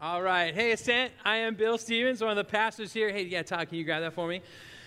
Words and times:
All 0.00 0.22
right. 0.22 0.54
Hey, 0.54 0.70
Ascent. 0.70 1.12
I 1.24 1.38
am 1.38 1.56
Bill 1.56 1.76
Stevens, 1.76 2.20
one 2.20 2.30
of 2.30 2.36
the 2.36 2.44
pastors 2.44 2.92
here. 2.92 3.10
Hey, 3.10 3.24
yeah, 3.24 3.42
Todd, 3.42 3.68
can 3.68 3.78
you 3.78 3.84
grab 3.84 4.00
that 4.02 4.12
for 4.12 4.28
me? 4.28 4.42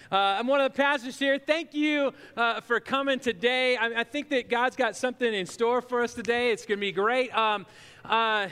Uh, 0.09 0.15
I'm 0.15 0.47
one 0.47 0.61
of 0.61 0.71
the 0.71 0.77
pastors 0.77 1.19
here. 1.19 1.37
Thank 1.37 1.73
you 1.73 2.13
uh, 2.37 2.61
for 2.61 2.79
coming 2.79 3.19
today. 3.19 3.75
I, 3.75 3.87
I, 3.87 4.03
think 4.05 4.29
that 4.29 4.49
God's 4.49 4.77
got 4.77 4.95
something 4.95 5.33
in 5.33 5.45
store 5.45 5.81
for 5.81 6.01
us 6.01 6.13
today. 6.13 6.51
It's 6.51 6.65
going 6.65 6.77
to 6.77 6.81
be 6.81 6.93
great. 6.93 7.37
Um, 7.37 7.65
uh, 8.05 8.47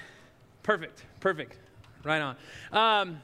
perfect. 0.62 1.06
Perfect. 1.22 1.56
Right 2.04 2.22
on. 2.22 2.36
Um, 2.74 3.22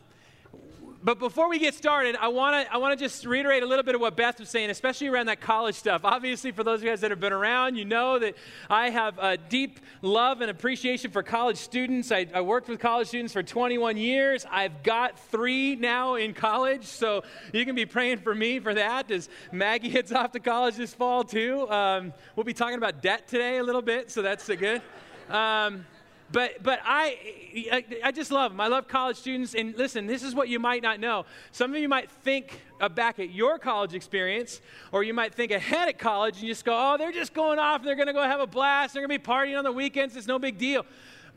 but 1.05 1.19
before 1.19 1.47
we 1.47 1.59
get 1.59 1.75
started, 1.75 2.15
I 2.19 2.29
want 2.29 2.65
to 2.65 2.73
I 2.73 2.77
want 2.77 2.97
to 2.97 3.05
just 3.05 3.23
reiterate 3.27 3.61
a 3.61 3.67
little 3.67 3.83
bit 3.83 3.93
of 3.93 4.01
what 4.01 4.17
Beth 4.17 4.39
was 4.39 4.49
saying, 4.49 4.71
especially 4.71 5.05
around 5.05 5.27
that 5.27 5.39
college 5.39 5.75
stuff. 5.75 6.01
Obviously, 6.03 6.51
for 6.51 6.63
those 6.63 6.79
of 6.79 6.83
you 6.83 6.89
guys 6.89 7.01
that 7.01 7.11
have 7.11 7.19
been 7.19 7.31
around, 7.31 7.75
you 7.75 7.85
know 7.85 8.17
that 8.17 8.33
I 8.71 8.89
have 8.89 9.19
a 9.19 9.37
deep 9.37 9.79
love 10.01 10.41
and 10.41 10.49
appreciation 10.49 11.11
for 11.11 11.21
college 11.21 11.57
students. 11.57 12.11
I, 12.11 12.25
I 12.33 12.41
worked 12.41 12.67
with 12.69 12.79
college 12.79 13.09
students 13.09 13.33
for 13.33 13.43
21 13.43 13.97
years. 13.97 14.47
I've 14.49 14.81
got 14.81 15.19
three 15.29 15.75
now 15.75 16.15
in 16.15 16.33
college, 16.33 16.85
so 16.85 17.23
you 17.53 17.65
can 17.65 17.75
be 17.75 17.85
praying 17.85 18.17
for 18.17 18.33
me 18.33 18.59
for 18.59 18.73
that 18.73 19.11
as 19.11 19.29
Maggie 19.51 19.89
heads 19.89 20.11
off 20.11 20.31
to 20.31 20.39
college 20.39 20.75
this 20.75 20.95
fall 20.95 21.23
too. 21.23 21.69
Um, 21.69 22.13
we'll 22.35 22.45
be 22.45 22.53
talking 22.53 22.79
about 22.79 23.03
debt 23.03 23.27
today 23.27 23.59
a 23.59 23.63
little 23.63 23.83
bit, 23.83 24.09
so 24.09 24.23
that's 24.23 24.47
good. 24.47 24.81
Um, 25.29 25.85
but, 26.31 26.63
but 26.63 26.79
I, 26.83 27.83
I, 28.03 28.11
just 28.11 28.31
love 28.31 28.51
them. 28.51 28.59
I 28.59 28.67
love 28.67 28.87
college 28.87 29.17
students. 29.17 29.53
And 29.53 29.75
listen, 29.77 30.07
this 30.07 30.23
is 30.23 30.33
what 30.33 30.49
you 30.49 30.59
might 30.59 30.81
not 30.81 30.99
know. 30.99 31.25
Some 31.51 31.73
of 31.73 31.79
you 31.79 31.87
might 31.87 32.09
think 32.09 32.61
back 32.95 33.19
at 33.19 33.29
your 33.29 33.59
college 33.59 33.93
experience, 33.93 34.59
or 34.91 35.03
you 35.03 35.13
might 35.13 35.33
think 35.33 35.51
ahead 35.51 35.87
at 35.87 35.99
college 35.99 36.39
and 36.39 36.47
just 36.47 36.65
go, 36.65 36.73
oh, 36.75 36.97
they're 36.97 37.11
just 37.11 37.33
going 37.33 37.59
off 37.59 37.81
and 37.81 37.87
they're 37.87 37.95
going 37.95 38.07
to 38.07 38.13
go 38.13 38.23
have 38.23 38.39
a 38.39 38.47
blast. 38.47 38.93
They're 38.93 39.05
going 39.05 39.17
to 39.17 39.23
be 39.23 39.31
partying 39.31 39.57
on 39.57 39.63
the 39.63 39.71
weekends. 39.71 40.15
It's 40.15 40.27
no 40.27 40.39
big 40.39 40.57
deal. 40.57 40.85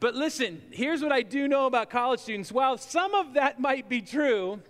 But 0.01 0.15
listen, 0.15 0.63
here's 0.71 1.03
what 1.03 1.13
I 1.13 1.23
do 1.23 1.49
know 1.49 1.67
about 1.67 1.91
college 1.91 2.21
students. 2.21 2.51
While 2.51 2.79
some 2.79 3.15
of 3.15 3.35
that 3.35 3.61
might 3.61 3.89
be 3.89 4.01
true, 4.01 4.61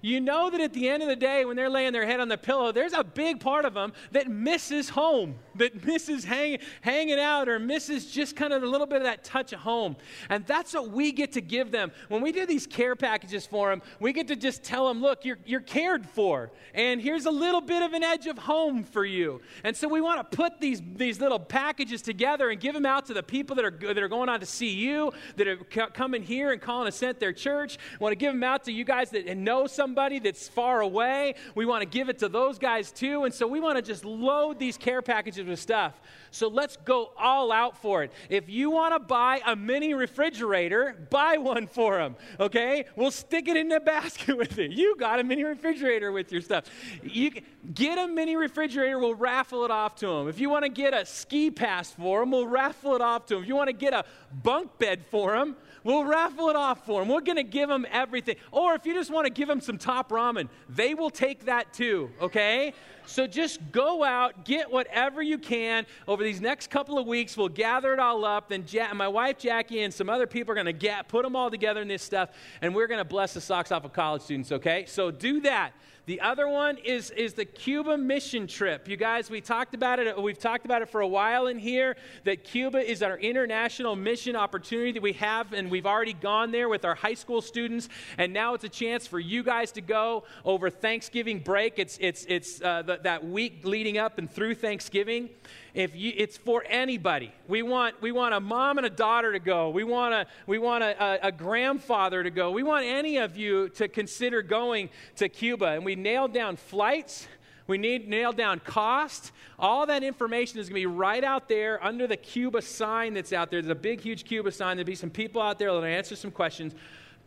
you 0.00 0.20
know 0.20 0.48
that 0.50 0.60
at 0.60 0.72
the 0.72 0.88
end 0.88 1.02
of 1.02 1.08
the 1.08 1.16
day, 1.16 1.44
when 1.44 1.56
they're 1.56 1.70
laying 1.70 1.92
their 1.92 2.06
head 2.06 2.20
on 2.20 2.28
the 2.28 2.38
pillow, 2.38 2.72
there's 2.72 2.92
a 2.92 3.04
big 3.04 3.40
part 3.40 3.64
of 3.64 3.74
them 3.74 3.92
that 4.12 4.28
misses 4.28 4.90
home, 4.90 5.36
that 5.58 5.84
misses 5.84 6.24
hang, 6.24 6.58
hanging 6.80 7.18
out 7.18 7.48
or 7.48 7.58
misses 7.58 8.10
just 8.10 8.36
kind 8.36 8.52
of 8.52 8.62
a 8.62 8.66
little 8.66 8.86
bit 8.86 8.98
of 8.98 9.04
that 9.04 9.24
touch 9.24 9.52
of 9.52 9.60
home. 9.60 9.96
And 10.28 10.46
that's 10.46 10.74
what 10.74 10.90
we 10.90 11.12
get 11.12 11.32
to 11.32 11.40
give 11.40 11.70
them. 11.70 11.92
When 12.08 12.22
we 12.22 12.32
do 12.32 12.46
these 12.46 12.66
care 12.66 12.96
packages 12.96 13.46
for 13.46 13.70
them, 13.70 13.82
we 14.00 14.12
get 14.12 14.28
to 14.28 14.36
just 14.36 14.62
tell 14.62 14.88
them, 14.88 15.00
look, 15.00 15.24
you're, 15.24 15.38
you're 15.44 15.60
cared 15.60 16.06
for. 16.06 16.50
And 16.74 17.00
here's 17.00 17.26
a 17.26 17.30
little 17.30 17.60
bit 17.60 17.82
of 17.82 17.92
an 17.92 18.02
edge 18.02 18.26
of 18.26 18.38
home 18.38 18.84
for 18.84 19.04
you. 19.04 19.40
And 19.64 19.76
so 19.76 19.88
we 19.88 20.00
want 20.00 20.30
to 20.30 20.36
put 20.36 20.60
these, 20.60 20.82
these 20.94 21.20
little 21.20 21.38
packages 21.38 22.02
together 22.02 22.50
and 22.50 22.60
give 22.60 22.74
them 22.74 22.86
out 22.86 23.06
to 23.06 23.14
the 23.14 23.22
people 23.22 23.56
that 23.56 23.64
are, 23.64 23.94
that 23.94 23.98
are 23.98 24.08
going 24.08 24.28
on 24.28 24.40
to 24.40 24.46
see 24.46 24.70
you, 24.70 25.12
that 25.36 25.48
are 25.48 25.56
coming 25.56 26.22
here 26.22 26.52
and 26.52 26.60
calling 26.60 26.88
Ascent 26.88 27.20
their 27.20 27.32
church. 27.32 27.78
We 27.98 28.04
want 28.04 28.12
to 28.12 28.16
give 28.16 28.32
them 28.32 28.44
out 28.44 28.64
to 28.64 28.72
you 28.72 28.84
guys 28.84 29.10
that 29.10 29.36
know 29.36 29.66
somebody 29.66 30.18
that's 30.18 30.48
far 30.48 30.80
away. 30.80 31.34
We 31.54 31.66
want 31.66 31.82
to 31.82 31.88
give 31.88 32.08
it 32.08 32.18
to 32.20 32.28
those 32.28 32.58
guys 32.58 32.90
too. 32.92 33.24
And 33.24 33.34
so 33.34 33.46
we 33.46 33.60
want 33.60 33.76
to 33.76 33.82
just 33.82 34.04
load 34.04 34.58
these 34.58 34.76
care 34.76 35.02
packages 35.02 35.47
with 35.48 35.58
stuff. 35.58 36.00
So 36.30 36.48
let's 36.48 36.76
go 36.76 37.12
all 37.18 37.50
out 37.50 37.80
for 37.80 38.02
it. 38.02 38.12
If 38.28 38.48
you 38.48 38.70
want 38.70 38.94
to 38.94 38.98
buy 38.98 39.40
a 39.46 39.56
mini 39.56 39.94
refrigerator, 39.94 40.96
buy 41.10 41.38
one 41.38 41.66
for 41.66 41.96
them, 41.96 42.16
okay? 42.38 42.84
We'll 42.96 43.10
stick 43.10 43.48
it 43.48 43.56
in 43.56 43.68
the 43.68 43.80
basket 43.88 44.36
with 44.36 44.58
it. 44.58 44.72
You 44.72 44.96
got 44.96 45.20
a 45.20 45.24
mini 45.24 45.44
refrigerator 45.44 46.12
with 46.12 46.30
your 46.30 46.42
stuff. 46.42 46.64
You 47.02 47.30
get 47.74 47.98
a 47.98 48.06
mini 48.06 48.36
refrigerator, 48.36 48.98
we'll 48.98 49.14
raffle 49.14 49.64
it 49.64 49.70
off 49.70 49.96
to 49.96 50.06
them. 50.06 50.28
If 50.28 50.38
you 50.38 50.50
want 50.50 50.64
to 50.64 50.70
get 50.70 50.94
a 50.94 51.06
ski 51.06 51.50
pass 51.50 51.90
for 51.90 52.20
them, 52.20 52.30
we'll 52.30 52.46
raffle 52.46 52.94
it 52.94 53.00
off 53.00 53.26
to 53.26 53.34
them. 53.34 53.42
If 53.42 53.48
you 53.48 53.56
want 53.56 53.68
to 53.68 53.76
get 53.76 53.92
a 53.92 54.04
bunk 54.42 54.78
bed 54.78 55.04
for 55.10 55.32
them, 55.32 55.56
We'll 55.84 56.04
raffle 56.04 56.50
it 56.50 56.56
off 56.56 56.84
for 56.84 57.00
them. 57.00 57.08
We're 57.08 57.20
going 57.20 57.36
to 57.36 57.42
give 57.42 57.68
them 57.68 57.86
everything. 57.90 58.36
Or 58.50 58.74
if 58.74 58.84
you 58.84 58.94
just 58.94 59.10
want 59.10 59.26
to 59.26 59.30
give 59.30 59.48
them 59.48 59.60
some 59.60 59.78
top 59.78 60.10
ramen, 60.10 60.48
they 60.68 60.94
will 60.94 61.10
take 61.10 61.46
that 61.46 61.72
too, 61.72 62.10
okay? 62.20 62.74
So 63.08 63.26
just 63.26 63.58
go 63.72 64.04
out, 64.04 64.44
get 64.44 64.70
whatever 64.70 65.22
you 65.22 65.38
can. 65.38 65.86
Over 66.06 66.22
these 66.22 66.42
next 66.42 66.68
couple 66.68 66.98
of 66.98 67.06
weeks, 67.06 67.36
we'll 67.38 67.48
gather 67.48 67.94
it 67.94 67.98
all 67.98 68.24
up. 68.24 68.50
Then 68.50 68.64
ja- 68.68 68.92
my 68.92 69.08
wife 69.08 69.38
Jackie 69.38 69.80
and 69.80 69.92
some 69.92 70.10
other 70.10 70.26
people 70.26 70.52
are 70.52 70.54
going 70.54 70.66
to 70.66 70.72
get 70.74 71.08
put 71.08 71.22
them 71.22 71.34
all 71.34 71.50
together 71.50 71.80
in 71.80 71.88
this 71.88 72.02
stuff, 72.02 72.30
and 72.60 72.74
we're 72.74 72.86
going 72.86 72.98
to 72.98 73.06
bless 73.06 73.32
the 73.32 73.40
socks 73.40 73.72
off 73.72 73.84
of 73.84 73.94
college 73.94 74.22
students, 74.22 74.52
okay? 74.52 74.84
So 74.86 75.10
do 75.10 75.40
that. 75.40 75.72
The 76.08 76.22
other 76.22 76.48
one 76.48 76.78
is, 76.78 77.10
is 77.10 77.34
the 77.34 77.44
Cuba 77.44 77.98
mission 77.98 78.46
trip. 78.46 78.88
You 78.88 78.96
guys, 78.96 79.28
we 79.28 79.42
talked 79.42 79.74
about 79.74 79.98
it, 79.98 80.18
we've 80.18 80.38
talked 80.38 80.64
about 80.64 80.80
it 80.80 80.88
for 80.88 81.02
a 81.02 81.06
while 81.06 81.48
in 81.48 81.58
here, 81.58 81.98
that 82.24 82.44
Cuba 82.44 82.78
is 82.78 83.02
our 83.02 83.18
international 83.18 83.94
mission 83.94 84.34
opportunity 84.34 84.92
that 84.92 85.02
we 85.02 85.12
have, 85.12 85.52
and 85.52 85.70
we've 85.70 85.84
already 85.84 86.14
gone 86.14 86.50
there 86.50 86.70
with 86.70 86.86
our 86.86 86.94
high 86.94 87.12
school 87.12 87.42
students, 87.42 87.90
and 88.16 88.32
now 88.32 88.54
it's 88.54 88.64
a 88.64 88.70
chance 88.70 89.06
for 89.06 89.20
you 89.20 89.42
guys 89.42 89.70
to 89.72 89.82
go 89.82 90.24
over 90.46 90.70
Thanksgiving 90.70 91.40
break. 91.40 91.74
It's, 91.78 91.98
it's, 92.00 92.24
it's 92.24 92.62
uh, 92.62 92.80
the, 92.80 93.00
that 93.02 93.26
week 93.26 93.60
leading 93.64 93.98
up 93.98 94.16
and 94.16 94.30
through 94.30 94.54
Thanksgiving 94.54 95.28
if 95.78 95.94
you, 95.94 96.12
it's 96.16 96.36
for 96.36 96.64
anybody. 96.68 97.32
We 97.46 97.62
want, 97.62 98.02
we 98.02 98.10
want 98.10 98.34
a 98.34 98.40
mom 98.40 98.78
and 98.78 98.86
a 98.86 98.90
daughter 98.90 99.32
to 99.32 99.38
go. 99.38 99.70
We 99.70 99.84
want, 99.84 100.12
a, 100.12 100.26
we 100.48 100.58
want 100.58 100.82
a, 100.82 101.00
a, 101.00 101.28
a 101.28 101.32
grandfather 101.32 102.24
to 102.24 102.30
go. 102.30 102.50
We 102.50 102.64
want 102.64 102.84
any 102.84 103.18
of 103.18 103.36
you 103.36 103.68
to 103.70 103.86
consider 103.86 104.42
going 104.42 104.90
to 105.16 105.28
Cuba. 105.28 105.66
And 105.66 105.84
we 105.84 105.94
nailed 105.94 106.34
down 106.34 106.56
flights. 106.56 107.28
We 107.68 107.78
need 107.78 108.08
nail 108.08 108.32
down 108.32 108.58
cost. 108.58 109.30
All 109.56 109.86
that 109.86 110.02
information 110.02 110.58
is 110.58 110.68
going 110.68 110.82
to 110.82 110.88
be 110.88 110.92
right 110.92 111.22
out 111.22 111.48
there 111.48 111.82
under 111.84 112.08
the 112.08 112.16
Cuba 112.16 112.60
sign 112.60 113.14
that's 113.14 113.32
out 113.32 113.52
there. 113.52 113.62
There's 113.62 113.70
a 113.70 113.76
big, 113.76 114.00
huge 114.00 114.24
Cuba 114.24 114.50
sign. 114.50 114.78
There'll 114.78 114.84
be 114.84 114.96
some 114.96 115.10
people 115.10 115.40
out 115.40 115.60
there 115.60 115.68
that'll 115.68 115.84
answer 115.84 116.16
some 116.16 116.32
questions. 116.32 116.74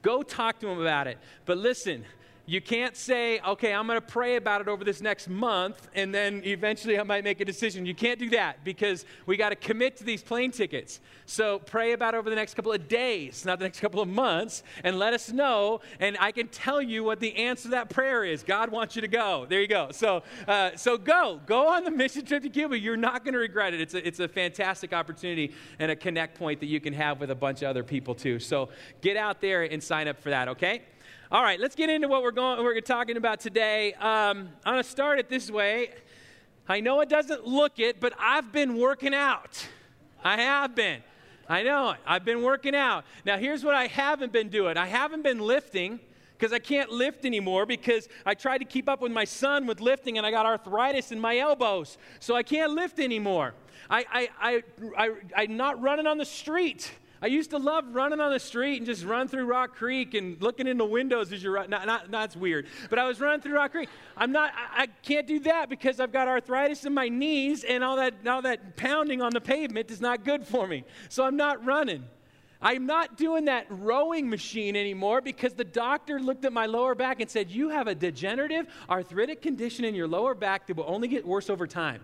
Go 0.01 0.23
talk 0.23 0.59
to 0.59 0.66
them 0.66 0.81
about 0.81 1.07
it. 1.07 1.19
But 1.45 1.57
listen, 1.57 2.03
you 2.51 2.59
can't 2.59 2.97
say, 2.97 3.39
okay, 3.47 3.73
I'm 3.73 3.88
going 3.88 3.97
to 3.97 4.06
pray 4.06 4.35
about 4.35 4.59
it 4.59 4.67
over 4.67 4.84
this 4.84 5.00
next 5.00 5.29
month 5.29 5.88
and 5.95 6.13
then 6.13 6.41
eventually 6.44 7.00
I 7.00 7.03
might 7.03 7.23
make 7.23 7.39
a 7.39 7.45
decision. 7.45 7.85
You 7.85 7.95
can't 7.95 8.19
do 8.19 8.29
that 8.31 8.66
because 8.66 9.06
we 9.25 9.38
got 9.38 9.51
to 9.51 9.56
commit 9.56 9.95
to 9.97 10.03
these 10.03 10.22
plane 10.22 10.51
tickets. 10.51 11.00
So 11.25 11.59
pray 11.59 11.94
about 11.94 12.13
over 12.13 12.29
the 12.29 12.35
next 12.35 12.56
couple 12.56 12.73
of 12.73 12.90
days, 12.90 13.45
not 13.45 13.59
the 13.59 13.63
next 13.63 13.79
couple 13.79 14.01
of 14.01 14.09
months, 14.09 14.63
and 14.84 15.00
let 15.00 15.13
us 15.13 15.31
know. 15.31 15.79
And 16.01 16.17
I 16.19 16.34
can 16.34 16.50
tell 16.50 16.81
you 16.81 17.06
what 17.06 17.22
the 17.22 17.34
answer 17.38 17.63
to 17.63 17.69
that 17.69 17.90
prayer 17.90 18.25
is. 18.25 18.44
God 18.44 18.69
wants 18.69 18.97
you 18.97 19.01
to 19.01 19.07
go. 19.07 19.45
There 19.47 19.61
you 19.61 19.67
go. 19.69 19.88
So, 19.94 20.22
uh, 20.45 20.72
so 20.75 20.97
go. 20.97 21.40
Go 21.45 21.69
on 21.69 21.85
the 21.85 21.91
mission 21.91 22.25
trip 22.25 22.44
to 22.44 22.50
Cuba. 22.50 22.78
You're 22.78 22.97
not 22.97 23.23
going 23.23 23.34
to 23.34 23.40
regret 23.40 23.73
it. 23.73 23.79
It's 23.79 23.94
a, 23.94 24.06
it's 24.06 24.19
a 24.19 24.28
fantastic 24.28 24.91
opportunity 24.91 25.53
and 25.79 25.90
a 25.90 25.95
connect 25.95 26.38
point 26.38 26.59
that 26.59 26.67
you 26.67 26.81
can 26.81 26.91
have 26.91 27.22
with 27.22 27.31
a 27.31 27.35
bunch 27.35 27.61
of 27.61 27.69
other 27.69 27.85
people 27.85 28.13
too. 28.13 28.40
So 28.40 28.67
get 29.00 29.16
out 29.16 29.40
there 29.40 29.63
and 29.63 29.81
sign 29.81 30.09
up 30.09 30.19
for 30.19 30.31
that, 30.31 30.50
okay? 30.50 30.81
All 31.31 31.42
right, 31.42 31.62
let's 31.62 31.75
get 31.75 31.90
into 31.90 32.09
what 32.09 32.24
we're 32.24 32.31
going. 32.31 32.62
We're 32.62 32.81
talking 32.81 33.16
about 33.16 33.40
today. 33.40 33.94
Um, 33.94 34.50
I'm 34.66 34.75
to 34.75 34.84
start 34.84 35.18
it 35.18 35.30
this 35.30 35.50
way. 35.50 35.92
I 36.68 36.81
know 36.81 37.00
it 37.00 37.08
doesn't 37.08 37.47
look 37.47 37.80
it, 37.80 38.02
but 38.02 38.12
I've 38.19 38.52
been 38.52 38.78
working 38.78 39.14
out. 39.14 39.66
I 40.25 40.41
have 40.41 40.75
been. 40.75 41.02
I 41.47 41.64
know 41.64 41.91
it. 41.91 42.00
I've 42.06 42.25
been 42.25 42.41
working 42.41 42.75
out. 42.75 43.06
Now, 43.24 43.38
here's 43.38 43.64
what 43.64 43.75
I 43.75 43.88
haven't 43.88 44.34
been 44.34 44.50
doing. 44.50 44.75
I 44.75 44.88
haven't 44.88 45.22
been 45.22 45.40
lifting 45.40 46.02
because 46.38 46.52
I 46.52 46.59
can't 46.59 46.91
lift 46.91 47.24
anymore 47.24 47.66
because 47.66 48.09
I 48.25 48.34
tried 48.34 48.58
to 48.58 48.66
keep 48.66 48.90
up 48.90 49.00
with 49.00 49.14
my 49.14 49.24
son 49.24 49.68
with 49.68 49.80
lifting 49.80 50.18
and 50.18 50.28
I 50.28 50.31
got 50.31 50.46
arthritis 50.46 51.14
in 51.14 51.20
my 51.22 51.38
elbows. 51.38 51.97
So 52.20 52.36
I 52.36 52.44
can't 52.44 52.74
lift 52.74 53.00
anymore. 53.00 53.53
I, 53.90 54.06
I, 54.12 54.30
I, 54.41 54.64
I, 54.97 55.12
I'm 55.44 55.56
not 55.56 55.81
running 55.81 56.08
on 56.08 56.18
the 56.18 56.25
street. 56.25 56.91
I 57.24 57.28
used 57.28 57.52
to 57.52 57.58
love 57.58 57.86
running 57.94 58.20
on 58.20 58.32
the 58.32 58.40
street 58.40 58.78
and 58.78 58.86
just 58.86 59.06
run 59.06 59.28
through 59.28 59.46
Rock 59.46 59.76
Creek 59.76 60.16
and 60.16 60.42
looking 60.42 60.66
in 60.66 60.80
the 60.80 60.86
windows 60.86 61.32
as 61.32 61.44
you're 61.44 61.54
running. 61.54 61.70
Not, 61.70 61.86
not, 61.86 62.09
that's 62.09 62.36
weird. 62.36 62.66
But 62.90 62.98
I 62.98 63.08
was 63.08 63.20
running 63.20 63.42
through 63.42 63.54
Rock 63.54 63.72
Creek. 63.74 63.90
I'm 64.18 64.32
not, 64.32 64.52
I, 64.56 64.84
I 64.84 64.88
can't 65.04 65.28
do 65.28 65.40
that 65.42 65.70
because 65.70 66.00
I've 66.00 66.12
got 66.12 66.28
arthritis 66.28 66.84
in 66.84 66.96
my 66.96 67.09
knees 67.09 67.64
and 67.64 67.84
all 67.84 67.98
that, 67.98 68.16
all 68.26 68.42
that 68.42 68.76
pounding 68.76 69.22
on 69.22 69.34
the 69.34 69.42
pavement 69.42 69.92
is 69.92 70.02
not 70.02 70.26
good 70.26 70.48
for 70.48 70.66
me. 70.66 70.84
So 71.09 71.24
I'm 71.24 71.38
not 71.38 71.64
running. 71.64 72.06
I'm 72.59 72.88
not 72.88 73.18
doing 73.18 73.46
that 73.46 73.66
rowing 73.70 74.28
machine 74.28 74.76
anymore 74.76 75.22
because 75.22 75.53
the 75.53 75.64
doctor 75.64 76.20
looked 76.20 76.46
at 76.46 76.53
my 76.53 76.66
lower 76.66 76.96
back 76.96 77.20
and 77.20 77.29
said, 77.29 77.50
You 77.50 77.70
have 77.70 77.88
a 77.88 77.96
degenerative 77.96 78.67
arthritic 78.90 79.41
condition 79.41 79.85
in 79.85 79.96
your 79.96 80.08
lower 80.08 80.35
back 80.35 80.67
that 80.67 80.78
will 80.78 80.85
only 80.88 81.08
get 81.08 81.26
worse 81.26 81.50
over 81.50 81.66
time 81.66 82.02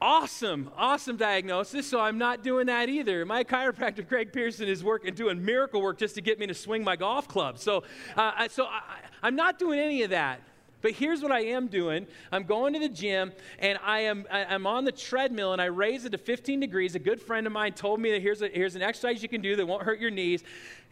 awesome, 0.00 0.70
awesome 0.76 1.16
diagnosis, 1.16 1.86
so 1.86 2.00
I'm 2.00 2.18
not 2.18 2.42
doing 2.42 2.66
that 2.66 2.88
either. 2.88 3.24
My 3.24 3.44
chiropractor, 3.44 4.06
Craig 4.08 4.32
Pearson, 4.32 4.68
is 4.68 4.84
working, 4.84 5.14
doing 5.14 5.44
miracle 5.44 5.82
work 5.82 5.98
just 5.98 6.14
to 6.16 6.20
get 6.20 6.38
me 6.38 6.46
to 6.46 6.54
swing 6.54 6.84
my 6.84 6.96
golf 6.96 7.28
club. 7.28 7.58
So, 7.58 7.84
uh, 8.16 8.48
so 8.48 8.66
I, 8.66 8.82
I'm 9.22 9.36
not 9.36 9.58
doing 9.58 9.78
any 9.78 10.02
of 10.02 10.10
that. 10.10 10.40
But 10.82 10.92
here's 10.92 11.22
what 11.22 11.32
I 11.32 11.40
am 11.40 11.66
doing. 11.66 12.06
I'm 12.30 12.44
going 12.44 12.74
to 12.74 12.78
the 12.78 12.88
gym 12.88 13.32
and 13.58 13.78
I 13.82 14.00
am 14.00 14.24
I'm 14.30 14.68
on 14.68 14.84
the 14.84 14.92
treadmill 14.92 15.52
and 15.52 15.60
I 15.60 15.64
raise 15.64 16.04
it 16.04 16.12
to 16.12 16.18
15 16.18 16.60
degrees. 16.60 16.94
A 16.94 17.00
good 17.00 17.20
friend 17.20 17.46
of 17.46 17.52
mine 17.52 17.72
told 17.72 17.98
me 17.98 18.12
that 18.12 18.22
here's, 18.22 18.42
a, 18.42 18.48
here's 18.48 18.76
an 18.76 18.82
exercise 18.82 19.22
you 19.22 19.28
can 19.28 19.40
do 19.40 19.56
that 19.56 19.66
won't 19.66 19.82
hurt 19.82 19.98
your 19.98 20.10
knees. 20.12 20.44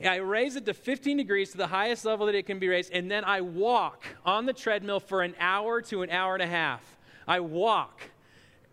I 0.05 0.17
raise 0.17 0.57
it 0.57 0.65
to 0.67 0.75
15 0.75 1.19
degrees 1.19 1.53
to 1.53 1.59
the 1.59 1.67
highest 1.67 2.05
level 2.05 2.27
that 2.27 2.35
it 2.35 2.45
can 2.45 2.59
be 2.59 2.67
raised. 2.67 2.93
And 2.93 3.09
then 3.11 3.25
I 3.25 3.43
walk 3.43 4.05
on 4.25 4.47
the 4.47 4.53
treadmill 4.53 5.01
for 5.01 5.23
an 5.23 5.35
hour 5.39 5.81
to 5.83 6.03
an 6.03 6.11
hour 6.11 6.35
and 6.35 6.43
a 6.43 6.49
half. 6.49 6.83
I 7.29 7.41
walk 7.41 8.01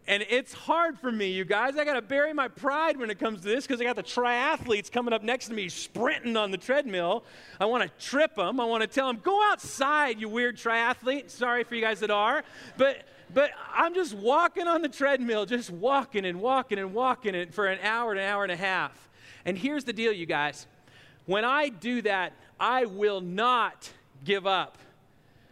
And 0.08 0.26
it's 0.30 0.52
hard 0.52 0.98
for 0.98 1.12
me, 1.12 1.32
you 1.32 1.46
guys. 1.46 1.78
I 1.78 1.86
got 1.86 1.94
to 1.94 2.02
bury 2.02 2.34
my 2.34 2.48
pride 2.48 2.98
when 2.98 3.10
it 3.10 3.20
comes 3.20 3.42
to 3.42 3.48
this 3.48 3.68
because 3.68 3.80
I 3.80 3.84
got 3.84 3.96
the 3.96 4.04
triathletes 4.04 4.92
coming 4.92 5.14
up 5.14 5.24
next 5.24 5.48
to 5.48 5.54
me 5.54 5.70
sprinting 5.70 6.36
on 6.36 6.50
the 6.52 6.58
treadmill. 6.58 7.24
I 7.60 7.66
want 7.66 7.84
to 7.84 8.06
trip 8.06 8.36
them. 8.36 8.60
I 8.60 8.66
want 8.66 8.82
to 8.82 8.88
tell 8.88 9.08
them, 9.08 9.22
go 9.24 9.42
outside, 9.52 10.20
you 10.20 10.28
weird 10.28 10.58
triathlete. 10.58 11.30
Sorry 11.30 11.64
for 11.64 11.76
you 11.76 11.82
guys 11.82 12.00
that 12.00 12.10
are. 12.10 12.44
But, 12.78 13.04
but 13.34 13.52
I'm 13.74 13.94
just 13.94 14.16
walking 14.16 14.68
on 14.68 14.82
the 14.82 14.90
treadmill, 14.90 15.46
just 15.46 15.70
walking 15.70 16.26
and 16.26 16.42
walking 16.42 16.80
and 16.80 16.94
walking 16.94 17.36
it 17.36 17.54
for 17.54 17.68
an 17.68 17.80
hour, 17.84 18.12
an 18.12 18.20
hour 18.20 18.44
and 18.44 18.52
a 18.52 18.58
half. 18.58 19.10
And 19.46 19.58
here's 19.58 19.84
the 19.84 19.94
deal, 19.94 20.12
you 20.12 20.26
guys. 20.26 20.66
When 21.28 21.46
I 21.46 21.70
do 21.70 22.02
that, 22.02 22.34
I 22.60 22.86
will 22.86 23.22
not 23.22 23.92
give 24.26 24.48
up. 24.48 24.78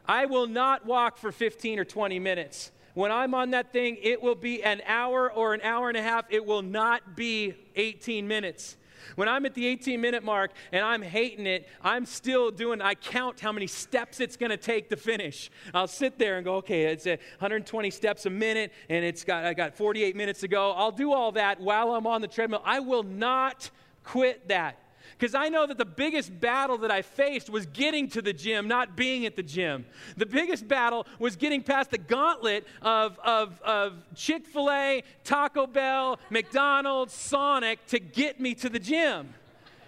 I 0.08 0.26
will 0.26 0.48
not 0.48 0.88
walk 0.88 1.18
for 1.18 1.32
15 1.32 1.78
or 1.78 1.86
20 1.86 2.18
minutes. 2.18 2.72
When 3.00 3.14
I'm 3.14 3.34
on 3.34 3.52
that 3.52 3.72
thing, 3.72 3.98
it 4.02 4.22
will 4.22 4.36
be 4.36 4.62
an 4.62 4.82
hour 4.86 5.32
or 5.32 5.54
an 5.54 5.62
hour 5.62 5.88
and 5.88 5.98
a 5.98 6.02
half. 6.02 6.26
It 6.30 6.46
will 6.46 6.62
not 6.62 7.16
be 7.16 7.56
18 7.78 8.28
minutes. 8.28 8.76
When 9.16 9.30
I'm 9.30 9.46
at 9.46 9.54
the 9.54 9.66
18 9.68 10.02
minute 10.02 10.22
mark 10.22 10.52
and 10.74 10.84
I'm 10.84 11.02
hating 11.02 11.46
it, 11.46 11.70
I'm 11.82 12.06
still 12.06 12.52
doing, 12.52 12.82
I 12.82 12.96
count 12.96 13.40
how 13.40 13.54
many 13.54 13.68
steps 13.68 14.20
it's 14.20 14.36
going 14.36 14.50
to 14.50 14.58
take 14.58 14.90
to 14.90 14.98
finish. 14.98 15.50
I'll 15.74 15.88
sit 15.88 16.20
there 16.20 16.36
and 16.36 16.44
go, 16.44 16.56
okay, 16.56 16.88
it's 16.88 17.06
120 17.06 17.90
steps 17.90 18.26
a 18.26 18.30
minute 18.30 18.74
and 18.90 19.06
it's 19.06 19.24
got, 19.24 19.46
I 19.46 19.54
got 19.54 19.78
48 19.78 20.18
minutes 20.18 20.42
to 20.42 20.50
go. 20.50 20.72
I'll 20.74 20.92
do 20.92 21.14
all 21.14 21.32
that 21.32 21.62
while 21.62 21.94
I'm 21.94 22.06
on 22.06 22.20
the 22.20 22.28
treadmill. 22.28 22.62
I 22.66 22.82
will 22.82 23.04
not 23.04 23.70
quit 24.04 24.50
that. 24.50 24.78
Because 25.18 25.36
I 25.36 25.50
know 25.50 25.66
that 25.68 25.78
the 25.78 25.86
biggest 25.86 26.40
battle 26.40 26.78
that 26.80 26.92
I 26.92 27.02
faced 27.02 27.50
was 27.50 27.66
getting 27.66 28.08
to 28.10 28.22
the 28.22 28.34
gym, 28.34 28.68
not 28.68 28.96
being 28.96 29.26
at 29.26 29.36
the 29.36 29.44
gym. 29.44 29.86
The 30.18 30.26
biggest 30.26 30.68
battle 30.68 31.06
was 31.20 31.36
getting 31.36 31.62
past 31.62 31.92
the 31.92 31.98
gauntlet 31.98 32.66
of, 32.82 33.20
of, 33.20 33.62
of 33.62 33.94
Chick 34.16 34.48
fil 34.48 34.70
A, 34.72 35.04
Taco 35.24 35.68
Bell, 35.68 36.20
McDonald's, 36.30 37.14
Sonic 37.14 37.86
to 37.88 38.00
get 38.00 38.40
me 38.40 38.54
to 38.56 38.70
the 38.70 38.80
gym. 38.80 39.34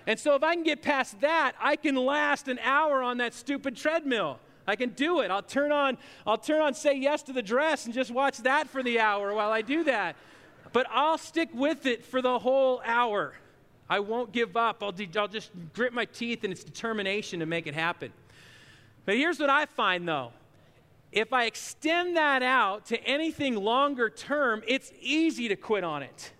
And 0.08 0.20
so 0.20 0.36
if 0.36 0.44
I 0.44 0.56
can 0.56 0.64
get 0.64 0.82
past 0.82 1.22
that, 1.22 1.54
I 1.60 1.76
can 1.76 1.96
last 1.96 2.48
an 2.48 2.60
hour 2.60 3.02
on 3.02 3.18
that 3.18 3.34
stupid 3.34 3.76
treadmill. 3.76 4.40
I 4.68 4.76
can 4.76 4.90
do 4.90 5.22
it. 5.22 5.32
I'll 5.32 5.42
turn 5.42 5.72
on 5.72 5.98
I'll 6.26 6.38
turn 6.38 6.62
on 6.62 6.74
say 6.74 6.96
yes 6.96 7.24
to 7.24 7.34
the 7.34 7.42
dress 7.42 7.86
and 7.86 7.94
just 7.94 8.12
watch 8.12 8.38
that 8.40 8.68
for 8.70 8.84
the 8.84 9.00
hour 9.00 9.34
while 9.34 9.52
I 9.52 9.62
do 9.62 9.84
that. 9.86 10.16
But 10.74 10.88
I'll 10.90 11.18
stick 11.18 11.50
with 11.54 11.86
it 11.86 12.06
for 12.06 12.22
the 12.22 12.40
whole 12.40 12.82
hour. 12.86 13.34
I 13.92 14.00
won't 14.00 14.32
give 14.32 14.56
up. 14.56 14.82
I'll, 14.82 14.94
de- 14.94 15.10
I'll 15.20 15.28
just 15.28 15.52
grit 15.74 15.92
my 15.92 16.06
teeth 16.06 16.46
and 16.46 16.54
its 16.54 16.64
determination 16.64 17.42
to 17.42 17.46
make 17.46 17.68
it 17.68 17.74
happen. 17.74 18.14
But 19.04 19.16
here's 19.16 19.38
what 19.38 19.50
I 19.50 19.66
find 19.66 20.08
though 20.08 20.32
if 21.12 21.34
I 21.34 21.44
extend 21.44 22.16
that 22.16 22.42
out 22.42 22.86
to 22.86 23.04
anything 23.04 23.56
longer 23.56 24.10
term, 24.10 24.64
it's 24.66 24.94
easy 25.02 25.50
to 25.50 25.58
quit 25.58 25.84
on 25.84 26.04
it. 26.04 26.32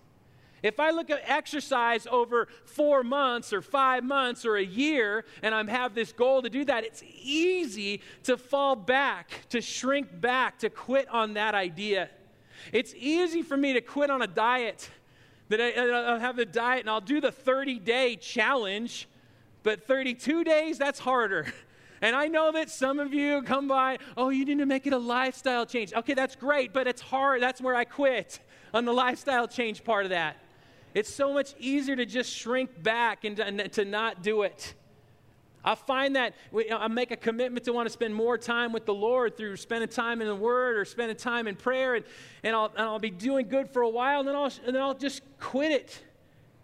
If 0.62 0.80
I 0.80 0.92
look 0.92 1.10
at 1.10 1.20
exercise 1.26 2.06
over 2.10 2.48
four 2.64 3.02
months 3.02 3.52
or 3.52 3.60
five 3.60 4.02
months 4.02 4.46
or 4.46 4.56
a 4.56 4.64
year 4.64 5.26
and 5.42 5.54
I 5.54 5.62
have 5.70 5.94
this 5.94 6.10
goal 6.10 6.40
to 6.40 6.48
do 6.48 6.64
that, 6.64 6.84
it's 6.84 7.02
easy 7.22 8.00
to 8.22 8.38
fall 8.38 8.76
back, 8.76 9.30
to 9.50 9.60
shrink 9.60 10.22
back, 10.22 10.60
to 10.60 10.70
quit 10.70 11.06
on 11.10 11.34
that 11.34 11.54
idea. 11.54 12.08
It's 12.72 12.94
easy 12.96 13.42
for 13.42 13.58
me 13.58 13.74
to 13.74 13.82
quit 13.82 14.08
on 14.08 14.22
a 14.22 14.26
diet 14.26 14.88
that 15.52 15.60
I, 15.60 16.12
will 16.12 16.20
have 16.20 16.36
the 16.36 16.44
diet 16.44 16.80
and 16.80 16.90
I'll 16.90 17.00
do 17.00 17.20
the 17.20 17.32
30 17.32 17.78
day 17.78 18.16
challenge, 18.16 19.08
but 19.62 19.86
32 19.86 20.44
days, 20.44 20.78
that's 20.78 20.98
harder. 20.98 21.46
And 22.04 22.16
I 22.16 22.26
know 22.26 22.50
that 22.50 22.68
some 22.68 22.98
of 22.98 23.14
you 23.14 23.42
come 23.42 23.68
by, 23.68 23.98
oh, 24.16 24.30
you 24.30 24.44
need 24.44 24.58
to 24.58 24.66
make 24.66 24.88
it 24.88 24.92
a 24.92 24.98
lifestyle 24.98 25.64
change. 25.64 25.94
Okay, 25.94 26.14
that's 26.14 26.34
great, 26.34 26.72
but 26.72 26.88
it's 26.88 27.00
hard. 27.00 27.40
That's 27.40 27.60
where 27.60 27.76
I 27.76 27.84
quit 27.84 28.40
on 28.74 28.84
the 28.84 28.92
lifestyle 28.92 29.46
change 29.46 29.84
part 29.84 30.04
of 30.04 30.10
that. 30.10 30.36
It's 30.94 31.14
so 31.14 31.32
much 31.32 31.54
easier 31.60 31.94
to 31.94 32.04
just 32.04 32.34
shrink 32.34 32.82
back 32.82 33.24
and 33.24 33.36
to, 33.36 33.46
and 33.46 33.72
to 33.74 33.84
not 33.84 34.20
do 34.20 34.42
it. 34.42 34.74
I 35.64 35.74
find 35.74 36.16
that 36.16 36.34
I 36.76 36.88
make 36.88 37.12
a 37.12 37.16
commitment 37.16 37.64
to 37.66 37.72
want 37.72 37.86
to 37.86 37.92
spend 37.92 38.14
more 38.14 38.36
time 38.36 38.72
with 38.72 38.84
the 38.84 38.94
Lord 38.94 39.36
through 39.36 39.56
spending 39.56 39.88
time 39.88 40.20
in 40.20 40.26
the 40.26 40.34
Word 40.34 40.76
or 40.76 40.84
spending 40.84 41.16
time 41.16 41.46
in 41.46 41.54
prayer, 41.54 41.94
and, 41.94 42.04
and, 42.42 42.56
I'll, 42.56 42.72
and 42.76 42.80
I'll 42.80 42.98
be 42.98 43.10
doing 43.10 43.48
good 43.48 43.70
for 43.70 43.82
a 43.82 43.88
while, 43.88 44.20
and 44.20 44.28
then, 44.28 44.34
I'll, 44.34 44.52
and 44.66 44.74
then 44.74 44.82
I'll 44.82 44.94
just 44.94 45.22
quit 45.38 45.70
it 45.70 46.02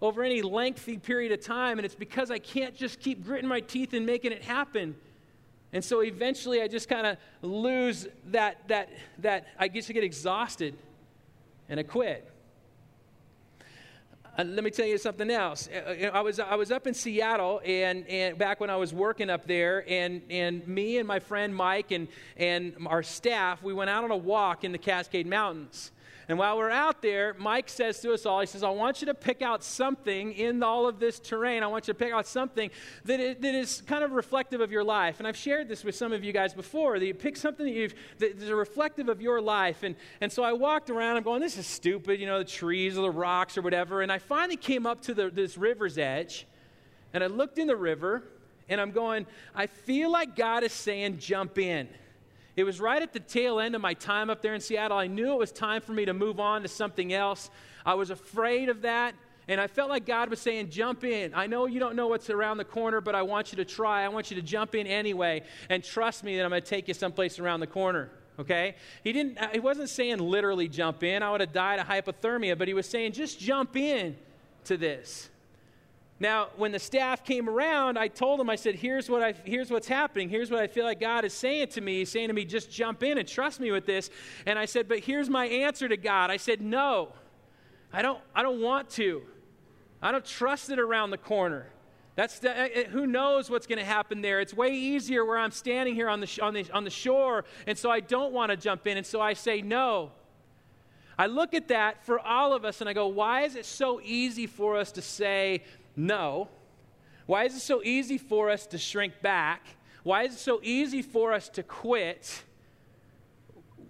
over 0.01 0.23
any 0.23 0.43
lengthy 0.43 0.97
period 0.97 1.33
of 1.33 1.41
time. 1.41 1.79
And 1.79 1.85
it's 1.85 1.95
because 1.95 2.31
I 2.31 2.39
can't 2.39 2.75
just 2.75 3.01
keep 3.01 3.25
gritting 3.25 3.49
my 3.49 3.61
teeth 3.61 3.95
and 3.95 4.07
making 4.07 4.33
it 4.33 4.43
happen. 4.43 4.95
And 5.73 5.85
so 5.85 6.03
eventually 6.03 6.63
I 6.63 6.69
just 6.69 6.89
kind 6.89 7.07
of 7.07 7.17
lose 7.43 8.07
that, 8.27 8.67
that, 8.69 8.91
that, 9.19 9.49
I 9.59 9.69
get 9.69 9.85
to 9.85 9.93
get 9.93 10.05
exhausted 10.05 10.77
and 11.69 11.79
I 11.79 11.83
quit. 11.83 12.31
Uh, 14.39 14.45
let 14.45 14.63
me 14.63 14.71
tell 14.71 14.87
you 14.87 14.99
something 14.99 15.31
else. 15.31 15.69
Uh, 15.75 16.07
uh 16.07 16.11
I 16.15 16.21
was, 16.21 16.39
I 16.39 16.55
was 16.55 16.71
up 16.71 16.87
in 16.87 16.95
Seattle, 16.95 17.61
and, 17.65 18.07
and 18.07 18.39
back 18.39 18.61
when 18.61 18.71
I 18.71 18.77
was 18.77 18.95
working 18.95 19.31
up 19.31 19.47
there, 19.49 19.85
and, 19.89 20.23
and 20.31 20.67
me 20.69 20.99
and 20.99 21.09
my 21.09 21.19
friend 21.19 21.55
Mike 21.55 21.91
and, 21.91 22.07
and 22.37 22.77
our 22.87 23.03
staff, 23.03 23.65
we 23.65 23.75
went 23.75 23.91
out 23.91 24.05
on 24.05 24.13
a 24.13 24.17
walk 24.17 24.63
in 24.63 24.71
the 24.71 24.79
Cascade 24.79 25.27
Mountains. 25.27 25.91
And 26.29 26.39
while 26.39 26.59
we're 26.59 26.69
out 26.69 27.01
there, 27.01 27.35
Mike 27.39 27.71
says 27.71 28.01
to 28.01 28.13
us 28.13 28.27
all, 28.27 28.41
he 28.41 28.47
says, 28.47 28.63
I 28.63 28.69
want 28.69 29.01
you 29.01 29.07
to 29.07 29.15
pick 29.15 29.41
out 29.41 29.65
something 29.65 30.33
in 30.33 30.63
all 30.63 30.87
of 30.87 31.01
this 31.01 31.19
terrain. 31.19 31.63
I 31.63 31.69
want 31.69 31.89
you 31.89 31.95
to 31.95 31.99
pick 31.99 32.13
out 32.13 32.27
something 32.27 32.71
that 33.07 33.19
is, 33.19 33.37
that 33.41 33.55
is 33.55 33.83
kind 33.87 34.05
of 34.05 34.13
reflective 34.13 34.61
of 34.61 34.71
your 34.71 34.85
life. 34.85 35.21
And 35.21 35.27
I've 35.27 35.39
shared 35.39 35.69
this 35.69 35.85
with 35.85 35.95
some 35.95 36.13
of 36.13 36.23
you 36.23 36.35
guys 36.35 36.53
before. 36.53 36.99
That 36.99 37.07
you 37.07 37.15
pick 37.15 37.39
something 37.39 37.65
that 38.19 38.43
is 38.43 38.51
reflective 38.51 39.09
of 39.09 39.23
your 39.23 39.41
life. 39.41 39.83
And, 39.83 39.97
and 40.21 40.31
so 40.31 40.43
I 40.43 40.53
walked 40.53 40.91
around, 40.91 41.17
I'm 41.17 41.23
going, 41.23 41.41
this 41.41 41.57
is 41.57 41.67
stupid, 41.67 42.21
you 42.21 42.27
know, 42.27 42.39
the 42.39 42.45
trees 42.45 42.99
or 42.99 43.03
the 43.03 43.11
rocks 43.11 43.57
or 43.57 43.63
whatever. 43.63 44.03
And 44.03 44.13
I 44.13 44.19
finally 44.19 44.57
came 44.57 44.85
up 44.85 45.01
to 45.03 45.15
the, 45.15 45.31
this 45.31 45.57
river's 45.57 45.97
edge, 45.97 46.47
and 47.15 47.25
I 47.25 47.29
looked 47.29 47.59
in 47.59 47.67
the 47.67 47.77
river, 47.77 48.23
and 48.69 48.83
I'm 48.83 48.91
going, 48.91 49.27
I 49.55 49.67
feel 49.67 50.13
like 50.13 50.37
God 50.37 50.63
is 50.63 50.73
saying, 50.73 51.21
jump 51.21 51.57
in. 51.57 51.89
It 52.59 52.65
was 52.65 52.81
right 52.81 53.01
at 53.01 53.13
the 53.13 53.21
tail 53.21 53.61
end 53.61 53.77
of 53.77 53.81
my 53.81 53.95
time 53.95 54.31
up 54.31 54.43
there 54.43 54.53
in 54.53 54.61
Seattle. 54.61 54.99
I 54.99 55.07
knew 55.07 55.31
it 55.31 55.39
was 55.39 55.53
time 55.53 55.81
for 55.81 55.93
me 55.93 56.05
to 56.07 56.13
move 56.13 56.41
on 56.41 56.63
to 56.63 56.69
something 56.69 57.13
else. 57.13 57.51
I 57.87 57.95
was 57.95 58.11
afraid 58.11 58.69
of 58.69 58.83
that. 58.83 59.15
And 59.47 59.61
I 59.61 59.69
felt 59.69 59.89
like 59.89 60.05
God 60.05 60.29
was 60.29 60.41
saying, 60.41 60.71
jump 60.71 61.05
in. 61.05 61.35
I 61.35 61.47
know 61.47 61.67
you 61.67 61.79
don't 61.79 61.95
know 61.95 62.09
what's 62.09 62.31
around 62.31 62.57
the 62.57 62.65
corner, 62.65 63.01
but 63.01 63.15
I 63.15 63.23
want 63.23 63.53
you 63.53 63.57
to 63.59 63.65
try. 63.65 64.05
I 64.05 64.09
want 64.09 64.33
you 64.33 64.35
to 64.35 64.43
jump 64.43 64.75
in 64.75 64.89
anyway. 64.89 65.43
And 65.71 65.85
trust 65.85 66.25
me 66.25 66.37
that 66.37 66.43
I'm 66.43 66.51
going 66.51 66.61
to 66.61 66.69
take 66.69 66.89
you 66.89 66.95
someplace 66.95 67.39
around 67.39 67.61
the 67.61 67.69
corner. 67.69 68.11
Okay? 68.41 68.75
He 69.05 69.13
didn't 69.13 69.39
uh, 69.39 69.51
he 69.53 69.61
wasn't 69.61 69.89
saying 69.89 70.19
literally 70.19 70.67
jump 70.67 71.05
in. 71.05 71.23
I 71.23 71.31
would 71.31 71.41
have 71.41 71.53
died 71.53 71.79
of 71.79 71.87
hypothermia, 71.87 72.59
but 72.59 72.67
he 72.67 72.75
was 72.75 72.89
saying 72.89 73.13
just 73.13 73.39
jump 73.39 73.77
in 73.77 74.17
to 74.65 74.77
this. 74.77 75.31
Now, 76.21 76.49
when 76.57 76.73
the 76.73 76.81
staff 76.81 77.25
came 77.25 77.49
around, 77.49 77.97
I 77.97 78.09
told 78.09 78.41
them, 78.41 78.51
I 78.51 78.57
said, 78.57 78.75
here's, 78.75 79.09
what 79.09 79.23
I, 79.23 79.35
here's 79.45 79.71
what's 79.71 79.87
happening. 79.87 80.29
Here's 80.29 80.51
what 80.51 80.61
I 80.61 80.67
feel 80.67 80.85
like 80.85 80.99
God 80.99 81.25
is 81.25 81.33
saying 81.33 81.69
to 81.69 81.81
me. 81.81 81.99
He's 81.99 82.11
saying 82.11 82.29
to 82.29 82.35
me, 82.35 82.45
just 82.45 82.73
jump 82.73 83.05
in 83.05 83.19
and 83.19 83.29
trust 83.29 83.61
me 83.61 83.71
with 83.71 83.87
this. 83.87 84.11
And 84.45 84.59
I 84.59 84.65
said, 84.65 84.89
but 84.89 84.99
here's 84.99 85.31
my 85.31 85.47
answer 85.47 85.89
to 85.89 85.97
God. 85.97 86.31
I 86.31 86.37
said, 86.37 86.61
no, 86.61 87.11
I 87.93 88.03
don't, 88.03 88.21
I 88.35 88.43
don't 88.43 88.61
want 88.61 88.91
to. 88.91 89.23
I 90.03 90.11
don't 90.11 90.25
trust 90.25 90.71
it 90.71 90.81
around 90.81 91.11
the 91.11 91.19
corner. 91.19 91.67
That's 92.17 92.41
the, 92.41 92.51
uh, 92.51 92.65
uh, 92.65 92.85
who 92.91 93.07
knows 93.07 93.49
what's 93.49 93.69
going 93.69 93.79
to 93.79 93.85
happen 93.85 94.21
there. 94.21 94.41
It's 94.41 94.53
way 94.53 94.75
easier 94.75 95.25
where 95.25 95.39
I'm 95.39 95.53
standing 95.53 95.95
here 95.95 96.09
on 96.09 96.19
the, 96.19 96.39
on, 96.43 96.53
the, 96.53 96.69
on 96.73 96.83
the 96.83 96.91
shore, 96.91 97.45
and 97.65 97.79
so 97.79 97.93
I 97.93 98.01
don't 98.01 98.33
want 98.33 98.51
to 98.51 98.57
jump 98.57 98.89
in, 98.89 98.97
and 98.97 99.07
so 99.07 99.21
I 99.21 99.35
say 99.35 99.63
no. 99.63 100.11
I 101.17 101.27
look 101.27 101.55
at 101.55 101.69
that 101.69 102.05
for 102.05 102.21
all 102.21 102.53
of 102.53 102.65
us 102.65 102.81
and 102.81 102.89
I 102.89 102.93
go, 102.93 103.09
why 103.09 103.43
is 103.43 103.57
it 103.57 103.67
so 103.67 104.01
easy 104.05 104.47
for 104.47 104.77
us 104.77 104.93
to 104.93 105.03
say, 105.03 105.65
no. 105.99 106.49
Why 107.27 107.45
is 107.45 107.55
it 107.55 107.61
so 107.61 107.83
easy 107.83 108.17
for 108.17 108.49
us 108.49 108.67
to 108.69 108.79
shrink 108.79 109.21
back? 109.21 109.67
Why 110.03 110.23
is 110.23 110.35
it 110.35 110.39
so 110.39 110.61
easy 110.63 111.03
for 111.03 111.33
us 111.33 111.49
to 111.51 111.63
quit? 111.63 112.43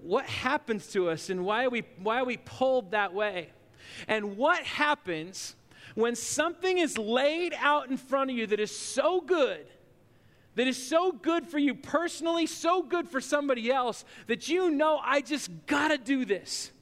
What 0.00 0.24
happens 0.24 0.88
to 0.88 1.10
us 1.10 1.30
and 1.30 1.44
why 1.44 1.64
are 1.64 1.70
we, 1.70 1.84
why 2.02 2.20
are 2.20 2.24
we 2.24 2.38
pulled 2.38 2.92
that 2.92 3.14
way? 3.14 3.50
And 4.08 4.36
what 4.36 4.64
happens 4.64 5.54
when 5.94 6.16
something 6.16 6.78
is 6.78 6.96
laid 6.98 7.54
out 7.58 7.90
in 7.90 7.96
front 7.96 8.30
of 8.30 8.36
you 8.36 8.46
that 8.48 8.58
is 8.58 8.76
so 8.76 9.20
good, 9.20 9.66
that 10.54 10.66
is 10.66 10.88
so 10.88 11.12
good 11.12 11.46
for 11.46 11.58
you 11.58 11.74
personally, 11.74 12.46
so 12.46 12.82
good 12.82 13.08
for 13.08 13.20
somebody 13.20 13.70
else, 13.70 14.04
that 14.26 14.48
you 14.48 14.70
know, 14.70 14.98
I 15.02 15.20
just 15.20 15.50
gotta 15.66 15.98
do 15.98 16.24
this? 16.24 16.72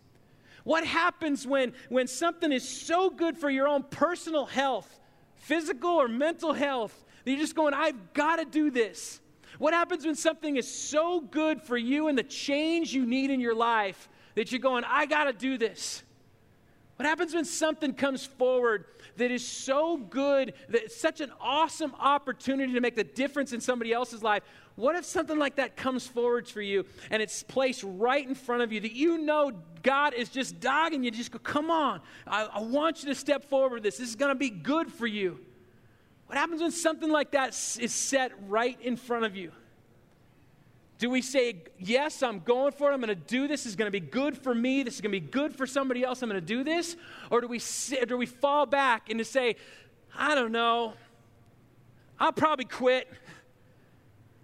What 0.64 0.86
happens 0.86 1.46
when, 1.46 1.74
when 1.88 2.06
something 2.06 2.50
is 2.50 2.66
so 2.66 3.10
good 3.10 3.36
for 3.36 3.50
your 3.50 3.68
own 3.68 3.82
personal 3.84 4.46
health 4.46 4.98
physical 5.46 5.90
or 5.90 6.08
mental 6.08 6.52
health, 6.52 7.04
that 7.24 7.30
you're 7.30 7.40
just 7.40 7.54
going, 7.54 7.72
I've 7.72 8.12
got 8.12 8.36
to 8.36 8.44
do 8.44 8.70
this. 8.70 9.20
What 9.58 9.72
happens 9.74 10.04
when 10.04 10.16
something 10.16 10.56
is 10.56 10.68
so 10.68 11.20
good 11.20 11.62
for 11.62 11.76
you 11.76 12.08
and 12.08 12.18
the 12.18 12.24
change 12.24 12.92
you 12.92 13.06
need 13.06 13.30
in 13.30 13.40
your 13.40 13.54
life 13.54 14.08
that 14.34 14.50
you're 14.50 14.60
going, 14.60 14.84
I 14.84 15.06
got 15.06 15.24
to 15.24 15.32
do 15.32 15.56
this? 15.56 16.02
What 16.96 17.06
happens 17.06 17.34
when 17.34 17.44
something 17.44 17.92
comes 17.92 18.24
forward 18.24 18.86
that 19.16 19.30
is 19.30 19.46
so 19.46 19.98
good, 19.98 20.54
that 20.70 20.90
such 20.90 21.20
an 21.20 21.30
awesome 21.40 21.94
opportunity 21.98 22.72
to 22.72 22.80
make 22.80 22.96
the 22.96 23.04
difference 23.04 23.52
in 23.52 23.60
somebody 23.60 23.92
else's 23.92 24.22
life? 24.22 24.42
What 24.76 24.96
if 24.96 25.04
something 25.04 25.38
like 25.38 25.56
that 25.56 25.76
comes 25.76 26.06
forward 26.06 26.48
for 26.48 26.62
you 26.62 26.86
and 27.10 27.22
it's 27.22 27.42
placed 27.42 27.82
right 27.84 28.26
in 28.26 28.34
front 28.34 28.62
of 28.62 28.72
you 28.72 28.80
that 28.80 28.92
you 28.92 29.18
know 29.18 29.52
God 29.82 30.14
is 30.14 30.30
just 30.30 30.58
dogging 30.58 31.04
you? 31.04 31.10
Just 31.10 31.32
go, 31.32 31.38
come 31.38 31.70
on, 31.70 32.00
I, 32.26 32.44
I 32.44 32.60
want 32.60 33.02
you 33.02 33.10
to 33.10 33.14
step 33.14 33.44
forward 33.44 33.74
with 33.74 33.82
this. 33.82 33.98
This 33.98 34.08
is 34.08 34.16
going 34.16 34.30
to 34.30 34.38
be 34.38 34.50
good 34.50 34.90
for 34.90 35.06
you. 35.06 35.38
What 36.26 36.38
happens 36.38 36.62
when 36.62 36.72
something 36.72 37.10
like 37.10 37.32
that 37.32 37.50
is 37.50 37.92
set 37.92 38.32
right 38.48 38.80
in 38.80 38.96
front 38.96 39.26
of 39.26 39.36
you? 39.36 39.52
Do 40.98 41.10
we 41.10 41.20
say, 41.22 41.56
Yes, 41.78 42.22
I'm 42.22 42.40
going 42.40 42.72
for 42.72 42.90
it. 42.90 42.94
I'm 42.94 43.00
going 43.00 43.08
to 43.08 43.14
do 43.14 43.46
this. 43.46 43.64
This 43.64 43.72
is 43.72 43.76
going 43.76 43.86
to 43.86 44.00
be 44.00 44.00
good 44.00 44.36
for 44.36 44.54
me. 44.54 44.82
This 44.82 44.94
is 44.94 45.00
going 45.00 45.12
to 45.12 45.20
be 45.20 45.26
good 45.26 45.54
for 45.54 45.66
somebody 45.66 46.04
else. 46.04 46.22
I'm 46.22 46.28
going 46.28 46.40
to 46.40 46.46
do 46.46 46.64
this? 46.64 46.96
Or 47.30 47.40
do 47.40 47.48
we, 47.48 47.58
sit, 47.58 48.08
do 48.08 48.16
we 48.16 48.26
fall 48.26 48.66
back 48.66 49.10
and 49.10 49.18
to 49.18 49.24
say, 49.24 49.56
I 50.16 50.34
don't 50.34 50.52
know. 50.52 50.94
I'll 52.18 52.32
probably 52.32 52.64
quit. 52.64 53.08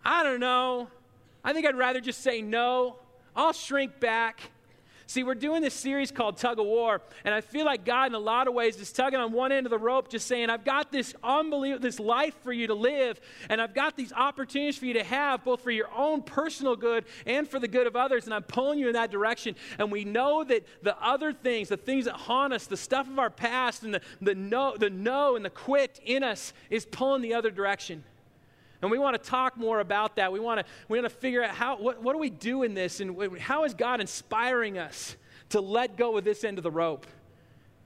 I 0.05 0.23
don't 0.23 0.41
know. 0.41 0.89
I 1.43 1.53
think 1.53 1.67
I'd 1.67 1.77
rather 1.77 2.01
just 2.01 2.23
say 2.23 2.43
no. 2.43 2.97
I'll 3.35 3.53
shrink 3.53 3.99
back. 3.99 4.41
See, 5.07 5.23
we're 5.23 5.35
doing 5.35 5.63
this 5.63 5.75
series 5.75 6.11
called 6.11 6.37
Tug 6.37 6.59
of 6.59 6.67
War, 6.67 7.03
and 7.25 7.35
I 7.35 7.41
feel 7.41 7.65
like 7.65 7.85
God, 7.85 8.07
in 8.07 8.15
a 8.15 8.19
lot 8.19 8.49
of 8.49 8.55
ways, 8.55 8.81
is 8.81 8.93
tugging 8.93 9.19
on 9.19 9.33
one 9.33 9.53
end 9.53 9.67
of 9.67 9.71
the 9.71 9.79
rope, 9.79 10.09
just 10.09 10.27
saying, 10.27 10.51
I've 10.51 10.65
got 10.65 10.93
this 10.93 11.15
unbelievable, 11.23 11.83
this 11.83 12.01
life 12.01 12.35
for 12.43 12.53
you 12.53 12.69
to 12.69 12.75
live, 12.75 13.21
and 13.49 13.61
I've 13.61 13.75
got 13.75 13.97
these 13.97 14.13
opportunities 14.13 14.79
for 14.79 14.87
you 14.87 14.95
to 14.95 15.05
have, 15.05 15.45
both 15.45 15.61
for 15.61 15.71
your 15.71 15.91
own 15.95 16.23
personal 16.23 16.77
good 16.77 17.05
and 17.27 17.49
for 17.49 17.59
the 17.59 17.69
good 17.69 17.87
of 17.87 17.97
others, 17.97 18.25
and 18.25 18.35
I'm 18.35 18.43
pulling 18.43 18.79
you 18.79 18.89
in 18.89 18.95
that 18.95 19.11
direction. 19.11 19.57
And 19.79 19.91
we 19.91 20.05
know 20.05 20.45
that 20.45 20.67
the 20.83 20.97
other 21.03 21.33
things, 21.33 21.69
the 21.69 21.77
things 21.77 22.05
that 22.05 22.15
haunt 22.15 22.53
us, 22.53 22.67
the 22.67 22.77
stuff 22.77 23.09
of 23.09 23.19
our 23.19 23.31
past, 23.31 23.83
and 23.83 23.95
the, 23.95 24.01
the 24.21 24.35
no, 24.35 24.77
the 24.77 24.91
no 24.91 25.37
and 25.37 25.45
the 25.45 25.51
quit 25.51 26.01
in 26.05 26.23
us 26.23 26.53
is 26.71 26.87
pulling 26.87 27.23
the 27.23 27.35
other 27.35 27.51
direction. 27.51 28.05
And 28.83 28.91
we 28.91 28.99
want 28.99 29.21
to 29.23 29.31
talk 29.31 29.57
more 29.57 29.79
about 29.79 30.17
that. 30.17 30.33
We 30.33 30.41
want 30.41 30.61
to, 30.61 30.67
we 30.89 30.99
want 31.01 31.11
to 31.11 31.17
figure 31.17 31.43
out 31.43 31.55
how, 31.55 31.77
what, 31.77 32.03
what 32.03 32.13
do 32.13 32.19
we 32.19 32.31
do 32.31 32.65
in 32.65 32.75
this? 32.75 33.01
And 33.01 33.39
how 33.39 33.65
is 33.65 33.75
God 33.75 34.01
inspiring 34.01 34.77
us 34.77 35.17
to 35.51 35.61
let 35.61 35.97
go 35.97 36.19
of 36.19 36.25
this 36.25 36.43
end 36.43 36.59
of 36.59 36.65
the 36.65 36.71
rope 36.71 37.07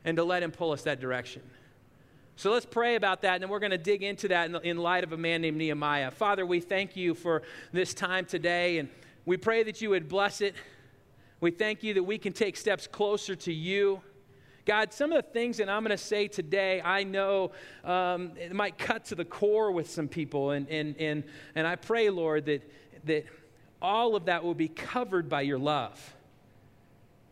and 0.05 0.17
to 0.17 0.25
let 0.25 0.43
Him 0.43 0.51
pull 0.51 0.73
us 0.73 0.83
that 0.83 0.99
direction? 0.99 1.43
So 2.39 2.51
let's 2.51 2.67
pray 2.67 2.97
about 2.97 3.23
that, 3.23 3.35
and 3.35 3.43
then 3.43 3.49
we're 3.49 3.61
going 3.61 3.71
to 3.71 3.79
dig 3.79 4.03
into 4.03 4.29
that 4.29 4.51
in, 4.51 4.57
in 4.57 4.77
light 4.77 5.05
of 5.05 5.13
a 5.13 5.17
man 5.17 5.41
named 5.41 5.57
Nehemiah. 5.57 6.11
Father, 6.11 6.45
we 6.45 6.61
thank 6.61 6.95
you 6.95 7.15
for 7.15 7.43
this 7.73 7.95
time 7.95 8.27
today, 8.27 8.79
and 8.79 8.91
we 9.25 9.39
pray 9.39 9.63
that 9.63 9.81
you 9.81 9.91
would 9.91 10.07
bless 10.07 10.43
it. 10.43 10.55
We 11.41 11.51
thank 11.51 11.83
you 11.83 11.95
that 11.95 12.03
we 12.03 12.19
can 12.19 12.35
take 12.35 12.59
steps 12.59 12.87
closer 12.87 13.35
to 13.37 13.53
you. 13.53 14.03
God, 14.67 14.93
some 14.93 15.13
of 15.13 15.25
the 15.25 15.31
things 15.31 15.59
that 15.59 15.69
I'm 15.69 15.85
going 15.85 15.97
to 15.97 16.05
say 16.05 16.27
today, 16.27 16.83
I 16.83 17.05
know 17.05 17.53
um, 17.85 18.33
it 18.37 18.53
might 18.53 18.77
cut 18.77 19.07
to 19.07 19.15
the 19.15 19.25
core 19.25 19.71
with 19.71 19.89
some 19.89 20.09
people. 20.09 20.51
And, 20.51 20.69
and, 20.69 20.97
and, 20.99 21.23
and 21.55 21.67
I 21.69 21.77
pray, 21.77 22.11
Lord, 22.11 22.47
that, 22.47 22.69
that 23.05 23.27
all 23.81 24.17
of 24.17 24.25
that 24.25 24.43
will 24.43 24.55
be 24.55 24.67
covered 24.67 25.29
by 25.29 25.43
your 25.43 25.59
love. 25.59 26.15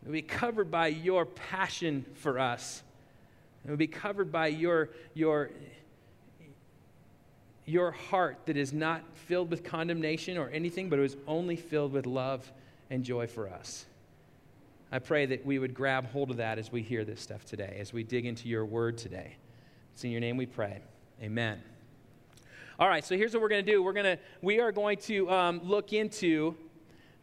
It 0.02 0.06
will 0.06 0.12
be 0.12 0.22
covered 0.22 0.70
by 0.70 0.86
your 0.86 1.26
passion 1.26 2.04
for 2.14 2.38
us. 2.38 2.84
It 3.64 3.70
will 3.70 3.78
be 3.78 3.88
covered 3.88 4.30
by 4.30 4.46
your, 4.46 4.90
your, 5.14 5.50
your 7.64 7.90
heart 7.90 8.38
that 8.46 8.56
is 8.56 8.72
not 8.72 9.02
filled 9.26 9.50
with 9.50 9.64
condemnation 9.64 10.38
or 10.38 10.50
anything, 10.50 10.88
but 10.88 11.00
it 11.00 11.02
was 11.02 11.16
only 11.26 11.56
filled 11.56 11.92
with 11.92 12.06
love 12.06 12.52
and 12.90 13.02
joy 13.02 13.26
for 13.26 13.48
us. 13.48 13.86
I 14.94 15.00
pray 15.00 15.26
that 15.26 15.44
we 15.44 15.58
would 15.58 15.74
grab 15.74 16.06
hold 16.12 16.30
of 16.30 16.36
that 16.36 16.56
as 16.56 16.70
we 16.70 16.80
hear 16.80 17.04
this 17.04 17.20
stuff 17.20 17.44
today, 17.44 17.78
as 17.80 17.92
we 17.92 18.04
dig 18.04 18.26
into 18.26 18.48
your 18.48 18.64
word 18.64 18.96
today. 18.96 19.34
It's 19.92 20.04
in 20.04 20.12
your 20.12 20.20
name 20.20 20.36
we 20.36 20.46
pray. 20.46 20.82
Amen. 21.20 21.60
All 22.78 22.88
right, 22.88 23.04
so 23.04 23.16
here's 23.16 23.32
what 23.32 23.42
we're 23.42 23.48
going 23.48 23.66
to 23.66 23.72
do. 23.72 23.82
We're 23.82 23.92
going 23.92 24.16
to 24.16 24.18
we 24.40 24.60
are 24.60 24.70
going 24.70 24.98
to 24.98 25.28
um, 25.28 25.60
look 25.64 25.92
into 25.92 26.54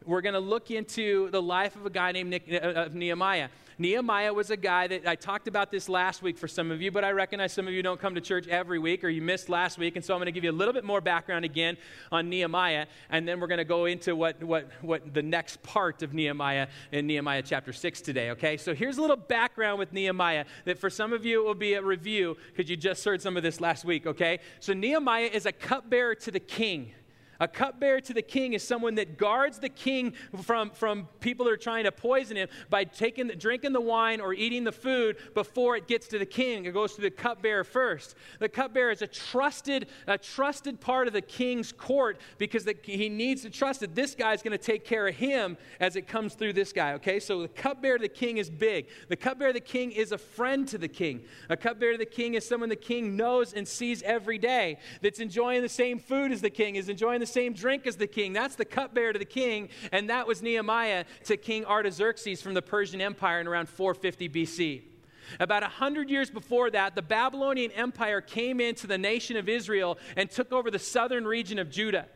we're 0.03 0.19
going 0.19 0.33
to 0.33 0.41
look 0.41 0.69
into 0.69 1.29
the 1.29 1.41
life 1.41 1.77
of 1.77 1.85
a 1.85 1.89
guy 1.89 2.11
named 2.11 2.31
Nick, 2.31 2.43
uh, 2.51 2.57
of 2.57 2.93
Nehemiah. 2.93 3.47
Nehemiah 3.77 4.33
was 4.33 4.49
a 4.49 4.57
guy 4.57 4.87
that 4.87 5.07
I 5.07 5.15
talked 5.15 5.47
about 5.47 5.71
this 5.71 5.89
last 5.89 6.21
week 6.21 6.37
for 6.37 6.47
some 6.47 6.71
of 6.71 6.81
you, 6.81 6.91
but 6.91 7.03
I 7.03 7.11
recognize 7.11 7.53
some 7.53 7.67
of 7.67 7.73
you 7.73 7.81
don't 7.81 7.99
come 7.99 8.15
to 8.15 8.21
church 8.21 8.47
every 8.47 8.79
week 8.79 9.03
or 9.03 9.09
you 9.09 9.21
missed 9.21 9.49
last 9.49 9.77
week. 9.77 9.95
And 9.95 10.03
so 10.03 10.13
I'm 10.13 10.19
going 10.19 10.27
to 10.27 10.31
give 10.31 10.43
you 10.43 10.51
a 10.51 10.53
little 10.53 10.73
bit 10.73 10.83
more 10.83 11.01
background 11.01 11.45
again 11.45 11.77
on 12.11 12.29
Nehemiah. 12.29 12.87
And 13.09 13.27
then 13.27 13.39
we're 13.39 13.47
going 13.47 13.59
to 13.59 13.65
go 13.65 13.85
into 13.85 14.15
what, 14.15 14.43
what, 14.43 14.69
what 14.81 15.13
the 15.13 15.23
next 15.23 15.61
part 15.63 16.03
of 16.03 16.13
Nehemiah 16.13 16.67
in 16.91 17.07
Nehemiah 17.07 17.41
chapter 17.41 17.73
6 17.73 18.01
today, 18.01 18.31
okay? 18.31 18.57
So 18.57 18.73
here's 18.73 18.97
a 18.97 19.01
little 19.01 19.17
background 19.17 19.79
with 19.79 19.93
Nehemiah 19.93 20.45
that 20.65 20.79
for 20.79 20.89
some 20.89 21.13
of 21.13 21.25
you 21.25 21.41
it 21.41 21.45
will 21.45 21.53
be 21.55 21.73
a 21.73 21.81
review 21.81 22.37
because 22.47 22.69
you 22.69 22.77
just 22.77 23.03
heard 23.03 23.21
some 23.21 23.37
of 23.37 23.43
this 23.43 23.61
last 23.61 23.85
week, 23.85 24.05
okay? 24.05 24.39
So 24.59 24.73
Nehemiah 24.73 25.29
is 25.31 25.45
a 25.45 25.51
cupbearer 25.51 26.15
to 26.15 26.31
the 26.31 26.39
king. 26.39 26.91
A 27.41 27.47
cupbearer 27.47 27.99
to 28.01 28.13
the 28.13 28.21
king 28.21 28.53
is 28.53 28.65
someone 28.65 28.93
that 28.95 29.17
guards 29.17 29.57
the 29.57 29.67
king 29.67 30.13
from, 30.43 30.69
from 30.69 31.07
people 31.19 31.45
that 31.45 31.51
are 31.51 31.57
trying 31.57 31.85
to 31.85 31.91
poison 31.91 32.37
him 32.37 32.47
by 32.69 32.83
taking 32.83 33.29
drinking 33.29 33.73
the 33.73 33.81
wine 33.81 34.21
or 34.21 34.31
eating 34.31 34.63
the 34.63 34.71
food 34.71 35.17
before 35.33 35.75
it 35.75 35.87
gets 35.87 36.07
to 36.09 36.19
the 36.19 36.25
king. 36.25 36.65
It 36.65 36.73
goes 36.73 36.93
to 36.95 37.01
the 37.01 37.09
cupbearer 37.09 37.63
first. 37.63 38.13
The 38.37 38.47
cupbearer 38.47 38.91
is 38.91 39.01
a 39.01 39.07
trusted, 39.07 39.87
a 40.05 40.19
trusted 40.19 40.79
part 40.79 41.07
of 41.07 41.13
the 41.13 41.21
king's 41.21 41.71
court 41.71 42.21
because 42.37 42.63
the, 42.63 42.75
he 42.83 43.09
needs 43.09 43.41
to 43.41 43.49
trust 43.49 43.79
that 43.79 43.95
this 43.95 44.13
guy 44.13 44.33
is 44.33 44.43
going 44.43 44.55
to 44.55 44.63
take 44.63 44.85
care 44.85 45.07
of 45.07 45.15
him 45.15 45.57
as 45.79 45.95
it 45.95 46.07
comes 46.07 46.35
through 46.35 46.53
this 46.53 46.71
guy. 46.71 46.93
Okay, 46.93 47.19
so 47.19 47.41
the 47.41 47.47
cupbearer 47.47 47.97
to 47.97 48.03
the 48.03 48.07
king 48.07 48.37
is 48.37 48.51
big. 48.51 48.87
The 49.07 49.15
cupbearer 49.15 49.49
to 49.49 49.59
the 49.59 49.65
king 49.65 49.91
is 49.91 50.11
a 50.11 50.17
friend 50.19 50.67
to 50.67 50.77
the 50.77 50.87
king. 50.87 51.23
A 51.49 51.57
cupbearer 51.57 51.93
to 51.93 51.97
the 51.97 52.05
king 52.05 52.35
is 52.35 52.47
someone 52.47 52.69
the 52.69 52.75
king 52.75 53.15
knows 53.15 53.53
and 53.53 53.67
sees 53.67 54.03
every 54.03 54.37
day 54.37 54.77
that's 55.01 55.19
enjoying 55.19 55.63
the 55.63 55.69
same 55.69 55.97
food 55.97 56.31
as 56.31 56.41
the 56.41 56.51
king, 56.51 56.75
is 56.75 56.87
enjoying 56.87 57.19
the 57.19 57.30
same 57.31 57.53
drink 57.53 57.87
as 57.87 57.95
the 57.95 58.07
king. 58.07 58.33
That's 58.33 58.55
the 58.55 58.65
cupbearer 58.65 59.13
to 59.13 59.19
the 59.19 59.25
king, 59.25 59.69
and 59.91 60.09
that 60.09 60.27
was 60.27 60.41
Nehemiah 60.41 61.05
to 61.25 61.37
King 61.37 61.65
Artaxerxes 61.65 62.41
from 62.41 62.53
the 62.53 62.61
Persian 62.61 63.01
Empire 63.01 63.39
in 63.39 63.47
around 63.47 63.69
450 63.69 64.29
BC. 64.29 64.81
About 65.39 65.61
100 65.61 66.09
years 66.09 66.29
before 66.29 66.69
that, 66.71 66.95
the 66.95 67.01
Babylonian 67.01 67.71
Empire 67.71 68.21
came 68.21 68.59
into 68.59 68.87
the 68.87 68.97
nation 68.97 69.37
of 69.37 69.47
Israel 69.47 69.97
and 70.17 70.29
took 70.29 70.51
over 70.51 70.69
the 70.69 70.79
southern 70.79 71.25
region 71.25 71.59
of 71.59 71.69
Judah. 71.69 72.07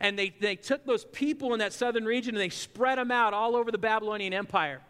And 0.00 0.18
they, 0.18 0.34
they 0.40 0.56
took 0.56 0.84
those 0.84 1.04
people 1.04 1.52
in 1.52 1.60
that 1.60 1.72
southern 1.72 2.04
region 2.04 2.34
and 2.34 2.40
they 2.40 2.48
spread 2.48 2.98
them 2.98 3.10
out 3.10 3.34
all 3.34 3.54
over 3.54 3.70
the 3.70 3.78
Babylonian 3.78 4.32
Empire. 4.32 4.80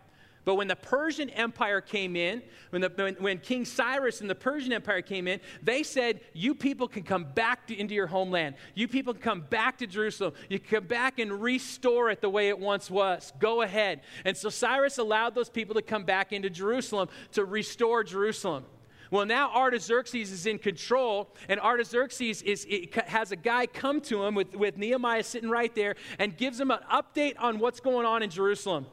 But 0.47 0.55
when 0.55 0.69
the 0.69 0.77
Persian 0.77 1.29
Empire 1.31 1.81
came 1.81 2.15
in, 2.15 2.41
when, 2.71 2.81
the, 2.81 2.93
when, 2.95 3.15
when, 3.17 3.39
King 3.39 3.65
Cyrus 3.65 4.21
and 4.21 4.31
the 4.31 4.35
Persian 4.37 4.73
Empire 4.73 5.03
came 5.03 5.27
in, 5.27 5.41
they 5.61 5.83
said, 5.83 6.21
You 6.35 6.55
people 6.55 6.87
can 6.87 7.03
come 7.03 7.25
back 7.35 7.67
to, 7.67 7.77
into 7.77 7.95
your 7.95 8.07
homeland. 8.07 8.55
You 8.77 8.87
people 8.87 9.13
can 9.13 9.23
come 9.23 9.41
back 9.41 9.79
to 9.79 9.89
Jerusalem. 9.89 10.35
You 10.49 10.61
can 10.61 10.79
come 10.79 10.87
back 10.87 11.19
and 11.19 11.43
restore 11.43 12.11
it 12.11 12.21
the 12.21 12.31
way 12.31 12.49
it 12.49 12.61
once 12.61 12.89
was. 12.89 13.33
Go 13.41 13.63
ahead. 13.63 14.03
And 14.25 14.37
so 14.37 14.49
Cyrus 14.49 14.99
allowed 14.99 15.35
those 15.35 15.51
people 15.51 15.75
to 15.75 15.83
come 15.83 16.05
back 16.05 16.33
into 16.33 16.49
Jerusalem 16.49 17.09
to 17.33 17.45
restore 17.45 18.05
Jerusalem. 18.05 18.67
Well, 19.11 19.27
now 19.27 19.53
Artaxerxes 19.53 20.31
is 20.31 20.47
in 20.47 20.61
control, 20.61 21.35
and 21.49 21.59
Artaxerxes 21.59 22.43
is, 22.43 22.67
has 23.07 23.33
a 23.33 23.37
guy 23.37 23.67
come 23.67 24.01
to 24.03 24.23
him 24.23 24.37
with, 24.37 24.55
with 24.55 24.79
Nehemiah 24.79 25.25
sitting 25.25 25.51
right 25.51 25.75
there 25.75 25.97
and 26.21 26.37
gives 26.37 26.61
him 26.61 26.71
an 26.71 26.81
update 26.93 27.35
on 27.41 27.59
what's 27.59 27.81
going 27.81 28.07
on 28.07 28.23
in 28.23 28.31
Jerusalem. 28.31 28.87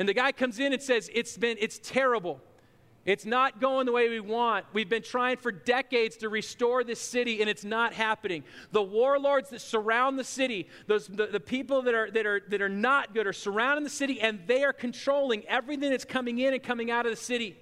And 0.00 0.08
the 0.08 0.14
guy 0.14 0.32
comes 0.32 0.58
in 0.58 0.72
and 0.72 0.80
says, 0.80 1.10
It's 1.12 1.36
been, 1.36 1.58
it's 1.60 1.78
terrible. 1.78 2.40
It's 3.04 3.26
not 3.26 3.60
going 3.60 3.84
the 3.84 3.92
way 3.92 4.08
we 4.08 4.18
want. 4.18 4.64
We've 4.72 4.88
been 4.88 5.02
trying 5.02 5.36
for 5.36 5.52
decades 5.52 6.16
to 6.18 6.30
restore 6.30 6.84
this 6.84 7.00
city, 7.00 7.42
and 7.42 7.50
it's 7.50 7.64
not 7.64 7.92
happening. 7.92 8.44
The 8.72 8.82
warlords 8.82 9.50
that 9.50 9.60
surround 9.60 10.18
the 10.18 10.24
city, 10.24 10.68
those, 10.86 11.06
the, 11.06 11.26
the 11.26 11.40
people 11.40 11.82
that 11.82 11.94
are, 11.94 12.10
that, 12.12 12.24
are, 12.24 12.40
that 12.48 12.62
are 12.62 12.68
not 12.68 13.12
good, 13.12 13.26
are 13.26 13.34
surrounding 13.34 13.84
the 13.84 13.90
city, 13.90 14.22
and 14.22 14.40
they 14.46 14.64
are 14.64 14.72
controlling 14.72 15.44
everything 15.44 15.90
that's 15.90 16.06
coming 16.06 16.38
in 16.38 16.54
and 16.54 16.62
coming 16.62 16.90
out 16.90 17.04
of 17.04 17.12
the 17.12 17.16
city. 17.16 17.58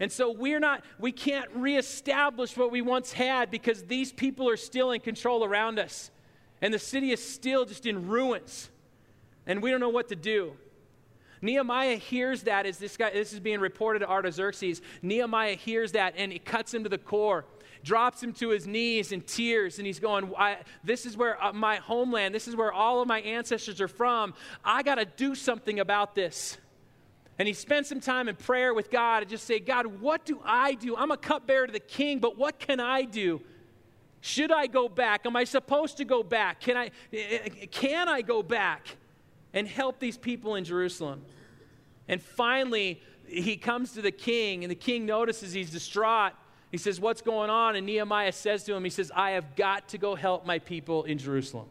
And 0.00 0.10
so 0.10 0.32
we're 0.32 0.60
not, 0.60 0.82
we 0.98 1.12
can't 1.12 1.50
reestablish 1.54 2.56
what 2.56 2.72
we 2.72 2.82
once 2.82 3.12
had 3.12 3.48
because 3.48 3.84
these 3.84 4.12
people 4.12 4.48
are 4.48 4.56
still 4.56 4.90
in 4.90 5.00
control 5.00 5.44
around 5.44 5.78
us. 5.78 6.10
And 6.60 6.74
the 6.74 6.80
city 6.80 7.12
is 7.12 7.22
still 7.22 7.64
just 7.64 7.86
in 7.86 8.08
ruins. 8.08 8.70
And 9.46 9.62
we 9.62 9.70
don't 9.70 9.78
know 9.78 9.88
what 9.88 10.08
to 10.08 10.16
do. 10.16 10.54
Nehemiah 11.42 11.96
hears 11.96 12.42
that 12.42 12.66
as 12.66 12.78
this 12.78 12.96
guy, 12.96 13.10
this 13.10 13.32
is 13.32 13.40
being 13.40 13.60
reported 13.60 14.00
to 14.00 14.08
Artaxerxes. 14.08 14.82
Nehemiah 15.02 15.54
hears 15.54 15.92
that 15.92 16.14
and 16.16 16.32
it 16.32 16.44
cuts 16.44 16.74
him 16.74 16.82
to 16.82 16.88
the 16.90 16.98
core, 16.98 17.46
drops 17.82 18.22
him 18.22 18.32
to 18.34 18.50
his 18.50 18.66
knees 18.66 19.12
in 19.12 19.22
tears, 19.22 19.78
and 19.78 19.86
he's 19.86 20.00
going, 20.00 20.32
This 20.84 21.06
is 21.06 21.16
where 21.16 21.42
uh, 21.42 21.52
my 21.52 21.76
homeland, 21.76 22.34
this 22.34 22.46
is 22.46 22.56
where 22.56 22.72
all 22.72 23.00
of 23.00 23.08
my 23.08 23.20
ancestors 23.20 23.80
are 23.80 23.88
from. 23.88 24.34
I 24.64 24.82
got 24.82 24.96
to 24.96 25.04
do 25.04 25.34
something 25.34 25.80
about 25.80 26.14
this. 26.14 26.58
And 27.38 27.48
he 27.48 27.54
spent 27.54 27.86
some 27.86 28.00
time 28.00 28.28
in 28.28 28.36
prayer 28.36 28.74
with 28.74 28.90
God 28.90 29.22
and 29.22 29.30
just 29.30 29.46
say, 29.46 29.60
God, 29.60 29.86
what 29.86 30.26
do 30.26 30.42
I 30.44 30.74
do? 30.74 30.94
I'm 30.94 31.10
a 31.10 31.16
cupbearer 31.16 31.66
to 31.66 31.72
the 31.72 31.80
king, 31.80 32.18
but 32.18 32.36
what 32.36 32.58
can 32.58 32.80
I 32.80 33.02
do? 33.02 33.40
Should 34.20 34.52
I 34.52 34.66
go 34.66 34.90
back? 34.90 35.24
Am 35.24 35.34
I 35.34 35.44
supposed 35.44 35.96
to 35.96 36.04
go 36.04 36.22
back? 36.22 36.60
Can 36.60 36.76
I, 36.76 36.90
can 37.70 38.10
I 38.10 38.20
go 38.20 38.42
back? 38.42 38.88
And 39.52 39.66
help 39.66 39.98
these 39.98 40.16
people 40.16 40.54
in 40.54 40.64
Jerusalem. 40.64 41.22
And 42.08 42.22
finally, 42.22 43.00
he 43.26 43.56
comes 43.56 43.92
to 43.92 44.02
the 44.02 44.10
king, 44.10 44.64
and 44.64 44.70
the 44.70 44.76
king 44.76 45.06
notices 45.06 45.52
he's 45.52 45.70
distraught. 45.70 46.32
He 46.70 46.78
says, 46.78 47.00
What's 47.00 47.22
going 47.22 47.50
on? 47.50 47.76
And 47.76 47.86
Nehemiah 47.86 48.32
says 48.32 48.64
to 48.64 48.74
him, 48.74 48.84
He 48.84 48.90
says, 48.90 49.10
I 49.14 49.32
have 49.32 49.56
got 49.56 49.88
to 49.90 49.98
go 49.98 50.14
help 50.14 50.46
my 50.46 50.58
people 50.58 51.04
in 51.04 51.18
Jerusalem. 51.18 51.66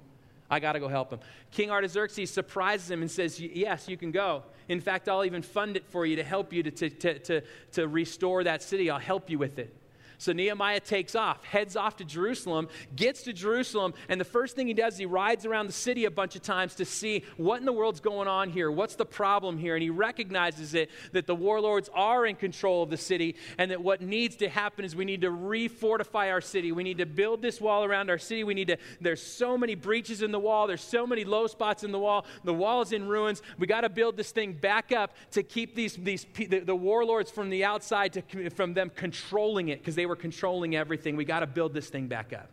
I 0.49 0.59
got 0.59 0.73
to 0.73 0.79
go 0.79 0.87
help 0.87 1.09
them. 1.09 1.19
King 1.51 1.69
Artaxerxes 1.69 2.31
surprises 2.31 2.89
him 2.89 3.01
and 3.01 3.09
says, 3.09 3.39
Yes, 3.39 3.87
you 3.87 3.97
can 3.97 4.11
go. 4.11 4.43
In 4.67 4.81
fact, 4.81 5.07
I'll 5.09 5.25
even 5.25 5.41
fund 5.41 5.77
it 5.77 5.85
for 5.87 6.05
you 6.05 6.15
to 6.15 6.23
help 6.23 6.53
you 6.53 6.63
to, 6.63 6.71
to, 6.71 7.19
to, 7.19 7.41
to, 7.73 7.87
restore 7.87 8.43
that 8.43 8.61
city. 8.61 8.89
I'll 8.89 8.99
help 8.99 9.29
you 9.29 9.39
with 9.39 9.57
it. 9.57 9.75
So 10.19 10.33
Nehemiah 10.33 10.81
takes 10.81 11.15
off, 11.15 11.45
heads 11.45 11.77
off 11.77 11.95
to 11.95 12.03
Jerusalem, 12.03 12.67
gets 12.93 13.23
to 13.23 13.31
Jerusalem, 13.31 13.93
and 14.09 14.19
the 14.19 14.25
first 14.25 14.53
thing 14.53 14.67
he 14.67 14.73
does 14.73 14.95
is 14.95 14.99
he 14.99 15.05
rides 15.05 15.45
around 15.45 15.67
the 15.67 15.73
city 15.73 16.03
a 16.03 16.11
bunch 16.11 16.35
of 16.35 16.41
times 16.41 16.75
to 16.75 16.83
see 16.83 17.23
what 17.37 17.61
in 17.61 17.65
the 17.65 17.71
world's 17.71 18.01
going 18.01 18.27
on 18.27 18.49
here. 18.49 18.69
What's 18.69 18.95
the 18.95 19.05
problem 19.05 19.57
here? 19.57 19.75
And 19.75 19.81
he 19.81 19.89
recognizes 19.89 20.73
it 20.73 20.89
that 21.13 21.25
the 21.25 21.35
warlords 21.35 21.89
are 21.93 22.25
in 22.25 22.35
control 22.35 22.83
of 22.83 22.89
the 22.89 22.97
city, 22.97 23.37
and 23.57 23.71
that 23.71 23.81
what 23.81 24.01
needs 24.01 24.35
to 24.35 24.49
happen 24.49 24.83
is 24.83 24.93
we 24.93 25.05
need 25.05 25.21
to 25.21 25.31
refortify 25.31 26.29
our 26.29 26.41
city. 26.41 26.73
We 26.73 26.83
need 26.83 26.97
to 26.97 27.05
build 27.05 27.41
this 27.41 27.61
wall 27.61 27.85
around 27.85 28.09
our 28.09 28.17
city. 28.17 28.43
We 28.43 28.55
need 28.55 28.67
to, 28.67 28.77
there's 28.99 29.23
so 29.23 29.57
many 29.57 29.73
breaches 29.73 30.21
in 30.21 30.33
the 30.33 30.39
wall, 30.39 30.67
there's 30.67 30.83
so 30.83 31.07
many 31.07 31.23
low 31.23 31.47
spots 31.47 31.85
in 31.85 31.93
the 31.93 31.99
wall. 31.99 32.25
The 32.43 32.53
wall 32.53 32.81
is 32.81 32.91
in 32.91 33.07
ruins. 33.07 33.41
We 33.57 33.67
got 33.67 33.81
to 33.81 33.89
build 33.89 34.17
this 34.17 34.31
thing 34.31 34.51
back 34.51 34.91
up 34.91 35.13
to 35.31 35.43
keep 35.43 35.75
these, 35.75 35.95
these 35.95 36.25
the, 36.35 36.59
the 36.59 36.75
warlords 36.75 37.31
from 37.31 37.49
the 37.49 37.63
outside, 37.63 38.11
to, 38.11 38.49
from 38.49 38.73
them 38.73 38.91
controlling 38.93 39.69
it, 39.69 39.79
because 39.79 39.95
they 39.95 40.08
were 40.09 40.17
controlling 40.17 40.75
everything. 40.75 41.15
We 41.15 41.23
got 41.23 41.39
to 41.39 41.47
build 41.47 41.73
this 41.73 41.87
thing 41.87 42.07
back 42.07 42.33
up. 42.33 42.49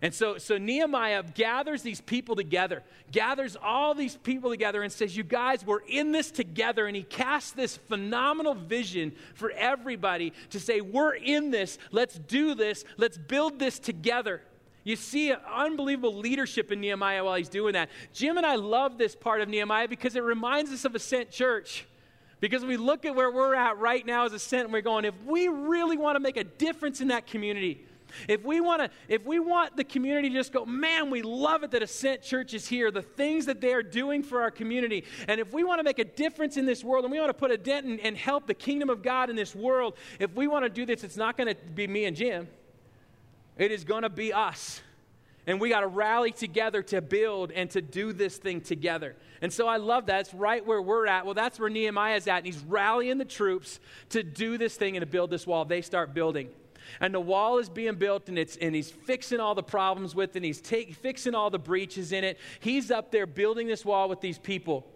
And 0.00 0.14
so, 0.14 0.38
so 0.38 0.58
Nehemiah 0.58 1.24
gathers 1.34 1.82
these 1.82 2.00
people 2.00 2.36
together, 2.36 2.84
gathers 3.10 3.56
all 3.60 3.94
these 3.94 4.16
people 4.16 4.48
together, 4.50 4.82
and 4.82 4.92
says, 4.92 5.16
You 5.16 5.24
guys, 5.24 5.66
we're 5.66 5.80
in 5.80 6.12
this 6.12 6.30
together. 6.30 6.86
And 6.86 6.94
he 6.94 7.02
casts 7.02 7.50
this 7.50 7.76
phenomenal 7.76 8.54
vision 8.54 9.12
for 9.34 9.50
everybody 9.50 10.32
to 10.50 10.60
say, 10.60 10.80
We're 10.80 11.14
in 11.14 11.50
this. 11.50 11.78
Let's 11.90 12.16
do 12.16 12.54
this. 12.54 12.84
Let's 12.96 13.18
build 13.18 13.58
this 13.58 13.80
together. 13.80 14.40
You 14.84 14.94
see 14.94 15.34
unbelievable 15.52 16.14
leadership 16.14 16.70
in 16.70 16.80
Nehemiah 16.80 17.24
while 17.24 17.34
he's 17.34 17.48
doing 17.48 17.72
that. 17.72 17.90
Jim 18.12 18.36
and 18.36 18.46
I 18.46 18.54
love 18.54 18.98
this 18.98 19.16
part 19.16 19.40
of 19.40 19.48
Nehemiah 19.48 19.88
because 19.88 20.14
it 20.14 20.22
reminds 20.22 20.70
us 20.70 20.84
of 20.84 20.94
a 20.94 20.96
Ascent 20.96 21.32
Church. 21.32 21.86
Because 22.40 22.64
we 22.64 22.76
look 22.76 23.04
at 23.04 23.14
where 23.14 23.30
we're 23.30 23.54
at 23.54 23.78
right 23.78 24.04
now 24.06 24.24
as 24.24 24.32
a 24.32 24.36
Ascent, 24.36 24.64
and 24.64 24.72
we're 24.72 24.80
going, 24.80 25.04
if 25.04 25.14
we 25.24 25.48
really 25.48 25.96
want 25.96 26.16
to 26.16 26.20
make 26.20 26.36
a 26.36 26.44
difference 26.44 27.00
in 27.00 27.08
that 27.08 27.26
community, 27.26 27.84
if 28.28 28.44
we 28.44 28.60
want 28.60 28.80
to, 28.80 28.90
if 29.08 29.24
we 29.24 29.38
want 29.38 29.76
the 29.76 29.84
community 29.84 30.28
to 30.30 30.34
just 30.34 30.52
go, 30.52 30.64
man, 30.64 31.10
we 31.10 31.22
love 31.22 31.62
it 31.62 31.70
that 31.72 31.82
Ascent 31.82 32.22
Church 32.22 32.54
is 32.54 32.66
here, 32.66 32.90
the 32.90 33.02
things 33.02 33.46
that 33.46 33.60
they 33.60 33.72
are 33.72 33.82
doing 33.82 34.22
for 34.22 34.40
our 34.40 34.50
community, 34.50 35.04
and 35.26 35.40
if 35.40 35.52
we 35.52 35.64
want 35.64 35.78
to 35.80 35.84
make 35.84 35.98
a 35.98 36.04
difference 36.04 36.56
in 36.56 36.64
this 36.64 36.82
world 36.82 37.04
and 37.04 37.12
we 37.12 37.18
want 37.18 37.30
to 37.30 37.34
put 37.34 37.50
a 37.50 37.58
dent 37.58 38.00
and 38.02 38.16
help 38.16 38.46
the 38.46 38.54
kingdom 38.54 38.88
of 38.88 39.02
God 39.02 39.30
in 39.30 39.36
this 39.36 39.54
world, 39.54 39.94
if 40.18 40.32
we 40.34 40.46
want 40.46 40.64
to 40.64 40.70
do 40.70 40.86
this, 40.86 41.04
it's 41.04 41.16
not 41.16 41.36
going 41.36 41.48
to 41.48 41.56
be 41.74 41.86
me 41.86 42.04
and 42.04 42.16
Jim. 42.16 42.48
It 43.56 43.72
is 43.72 43.84
going 43.84 44.02
to 44.02 44.10
be 44.10 44.32
us. 44.32 44.80
And 45.48 45.58
we 45.58 45.70
got 45.70 45.80
to 45.80 45.86
rally 45.86 46.30
together 46.30 46.82
to 46.82 47.00
build 47.00 47.52
and 47.52 47.70
to 47.70 47.80
do 47.80 48.12
this 48.12 48.36
thing 48.36 48.60
together. 48.60 49.16
And 49.40 49.50
so 49.50 49.66
I 49.66 49.78
love 49.78 50.04
that. 50.06 50.20
It's 50.20 50.34
right 50.34 50.64
where 50.64 50.82
we're 50.82 51.06
at. 51.06 51.24
Well, 51.24 51.32
that's 51.32 51.58
where 51.58 51.70
Nehemiah's 51.70 52.28
at. 52.28 52.36
And 52.36 52.46
he's 52.46 52.58
rallying 52.58 53.16
the 53.16 53.24
troops 53.24 53.80
to 54.10 54.22
do 54.22 54.58
this 54.58 54.76
thing 54.76 54.94
and 54.94 55.00
to 55.00 55.06
build 55.06 55.30
this 55.30 55.46
wall. 55.46 55.64
They 55.64 55.80
start 55.80 56.12
building. 56.12 56.50
And 57.00 57.14
the 57.14 57.20
wall 57.20 57.56
is 57.56 57.70
being 57.70 57.94
built, 57.94 58.28
and, 58.28 58.38
it's, 58.38 58.58
and 58.58 58.74
he's 58.74 58.90
fixing 58.90 59.40
all 59.40 59.54
the 59.54 59.62
problems 59.62 60.14
with 60.14 60.30
it, 60.30 60.36
and 60.36 60.44
he's 60.44 60.60
take, 60.60 60.94
fixing 60.94 61.34
all 61.34 61.48
the 61.48 61.58
breaches 61.58 62.12
in 62.12 62.24
it. 62.24 62.38
He's 62.60 62.90
up 62.90 63.10
there 63.10 63.26
building 63.26 63.66
this 63.66 63.86
wall 63.86 64.10
with 64.10 64.20
these 64.20 64.38
people. 64.38 64.86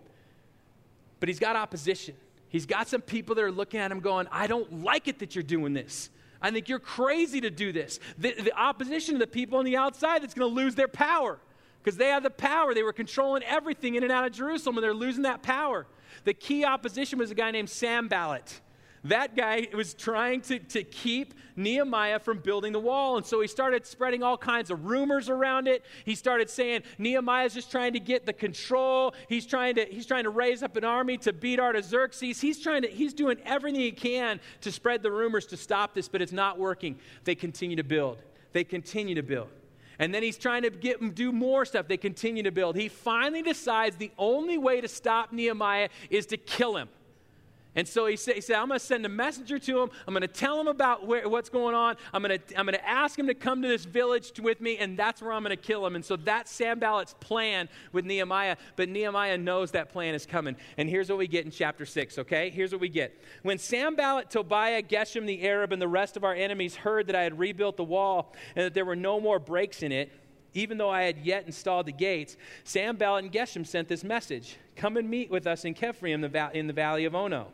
But 1.18 1.30
he's 1.30 1.38
got 1.38 1.56
opposition. 1.56 2.14
He's 2.50 2.66
got 2.66 2.88
some 2.88 3.00
people 3.00 3.35
that 3.37 3.42
are 3.42 3.50
looking 3.50 3.80
at 3.80 3.90
him 3.90 4.00
going, 4.00 4.28
I 4.30 4.49
don't 4.49 4.82
like 4.82 5.09
it 5.09 5.18
that 5.21 5.35
you're 5.35 5.42
doing 5.42 5.73
this. 5.73 6.11
I 6.42 6.50
think 6.50 6.68
you're 6.68 6.78
crazy 6.78 7.40
to 7.40 7.50
do 7.50 7.72
this. 7.72 8.00
The, 8.18 8.34
the 8.34 8.54
opposition 8.54 9.14
of 9.14 9.20
the 9.20 9.26
people 9.26 9.58
on 9.58 9.64
the 9.64 9.76
outside 9.76 10.22
that's 10.22 10.34
going 10.34 10.50
to 10.50 10.54
lose 10.54 10.75
their 10.75 10.88
power 10.88 11.38
because 11.82 11.96
they 11.96 12.08
have 12.08 12.22
the 12.22 12.30
power. 12.30 12.75
They 12.75 12.82
were 12.82 12.92
controlling 12.92 13.42
everything 13.44 13.94
in 13.94 14.02
and 14.02 14.12
out 14.12 14.25
of 14.25 14.32
Jerusalem, 14.32 14.76
and 14.76 14.84
they're 14.84 14.92
losing 14.92 15.22
that 15.22 15.42
power. 15.42 15.87
The 16.25 16.34
key 16.34 16.64
opposition 16.64 17.18
was 17.18 17.30
a 17.30 17.34
guy 17.34 17.50
named 17.50 17.70
Sanballat. 17.70 18.61
That 19.04 19.35
guy 19.37 19.66
was 19.75 19.94
trying 19.94 20.42
to, 20.42 20.61
to 20.61 20.85
keep 20.85 21.35
Nehemiah 21.56 22.21
from 22.21 22.38
building 22.38 22.73
the 22.73 22.78
wall. 22.78 23.16
And 23.16 23.26
so 23.26 23.40
he 23.40 23.49
started 23.49 23.85
spreading 23.85 24.23
all 24.23 24.38
kinds 24.38 24.71
of 24.71 24.85
rumors 24.85 25.28
around 25.28 25.66
it. 25.66 25.85
He 26.04 26.14
started 26.14 26.49
saying 26.49 26.82
Nehemiah's 26.99 27.52
just 27.52 27.71
trying 27.71 27.94
to 27.94 28.00
get 28.00 28.26
the 28.26 28.32
control. 28.32 29.15
He's 29.28 29.45
trying 29.45 29.75
to, 29.75 29.86
he's 29.86 30.06
trying 30.06 30.25
to 30.25 30.30
raise 30.30 30.62
up 30.62 30.76
an 30.76 30.84
army 30.84 31.19
to 31.19 31.32
beat 31.32 31.58
Artaxerxes. 31.58 32.41
He's 32.41 32.60
trying 32.60 32.82
to, 32.82 32.88
he's 32.88 33.12
doing 33.12 33.38
everything 33.45 33.80
he 33.80 33.91
can 33.91 34.38
to 34.60 34.71
spread 34.71 35.02
the 35.02 35.10
rumors 35.10 35.47
to 35.47 35.56
stop 35.56 35.95
this, 35.95 36.08
but 36.08 36.23
it's 36.23 36.32
not 36.32 36.56
working. 36.56 36.97
They 37.25 37.34
continue 37.34 37.76
to 37.76 37.84
build. 37.84 38.23
They 38.52 38.62
continue 38.62 39.17
to 39.17 39.23
build. 39.23 39.49
And 39.99 40.15
then 40.15 40.23
he's 40.23 40.38
trying 40.38 40.62
to 40.62 40.71
get 40.71 41.15
do 41.15 41.32
more 41.32 41.65
stuff. 41.65 41.88
They 41.88 41.97
continue 41.97 42.45
to 42.45 42.52
build. 42.52 42.76
He 42.76 42.88
finally 42.88 43.43
decides 43.43 43.97
the 43.97 44.12
only 44.17 44.58
way 44.58 44.80
to 44.80 44.88
stop 44.88 45.32
Nehemiah 45.32 45.88
is 46.08 46.26
to 46.26 46.36
kill 46.36 46.76
him. 46.76 46.88
And 47.75 47.89
so 47.89 48.04
he 48.04 48.17
said, 48.17 48.35
he 48.35 48.43
said 48.43 48.56
I'm 48.56 48.69
going 48.69 48.78
to 48.78 48.85
send 48.85 49.06
a 49.06 49.08
messenger 49.08 49.58
to 49.58 49.82
him. 49.82 49.91
I'm 50.06 50.13
going 50.13 50.21
to 50.21 50.28
tell 50.28 50.61
him 50.61 50.69
about 50.69 51.06
where, 51.06 51.26
what's 51.26 51.49
going 51.49 51.75
on. 51.75 51.97
I'm 52.13 52.23
going, 52.23 52.39
to, 52.39 52.58
I'm 52.58 52.67
going 52.67 52.78
to 52.78 52.89
ask 52.89 53.19
him 53.19 53.26
to 53.28 53.35
come 53.35 53.63
to 53.63 53.69
this 53.69 53.87
village 53.87 54.39
with 54.39 54.61
me, 54.61 54.76
and 54.76 54.99
that's 54.99 55.23
where 55.23 55.32
I'm 55.32 55.43
going 55.43 55.56
to 55.56 55.63
kill 55.63 55.87
him. 55.87 55.97
And 55.97 56.04
so 56.04 56.17
that's 56.17 56.52
Sanballat's 56.52 57.15
plan 57.21 57.71
with 57.93 58.04
Nehemiah. 58.04 58.56
But 58.76 58.91
Nehemiah 58.91 59.39
knows 59.39 59.71
that 59.71 59.91
plan 59.91 60.15
is 60.15 60.26
coming. 60.26 60.56
And 60.76 60.89
here's 60.89 61.08
what 61.08 61.17
we 61.17 61.26
get 61.26 61.47
in 61.47 61.50
chapter 61.50 61.87
6, 61.87 62.19
okay? 62.19 62.50
Here's 62.50 62.73
what 62.73 62.80
we 62.80 62.91
get. 62.91 63.19
When 63.43 63.56
Sanballat, 63.56 64.28
Tobiah, 64.28 64.82
Geshem 64.82 65.26
the 65.26 65.43
Arab, 65.43 65.73
and 65.73 65.80
the 65.80 65.89
rest 65.89 66.19
of 66.19 66.25
our 66.25 66.35
enemies 66.35 66.76
heard 66.76 67.06
that 67.06 67.17
I 67.17 67.23
had 67.23 67.39
rebuilt 67.39 67.78
the 67.78 67.85
wall 67.85 68.35
and 68.54 68.67
that 68.67 68.75
there 68.75 68.85
were 68.85 68.97
no 68.97 69.19
more 69.19 69.39
breaks 69.39 69.82
in 69.82 69.93
it, 69.93 70.13
even 70.52 70.76
though 70.76 70.91
I 70.91 71.02
had 71.02 71.25
yet 71.25 71.47
installed 71.47 71.87
the 71.87 71.93
gates, 71.93 72.37
Sanballat 72.65 73.25
and 73.25 73.32
Geshem 73.32 73.67
sent 73.67 73.89
this 73.89 74.04
message 74.04 74.58
Come 74.76 74.99
and 74.99 75.08
meet 75.08 75.30
with 75.30 75.47
us 75.47 75.65
in 75.65 75.75
Kephirim, 75.75 76.52
in 76.54 76.67
the 76.67 76.73
valley 76.73 77.04
of 77.06 77.15
Ono. 77.15 77.49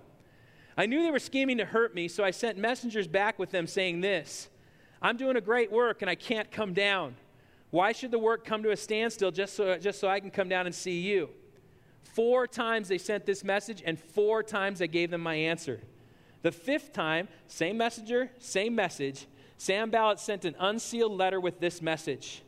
I 0.79 0.87
knew 0.87 1.03
they 1.03 1.11
were 1.11 1.19
scheming 1.19 1.59
to 1.59 1.65
hurt 1.65 1.93
me, 1.93 2.07
so 2.07 2.23
I 2.23 2.31
sent 2.31 2.57
messengers 2.57 3.09
back 3.09 3.37
with 3.37 3.51
them 3.51 3.67
saying 3.67 4.01
this 4.01 4.49
I'm 5.03 5.17
doing 5.17 5.37
a 5.37 5.41
great 5.41 5.73
work 5.73 6.03
and 6.03 6.11
I 6.11 6.15
can't 6.15 6.51
come 6.53 6.73
down. 6.73 7.17
Why 7.71 7.91
should 7.93 8.13
the 8.13 8.19
work 8.19 8.45
come 8.45 8.63
to 8.63 8.71
a 8.71 8.77
standstill 8.77 9.33
just 9.33 9.55
so, 9.55 9.77
just 9.77 9.99
so 9.99 10.09
I 10.09 10.21
can 10.21 10.31
come 10.31 10.49
down 10.49 10.67
and 10.67 10.75
see 10.75 11.01
you? 11.01 11.31
Four 12.15 12.47
times 12.47 12.89
they 12.89 12.97
sent 12.97 13.27
this 13.27 13.45
message, 13.45 13.83
and 13.85 13.99
four 13.99 14.43
times 14.43 14.81
I 14.81 14.87
gave 14.87 15.11
them 15.11 15.21
my 15.21 15.35
answer. 15.35 15.81
The 16.43 16.53
fifth 16.53 16.93
time, 16.93 17.29
same 17.49 17.77
messenger, 17.77 18.31
same 18.39 18.75
message. 18.75 19.27
Sanballat 19.59 20.21
sent 20.21 20.45
an 20.45 20.55
unsealed 20.59 21.13
letter 21.13 21.41
with 21.41 21.61
this 21.61 21.83
message. 21.83 22.43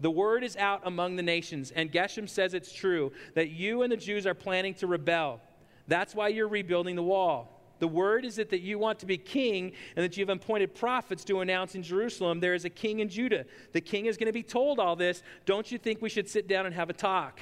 The 0.00 0.10
word 0.10 0.44
is 0.44 0.56
out 0.56 0.82
among 0.84 1.16
the 1.16 1.22
nations, 1.22 1.70
and 1.70 1.90
Geshem 1.90 2.28
says 2.28 2.52
it's 2.52 2.72
true 2.72 3.12
that 3.34 3.50
you 3.50 3.82
and 3.82 3.90
the 3.90 3.96
Jews 3.96 4.26
are 4.26 4.34
planning 4.34 4.74
to 4.74 4.86
rebel. 4.86 5.40
That's 5.88 6.14
why 6.14 6.28
you're 6.28 6.48
rebuilding 6.48 6.96
the 6.96 7.02
wall. 7.02 7.55
The 7.78 7.88
word 7.88 8.24
is 8.24 8.36
that, 8.36 8.50
that 8.50 8.60
you 8.60 8.78
want 8.78 8.98
to 9.00 9.06
be 9.06 9.18
king 9.18 9.72
and 9.96 10.04
that 10.04 10.16
you've 10.16 10.28
appointed 10.28 10.74
prophets 10.74 11.24
to 11.24 11.40
announce 11.40 11.74
in 11.74 11.82
Jerusalem 11.82 12.40
there 12.40 12.54
is 12.54 12.64
a 12.64 12.70
king 12.70 13.00
in 13.00 13.08
Judah. 13.08 13.44
The 13.72 13.80
king 13.80 14.06
is 14.06 14.16
going 14.16 14.26
to 14.26 14.32
be 14.32 14.42
told 14.42 14.78
all 14.78 14.96
this. 14.96 15.22
Don't 15.44 15.70
you 15.70 15.78
think 15.78 16.00
we 16.00 16.08
should 16.08 16.28
sit 16.28 16.48
down 16.48 16.66
and 16.66 16.74
have 16.74 16.88
a 16.88 16.94
talk? 16.94 17.40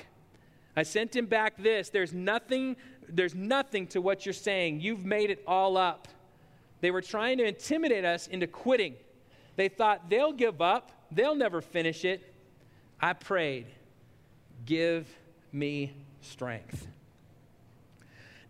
I 0.76 0.82
sent 0.82 1.14
him 1.14 1.26
back 1.26 1.56
this. 1.56 1.88
There's 1.90 2.12
nothing, 2.12 2.76
there's 3.08 3.34
nothing 3.34 3.86
to 3.88 4.00
what 4.00 4.26
you're 4.26 4.32
saying. 4.32 4.80
You've 4.80 5.04
made 5.04 5.30
it 5.30 5.42
all 5.46 5.76
up. 5.76 6.08
They 6.80 6.90
were 6.90 7.02
trying 7.02 7.38
to 7.38 7.44
intimidate 7.44 8.04
us 8.04 8.26
into 8.26 8.46
quitting. 8.46 8.96
They 9.56 9.68
thought 9.68 10.10
they'll 10.10 10.32
give 10.32 10.60
up, 10.60 10.90
they'll 11.12 11.36
never 11.36 11.60
finish 11.60 12.04
it. 12.04 12.34
I 13.00 13.12
prayed, 13.12 13.66
give 14.66 15.08
me 15.52 15.92
strength. 16.20 16.88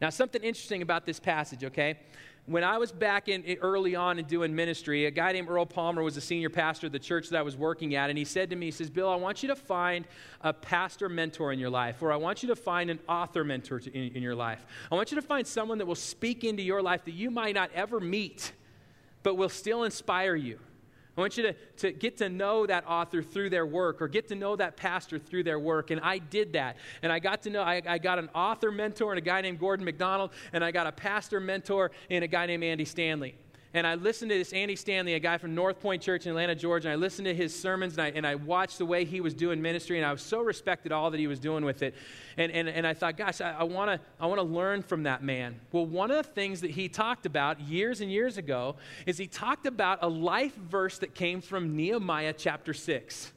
Now, 0.05 0.11
something 0.11 0.43
interesting 0.43 0.83
about 0.83 1.07
this 1.07 1.19
passage, 1.19 1.65
okay? 1.65 1.99
When 2.45 2.63
I 2.63 2.77
was 2.77 2.93
back 2.93 3.31
in 3.31 3.43
early 3.63 3.97
on 3.97 4.19
in 4.19 4.27
doing 4.27 4.55
ministry, 4.55 5.07
a 5.07 5.11
guy 5.11 5.33
named 5.33 5.49
Earl 5.49 5.65
Palmer 5.65 6.03
was 6.03 6.19
a 6.19 6.21
senior 6.21 6.51
pastor 6.51 6.89
of 6.89 6.93
the 6.93 6.99
church 6.99 7.31
that 7.31 7.39
I 7.39 7.41
was 7.41 7.57
working 7.57 7.95
at, 7.95 8.11
and 8.11 8.19
he 8.19 8.27
said 8.27 8.51
to 8.51 8.57
me, 8.57 8.67
he 8.67 8.71
says, 8.71 8.91
Bill, 8.91 9.09
I 9.09 9.15
want 9.15 9.43
you 9.43 9.49
to 9.49 9.57
find 9.57 10.05
a 10.43 10.53
pastor 10.53 11.09
mentor 11.09 11.55
in 11.55 11.59
your 11.59 11.71
life, 11.71 12.03
or 12.03 12.13
I 12.13 12.17
want 12.17 12.43
you 12.43 12.51
to 12.51 12.55
find 12.55 12.91
an 12.91 12.99
author 13.09 13.45
mentor 13.45 13.81
to, 13.81 13.91
in, 13.97 14.17
in 14.17 14.23
your 14.23 14.35
life. 14.35 14.67
I 14.93 14.95
want 14.95 15.11
you 15.11 15.15
to 15.15 15.23
find 15.23 15.47
someone 15.47 15.79
that 15.79 15.87
will 15.87 15.95
speak 15.95 16.45
into 16.45 16.63
your 16.63 16.83
life 16.83 17.07
that 17.07 17.15
you 17.15 17.31
might 17.31 17.55
not 17.55 17.71
ever 17.75 17.99
meet, 17.99 18.53
but 19.23 19.37
will 19.37 19.49
still 19.49 19.85
inspire 19.85 20.37
you. 20.37 20.59
I 21.17 21.21
want 21.21 21.37
you 21.37 21.45
to, 21.45 21.53
to 21.79 21.93
get 21.93 22.17
to 22.19 22.29
know 22.29 22.67
that 22.67 22.85
author 22.89 23.23
through 23.23 23.51
their 23.51 23.67
work 23.67 24.03
or 24.03 24.09
get 24.09 24.29
to 24.29 24.35
know 24.35 24.57
that 24.57 24.77
pastor 24.77 25.19
through 25.19 25.45
their 25.45 25.61
work. 25.61 25.91
And 25.91 26.01
I 26.01 26.19
did 26.19 26.55
that. 26.55 26.77
And 27.03 27.13
I 27.13 27.21
got 27.21 27.43
to 27.43 27.51
know, 27.51 27.63
I, 27.63 27.81
I 27.87 27.99
got 27.99 28.19
an 28.19 28.29
author 28.35 28.73
mentor 28.73 29.13
and 29.13 29.19
a 29.19 29.23
guy 29.23 29.41
named 29.41 29.61
Gordon 29.61 29.85
MacDonald, 29.85 30.33
and 30.53 30.65
I 30.65 30.73
got 30.73 30.87
a 30.89 30.93
pastor 30.93 31.39
mentor 31.39 31.93
and 32.11 32.25
a 32.25 32.29
guy 32.29 32.47
named 32.47 32.65
Andy 32.65 32.85
Stanley. 32.85 33.37
And 33.75 33.87
I 33.89 33.97
listened 33.97 34.31
to 34.31 34.39
this 34.39 34.53
Andy 34.53 34.77
Stanley, 34.77 35.15
a 35.15 35.19
guy 35.19 35.37
from 35.37 35.53
North 35.53 35.81
Point 35.81 36.01
Church 36.01 36.27
in 36.27 36.31
Atlanta, 36.31 36.55
Georgia, 36.55 36.89
and 36.89 36.93
I 36.93 36.97
listened 36.97 37.27
to 37.27 37.35
his 37.35 37.55
sermons 37.59 37.95
and 37.95 38.03
I, 38.03 38.09
and 38.11 38.25
I 38.25 38.37
watched 38.37 38.79
the 38.79 38.87
way 38.87 39.05
he 39.05 39.21
was 39.21 39.35
doing 39.35 39.61
ministry, 39.61 39.99
and 39.99 40.07
I 40.07 40.13
was 40.13 40.23
so 40.23 40.41
respected 40.41 40.93
all 40.93 41.11
that 41.11 41.19
he 41.19 41.27
was 41.27 41.41
doing 41.41 41.65
with 41.65 41.83
it. 41.83 41.95
And, 42.37 42.53
and, 42.53 42.69
and 42.69 42.87
I 42.87 42.95
thought, 42.95 43.17
gosh, 43.17 43.41
I, 43.41 43.51
I 43.51 43.65
want 43.65 43.91
to 43.91 44.01
I 44.21 44.27
wanna 44.27 44.45
learn 44.45 44.83
from 44.83 45.03
that 45.03 45.25
man. 45.25 45.61
Well, 45.73 45.87
one 45.87 46.13
of 46.13 46.17
the 46.17 46.33
things 46.33 46.61
that 46.61 46.71
he 46.71 46.89
talked 46.89 47.27
about 47.27 47.61
years 47.61 48.01
and 48.01 48.11
years 48.13 48.39
ago 48.39 48.77
is 49.07 49.19
he 49.19 49.27
talked 49.27 49.67
about 49.67 49.99
a 50.03 50.09
life 50.09 50.55
verse 50.55 50.99
that 50.99 51.15
came 51.15 51.41
from 51.41 51.77
Nehemiah 51.77 52.33
chapter 52.33 52.73
6. 52.73 53.33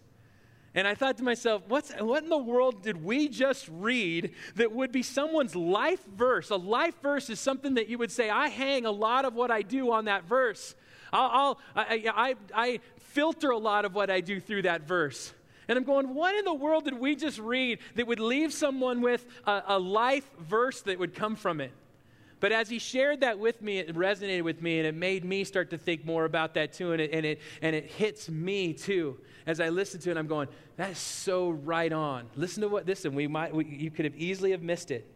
And 0.78 0.88
I 0.88 0.94
thought 0.94 1.18
to 1.18 1.24
myself, 1.24 1.63
what's, 1.68 1.92
what 1.94 2.22
in 2.22 2.30
the 2.30 2.38
world 2.38 2.84
did 2.84 3.04
we 3.04 3.30
just 3.30 3.68
read 3.68 4.36
that 4.58 4.72
would 4.72 4.92
be 4.92 5.02
someone's 5.02 5.56
life 5.56 6.06
verse? 6.06 6.52
A 6.52 6.56
life 6.56 7.02
verse 7.02 7.32
is 7.32 7.40
something 7.40 7.74
that 7.74 7.90
you 7.90 7.98
would 7.98 8.12
say, 8.12 8.30
I 8.30 8.50
hang 8.50 8.86
a 8.86 8.92
lot 8.92 9.26
of 9.26 9.34
what 9.34 9.50
I 9.50 9.63
do 9.63 9.92
on 9.92 10.06
that 10.06 10.26
verse. 10.26 10.76
I'll, 11.12 11.32
I'll 11.34 11.60
I, 11.76 12.04
I, 12.16 12.36
I 12.54 12.80
filter 12.98 13.50
a 13.50 13.58
lot 13.58 13.86
of 13.86 13.96
what 13.96 14.12
I 14.12 14.22
do 14.22 14.40
through 14.40 14.62
that 14.62 14.84
verse. 14.84 15.34
And 15.68 15.80
I'm 15.80 15.84
going, 15.84 16.13
what 16.13 16.36
in 16.36 16.46
the 16.46 16.54
world 16.54 16.86
did 16.86 16.94
we 16.94 17.16
just 17.16 17.40
read 17.40 17.80
that 17.96 18.06
would 18.06 18.20
leave 18.20 18.54
someone 18.54 19.02
with 19.02 19.26
a, 19.48 19.63
a 19.70 19.80
life 19.80 20.30
verse 20.40 20.82
that 20.82 21.00
would 21.00 21.16
come 21.16 21.36
from 21.36 21.60
it? 21.60 21.72
But 22.40 22.52
as 22.52 22.70
he 22.70 22.78
shared 22.78 23.22
that 23.22 23.40
with 23.40 23.63
me, 23.63 23.80
it 23.80 23.96
resonated 23.96 24.44
with 24.44 24.62
me, 24.62 24.78
and 24.78 24.86
it 24.86 24.94
made 24.94 25.26
me 25.26 25.44
start 25.44 25.72
to 25.72 25.78
think 25.80 26.06
more 26.06 26.24
about 26.24 26.54
that 26.54 26.72
too. 26.72 26.92
And 26.92 27.02
it, 27.02 27.10
and 27.12 27.26
it, 27.26 27.42
and 27.63 27.76
it 27.76 27.86
hits 27.86 28.30
me 28.30 28.74
too. 28.74 29.18
As 29.48 29.62
I 29.62 29.70
listen 29.70 30.02
to 30.02 30.12
it, 30.12 30.18
I'm 30.18 30.28
going, 30.28 30.50
that 30.76 30.92
is 30.92 30.98
so 30.98 31.50
right 31.50 31.92
on. 31.92 32.30
Listen 32.36 32.62
to 32.62 32.68
what, 32.68 32.86
listen, 32.86 33.16
we 33.16 33.28
might, 33.28 33.56
we, 33.56 33.66
you 33.66 33.90
could 33.90 34.04
have 34.04 34.16
easily 34.16 34.52
have 34.52 34.62
missed 34.62 34.92
it. 34.92 35.10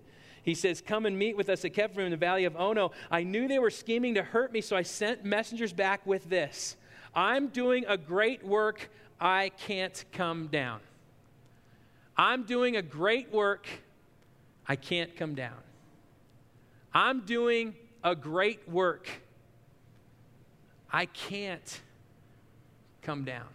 He 0.43 0.55
says, 0.55 0.81
Come 0.81 1.05
and 1.05 1.19
meet 1.19 1.35
with 1.35 1.49
us 1.49 1.65
at 1.65 1.73
Kephirim 1.73 2.05
in 2.05 2.11
the 2.11 2.17
valley 2.17 2.45
of 2.45 2.55
Ono. 2.55 2.91
I 3.11 3.23
knew 3.23 3.49
they 3.49 3.59
were 3.59 3.69
scheming 3.69 4.15
to 4.15 4.23
hurt 4.23 4.53
me, 4.53 4.61
so 4.61 4.75
I 4.75 4.83
sent 4.83 5.25
messengers 5.25 5.73
back 5.73 6.07
with 6.07 6.29
this 6.29 6.77
I'm 7.13 7.49
doing 7.49 7.85
a 7.87 7.97
great 7.97 8.43
work. 8.43 8.89
I 9.19 9.49
can't 9.49 10.03
come 10.13 10.47
down. 10.47 10.79
I'm 12.17 12.43
doing 12.43 12.77
a 12.77 12.81
great 12.81 13.31
work. 13.31 13.67
I 14.67 14.77
can't 14.77 15.15
come 15.15 15.35
down. 15.35 15.57
I'm 16.93 17.21
doing 17.25 17.75
a 18.03 18.15
great 18.15 18.67
work. 18.67 19.09
I 20.91 21.05
can't 21.05 21.81
come 23.01 23.25
down. 23.25 23.47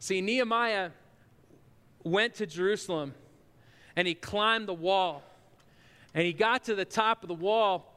See, 0.00 0.22
Nehemiah 0.22 0.90
went 2.02 2.34
to 2.36 2.46
Jerusalem 2.46 3.14
and 3.94 4.08
he 4.08 4.14
climbed 4.14 4.66
the 4.66 4.74
wall. 4.74 5.22
And 6.14 6.24
he 6.24 6.32
got 6.32 6.64
to 6.64 6.74
the 6.74 6.86
top 6.86 7.22
of 7.22 7.28
the 7.28 7.34
wall 7.34 7.94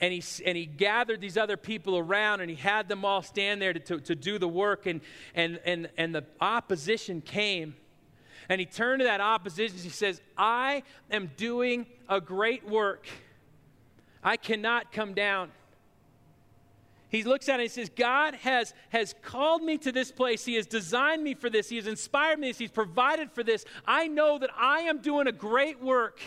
and 0.00 0.12
he, 0.12 0.22
and 0.44 0.56
he 0.56 0.64
gathered 0.66 1.20
these 1.20 1.36
other 1.36 1.58
people 1.58 1.96
around 1.96 2.40
and 2.40 2.50
he 2.50 2.56
had 2.56 2.88
them 2.88 3.04
all 3.04 3.22
stand 3.22 3.60
there 3.60 3.74
to, 3.74 3.80
to, 3.80 4.00
to 4.00 4.14
do 4.14 4.38
the 4.38 4.48
work. 4.48 4.86
And, 4.86 5.02
and, 5.34 5.60
and, 5.64 5.90
and 5.96 6.14
the 6.14 6.24
opposition 6.40 7.20
came. 7.20 7.76
And 8.48 8.58
he 8.58 8.66
turned 8.66 9.00
to 9.00 9.04
that 9.04 9.20
opposition. 9.20 9.78
He 9.78 9.90
says, 9.90 10.20
I 10.36 10.82
am 11.10 11.30
doing 11.36 11.86
a 12.08 12.20
great 12.20 12.66
work. 12.66 13.06
I 14.24 14.38
cannot 14.38 14.90
come 14.90 15.12
down. 15.12 15.50
He 17.12 17.22
looks 17.22 17.48
at 17.48 17.52
it 17.52 17.54
and 17.54 17.62
he 17.62 17.68
says, 17.68 17.90
God 17.94 18.34
has, 18.36 18.72
has 18.88 19.14
called 19.22 19.62
me 19.62 19.76
to 19.78 19.92
this 19.92 20.10
place. 20.10 20.46
He 20.46 20.54
has 20.54 20.66
designed 20.66 21.22
me 21.22 21.34
for 21.34 21.50
this. 21.50 21.68
He 21.68 21.76
has 21.76 21.86
inspired 21.86 22.38
me. 22.38 22.52
He's 22.52 22.70
provided 22.70 23.30
for 23.30 23.44
this. 23.44 23.66
I 23.86 24.08
know 24.08 24.38
that 24.38 24.50
I 24.58 24.80
am 24.80 24.98
doing 24.98 25.26
a 25.26 25.32
great 25.32 25.80
work 25.82 26.20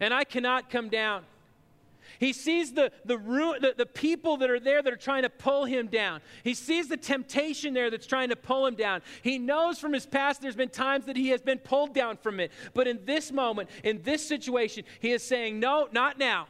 and 0.00 0.14
I 0.14 0.24
cannot 0.24 0.70
come 0.70 0.88
down. 0.88 1.24
He 2.18 2.32
sees 2.32 2.72
the, 2.72 2.90
the, 3.04 3.16
the, 3.16 3.74
the, 3.76 3.86
people 3.86 4.38
that 4.38 4.50
are 4.50 4.58
there 4.58 4.82
that 4.82 4.92
are 4.92 4.96
trying 4.96 5.22
to 5.22 5.30
pull 5.30 5.66
him 5.66 5.86
down. 5.88 6.20
He 6.42 6.54
sees 6.54 6.88
the 6.88 6.96
temptation 6.96 7.74
there 7.74 7.90
that's 7.90 8.06
trying 8.06 8.30
to 8.30 8.36
pull 8.36 8.66
him 8.66 8.74
down. 8.74 9.02
He 9.22 9.38
knows 9.38 9.78
from 9.78 9.92
his 9.92 10.06
past 10.06 10.40
there's 10.40 10.56
been 10.56 10.70
times 10.70 11.04
that 11.04 11.16
he 11.16 11.28
has 11.28 11.42
been 11.42 11.58
pulled 11.58 11.94
down 11.94 12.16
from 12.16 12.40
it. 12.40 12.50
But 12.74 12.88
in 12.88 13.04
this 13.04 13.30
moment, 13.30 13.68
in 13.84 14.02
this 14.02 14.26
situation, 14.26 14.84
he 15.00 15.12
is 15.12 15.22
saying, 15.22 15.60
No, 15.60 15.88
not 15.92 16.18
now. 16.18 16.48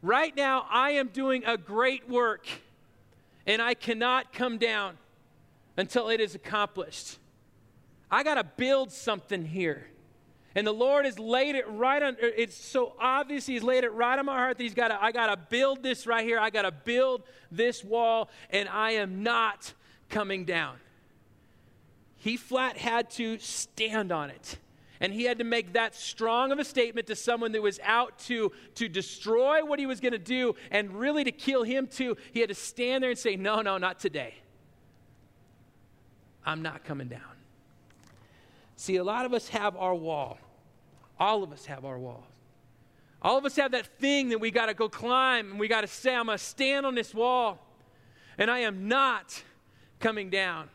Right 0.00 0.34
now, 0.34 0.66
I 0.70 0.92
am 0.92 1.08
doing 1.08 1.44
a 1.44 1.58
great 1.58 2.08
work, 2.08 2.46
and 3.46 3.60
I 3.60 3.74
cannot 3.74 4.32
come 4.32 4.58
down 4.58 4.98
until 5.76 6.08
it 6.08 6.20
is 6.20 6.34
accomplished. 6.34 7.18
I 8.10 8.22
got 8.22 8.34
to 8.34 8.44
build 8.44 8.92
something 8.92 9.44
here. 9.44 9.86
And 10.54 10.66
the 10.66 10.72
Lord 10.72 11.04
has 11.04 11.18
laid 11.18 11.54
it 11.54 11.68
right 11.68 12.02
on, 12.02 12.16
it's 12.20 12.56
so 12.56 12.94
obvious 12.98 13.46
He's 13.46 13.62
laid 13.62 13.84
it 13.84 13.92
right 13.92 14.18
on 14.18 14.26
my 14.26 14.36
heart 14.36 14.56
that 14.58 14.62
He's 14.62 14.74
got 14.74 14.88
to, 14.88 15.02
I 15.02 15.12
got 15.12 15.26
to 15.26 15.36
build 15.36 15.82
this 15.82 16.06
right 16.06 16.24
here. 16.24 16.38
I 16.40 16.50
got 16.50 16.62
to 16.62 16.72
build 16.72 17.22
this 17.52 17.84
wall, 17.84 18.28
and 18.50 18.68
I 18.68 18.92
am 18.92 19.22
not 19.22 19.72
coming 20.08 20.44
down. 20.44 20.76
He 22.16 22.36
flat 22.36 22.76
had 22.76 23.10
to 23.12 23.38
stand 23.38 24.12
on 24.12 24.30
it. 24.30 24.58
And 25.00 25.14
he 25.14 25.24
had 25.24 25.38
to 25.38 25.44
make 25.44 25.72
that 25.72 25.94
strong 25.94 26.52
of 26.52 26.58
a 26.58 26.64
statement 26.64 27.06
to 27.06 27.16
someone 27.16 27.52
that 27.52 27.62
was 27.62 27.80
out 27.82 28.18
to, 28.20 28.52
to 28.74 28.86
destroy 28.86 29.64
what 29.64 29.78
he 29.78 29.86
was 29.86 29.98
going 29.98 30.12
to 30.12 30.18
do 30.18 30.54
and 30.70 30.92
really 30.92 31.24
to 31.24 31.32
kill 31.32 31.62
him 31.62 31.86
too. 31.86 32.18
He 32.32 32.40
had 32.40 32.50
to 32.50 32.54
stand 32.54 33.02
there 33.02 33.10
and 33.10 33.18
say, 33.18 33.36
No, 33.36 33.62
no, 33.62 33.78
not 33.78 33.98
today. 33.98 34.34
I'm 36.44 36.60
not 36.60 36.84
coming 36.84 37.08
down. 37.08 37.20
See, 38.76 38.96
a 38.96 39.04
lot 39.04 39.24
of 39.24 39.32
us 39.32 39.48
have 39.48 39.76
our 39.76 39.94
wall. 39.94 40.38
All 41.18 41.42
of 41.42 41.52
us 41.52 41.66
have 41.66 41.84
our 41.84 41.98
walls. 41.98 42.24
All 43.22 43.36
of 43.36 43.44
us 43.44 43.56
have 43.56 43.72
that 43.72 43.86
thing 43.98 44.30
that 44.30 44.38
we 44.38 44.50
got 44.50 44.66
to 44.66 44.74
go 44.74 44.88
climb 44.88 45.50
and 45.50 45.60
we 45.60 45.68
got 45.68 45.82
to 45.82 45.86
say, 45.86 46.14
I'm 46.14 46.26
going 46.26 46.38
to 46.38 46.44
stand 46.44 46.86
on 46.86 46.94
this 46.94 47.14
wall 47.14 47.58
and 48.38 48.50
I 48.50 48.60
am 48.60 48.88
not 48.88 49.42
coming 49.98 50.30
down. 50.30 50.70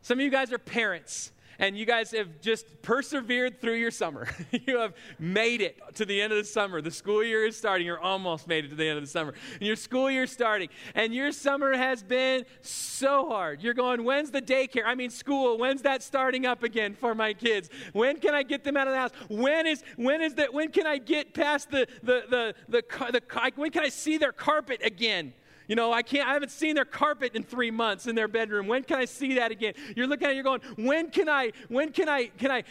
Some 0.00 0.18
of 0.18 0.24
you 0.24 0.30
guys 0.30 0.50
are 0.52 0.58
parents 0.58 1.30
and 1.60 1.76
you 1.76 1.84
guys 1.84 2.10
have 2.12 2.40
just 2.40 2.64
persevered 2.82 3.60
through 3.60 3.74
your 3.74 3.90
summer. 3.90 4.26
you 4.66 4.78
have 4.78 4.94
made 5.18 5.60
it 5.60 5.78
to 5.94 6.06
the 6.06 6.20
end 6.20 6.32
of 6.32 6.38
the 6.38 6.44
summer. 6.44 6.80
The 6.80 6.90
school 6.90 7.22
year 7.22 7.46
is 7.46 7.56
starting. 7.56 7.86
You're 7.86 8.00
almost 8.00 8.48
made 8.48 8.64
it 8.64 8.68
to 8.68 8.74
the 8.74 8.88
end 8.88 8.96
of 8.96 9.04
the 9.04 9.10
summer. 9.10 9.34
And 9.54 9.62
your 9.62 9.76
school 9.76 10.10
year 10.10 10.24
is 10.24 10.32
starting. 10.32 10.70
And 10.94 11.14
your 11.14 11.32
summer 11.32 11.76
has 11.76 12.02
been 12.02 12.46
so 12.62 13.28
hard. 13.28 13.62
You're 13.62 13.74
going, 13.74 14.02
when's 14.02 14.30
the 14.30 14.42
daycare? 14.42 14.84
I 14.86 14.94
mean, 14.94 15.10
school. 15.10 15.58
When's 15.58 15.82
that 15.82 16.02
starting 16.02 16.46
up 16.46 16.62
again 16.62 16.94
for 16.94 17.14
my 17.14 17.34
kids? 17.34 17.68
When 17.92 18.18
can 18.18 18.34
I 18.34 18.42
get 18.42 18.64
them 18.64 18.76
out 18.76 18.88
of 18.88 18.94
the 18.94 18.98
house? 18.98 19.10
When 19.28 19.66
is 19.66 19.84
when 19.96 20.22
is 20.22 20.34
that? 20.34 20.54
When 20.54 20.70
can 20.70 20.86
I 20.86 20.96
get 20.96 21.34
past 21.34 21.70
the 21.70 21.86
the 22.02 22.24
the 22.30 22.54
the, 22.68 22.82
the, 23.12 23.20
the 23.20 23.52
when 23.56 23.70
can 23.70 23.84
I 23.84 23.90
see 23.90 24.16
their 24.16 24.32
carpet 24.32 24.80
again? 24.82 25.34
You 25.70 25.76
know, 25.76 25.92
I 25.92 26.02
can't, 26.02 26.28
I 26.28 26.32
haven't 26.32 26.50
seen 26.50 26.74
their 26.74 26.84
carpet 26.84 27.36
in 27.36 27.44
three 27.44 27.70
months 27.70 28.08
in 28.08 28.16
their 28.16 28.26
bedroom. 28.26 28.66
When 28.66 28.82
can 28.82 28.98
I 28.98 29.04
see 29.04 29.34
that 29.34 29.52
again? 29.52 29.74
You're 29.94 30.08
looking 30.08 30.26
at 30.26 30.32
it, 30.32 30.34
you're 30.34 30.42
going, 30.42 30.62
when 30.74 31.10
can 31.10 31.28
I, 31.28 31.52
when 31.68 31.92
can 31.92 32.08
I, 32.08 32.24
can 32.26 32.50
I, 32.50 32.64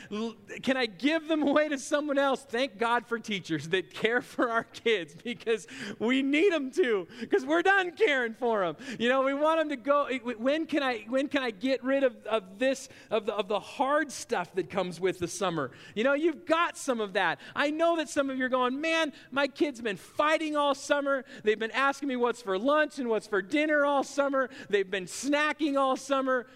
can 0.61 0.75
I 0.75 0.85
give 0.85 1.29
them 1.29 1.41
away 1.43 1.69
to 1.69 1.77
someone 1.77 2.17
else? 2.17 2.41
Thank 2.41 2.77
God 2.77 3.07
for 3.07 3.17
teachers 3.17 3.69
that 3.69 3.93
care 3.93 4.21
for 4.21 4.49
our 4.49 4.65
kids 4.65 5.15
because 5.23 5.65
we 5.97 6.21
need 6.21 6.51
them 6.51 6.71
to, 6.71 7.07
because 7.21 7.45
we're 7.45 7.61
done 7.61 7.93
caring 7.93 8.33
for 8.33 8.65
them. 8.65 8.75
You 8.99 9.07
know, 9.07 9.21
we 9.21 9.33
want 9.33 9.61
them 9.61 9.69
to 9.69 9.77
go, 9.77 10.09
when 10.37 10.65
can 10.65 10.83
I, 10.83 11.05
when 11.07 11.29
can 11.29 11.41
I 11.41 11.51
get 11.51 11.81
rid 11.81 12.03
of, 12.03 12.17
of 12.25 12.59
this, 12.59 12.89
of 13.09 13.25
the, 13.25 13.33
of 13.33 13.47
the 13.47 13.61
hard 13.61 14.11
stuff 14.11 14.53
that 14.55 14.69
comes 14.69 14.99
with 14.99 15.19
the 15.19 15.27
summer? 15.29 15.71
You 15.95 16.03
know, 16.03 16.15
you've 16.15 16.45
got 16.45 16.75
some 16.75 16.99
of 16.99 17.13
that. 17.13 17.39
I 17.55 17.71
know 17.71 17.95
that 17.95 18.09
some 18.09 18.29
of 18.29 18.37
you 18.37 18.43
are 18.43 18.49
going, 18.49 18.81
man, 18.81 19.13
my 19.31 19.47
kids 19.47 19.79
have 19.79 19.85
been 19.85 19.95
fighting 19.95 20.57
all 20.57 20.75
summer. 20.75 21.23
They've 21.45 21.57
been 21.57 21.71
asking 21.71 22.09
me 22.09 22.17
what's 22.17 22.41
for 22.41 22.59
lunch 22.59 22.88
lunch 22.89 22.99
and 22.99 23.07
what's 23.07 23.27
for 23.27 23.41
dinner 23.41 23.85
all 23.85 24.03
summer. 24.03 24.49
They've 24.69 24.89
been 24.89 25.05
snacking 25.05 25.77
all 25.77 25.95
summer. 25.95 26.47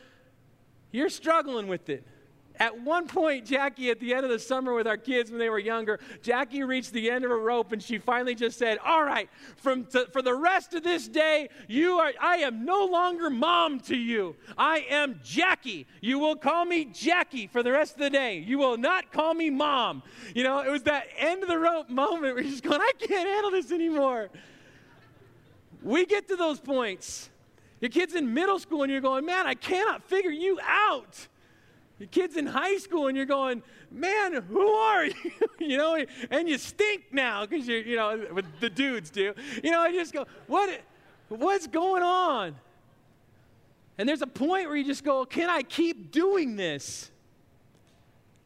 You're 0.91 1.09
struggling 1.09 1.67
with 1.67 1.89
it. 1.89 2.07
At 2.59 2.81
one 2.81 3.07
point, 3.07 3.47
Jackie, 3.47 3.89
at 3.89 3.99
the 3.99 4.13
end 4.13 4.25
of 4.25 4.29
the 4.29 4.37
summer 4.37 4.75
with 4.75 4.85
our 4.85 4.97
kids 4.97 5.31
when 5.31 5.39
they 5.39 5.49
were 5.49 5.59
younger, 5.59 5.99
Jackie 6.21 6.63
reached 6.63 6.93
the 6.93 7.09
end 7.09 7.25
of 7.25 7.31
a 7.31 7.35
rope 7.35 7.71
and 7.71 7.81
she 7.81 7.97
finally 7.97 8.35
just 8.35 8.59
said, 8.59 8.77
All 8.85 9.03
right, 9.03 9.27
from 9.57 9.85
to, 9.85 10.05
for 10.13 10.21
the 10.21 10.35
rest 10.35 10.75
of 10.75 10.83
this 10.83 11.07
day, 11.07 11.49
you 11.67 11.95
are, 11.95 12.11
I 12.21 12.37
am 12.37 12.63
no 12.63 12.85
longer 12.85 13.31
mom 13.31 13.79
to 13.81 13.95
you. 13.95 14.35
I 14.55 14.85
am 14.89 15.19
Jackie. 15.23 15.87
You 15.99 16.19
will 16.19 16.35
call 16.35 16.65
me 16.65 16.85
Jackie 16.85 17.47
for 17.47 17.63
the 17.63 17.71
rest 17.71 17.93
of 17.93 17.99
the 17.99 18.11
day. 18.11 18.37
You 18.37 18.59
will 18.59 18.77
not 18.77 19.11
call 19.11 19.33
me 19.33 19.49
mom. 19.49 20.03
You 20.35 20.43
know, 20.43 20.59
it 20.59 20.69
was 20.69 20.83
that 20.83 21.07
end 21.17 21.41
of 21.41 21.49
the 21.49 21.57
rope 21.57 21.89
moment 21.89 22.35
where 22.35 22.41
you're 22.43 22.51
just 22.51 22.63
going, 22.63 22.81
I 22.81 22.91
can't 22.99 23.27
handle 23.27 23.49
this 23.49 23.71
anymore. 23.71 24.29
We 25.83 26.05
get 26.05 26.27
to 26.29 26.35
those 26.35 26.59
points. 26.59 27.29
Your 27.81 27.89
kid's 27.89 28.15
in 28.15 28.33
middle 28.33 28.59
school 28.59 28.83
and 28.83 28.91
you're 28.91 29.01
going, 29.01 29.25
man, 29.25 29.45
I 29.45 29.55
cannot 29.55 30.03
figure 30.03 30.31
you 30.31 30.57
out. 30.63 31.27
Your 31.99 32.07
kid's 32.07 32.37
in 32.37 32.45
high 32.45 32.77
school 32.77 33.07
and 33.07 33.17
you're 33.17 33.25
going, 33.25 33.61
man, 33.91 34.33
who 34.33 34.67
are 34.67 35.05
you? 35.05 35.13
you 35.59 35.77
know, 35.77 36.03
and 36.31 36.47
you 36.47 36.57
stink 36.57 37.05
now 37.11 37.45
because 37.45 37.67
you're, 37.67 37.81
you 37.81 37.97
know, 37.97 38.25
what 38.31 38.45
the 38.59 38.69
dudes 38.69 39.09
do. 39.09 39.33
You 39.63 39.71
know, 39.71 39.81
I 39.81 39.91
just 39.91 40.13
go, 40.13 40.25
what, 40.47 40.81
what's 41.27 41.67
going 41.67 42.03
on? 42.03 42.55
And 43.97 44.09
there's 44.09 44.21
a 44.21 44.27
point 44.27 44.67
where 44.67 44.77
you 44.77 44.85
just 44.85 45.03
go, 45.03 45.25
can 45.25 45.49
I 45.49 45.61
keep 45.61 46.11
doing 46.11 46.55
this? 46.55 47.11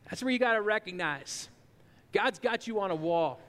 That's 0.09 0.23
where 0.23 0.31
you 0.31 0.39
got 0.39 0.53
to 0.53 0.61
recognize 0.61 1.49
God's 2.13 2.39
got 2.39 2.67
you 2.67 2.79
on 2.79 2.89
a 2.89 2.95
wall. 2.95 3.39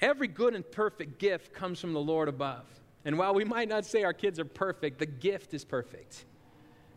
Every 0.00 0.28
good 0.28 0.54
and 0.54 0.68
perfect 0.70 1.18
gift 1.18 1.52
comes 1.52 1.80
from 1.80 1.92
the 1.92 2.00
Lord 2.00 2.28
above. 2.28 2.64
And 3.04 3.18
while 3.18 3.34
we 3.34 3.44
might 3.44 3.68
not 3.68 3.84
say 3.86 4.02
our 4.02 4.12
kids 4.12 4.38
are 4.38 4.44
perfect, 4.44 4.98
the 4.98 5.06
gift 5.06 5.54
is 5.54 5.64
perfect. 5.64 6.24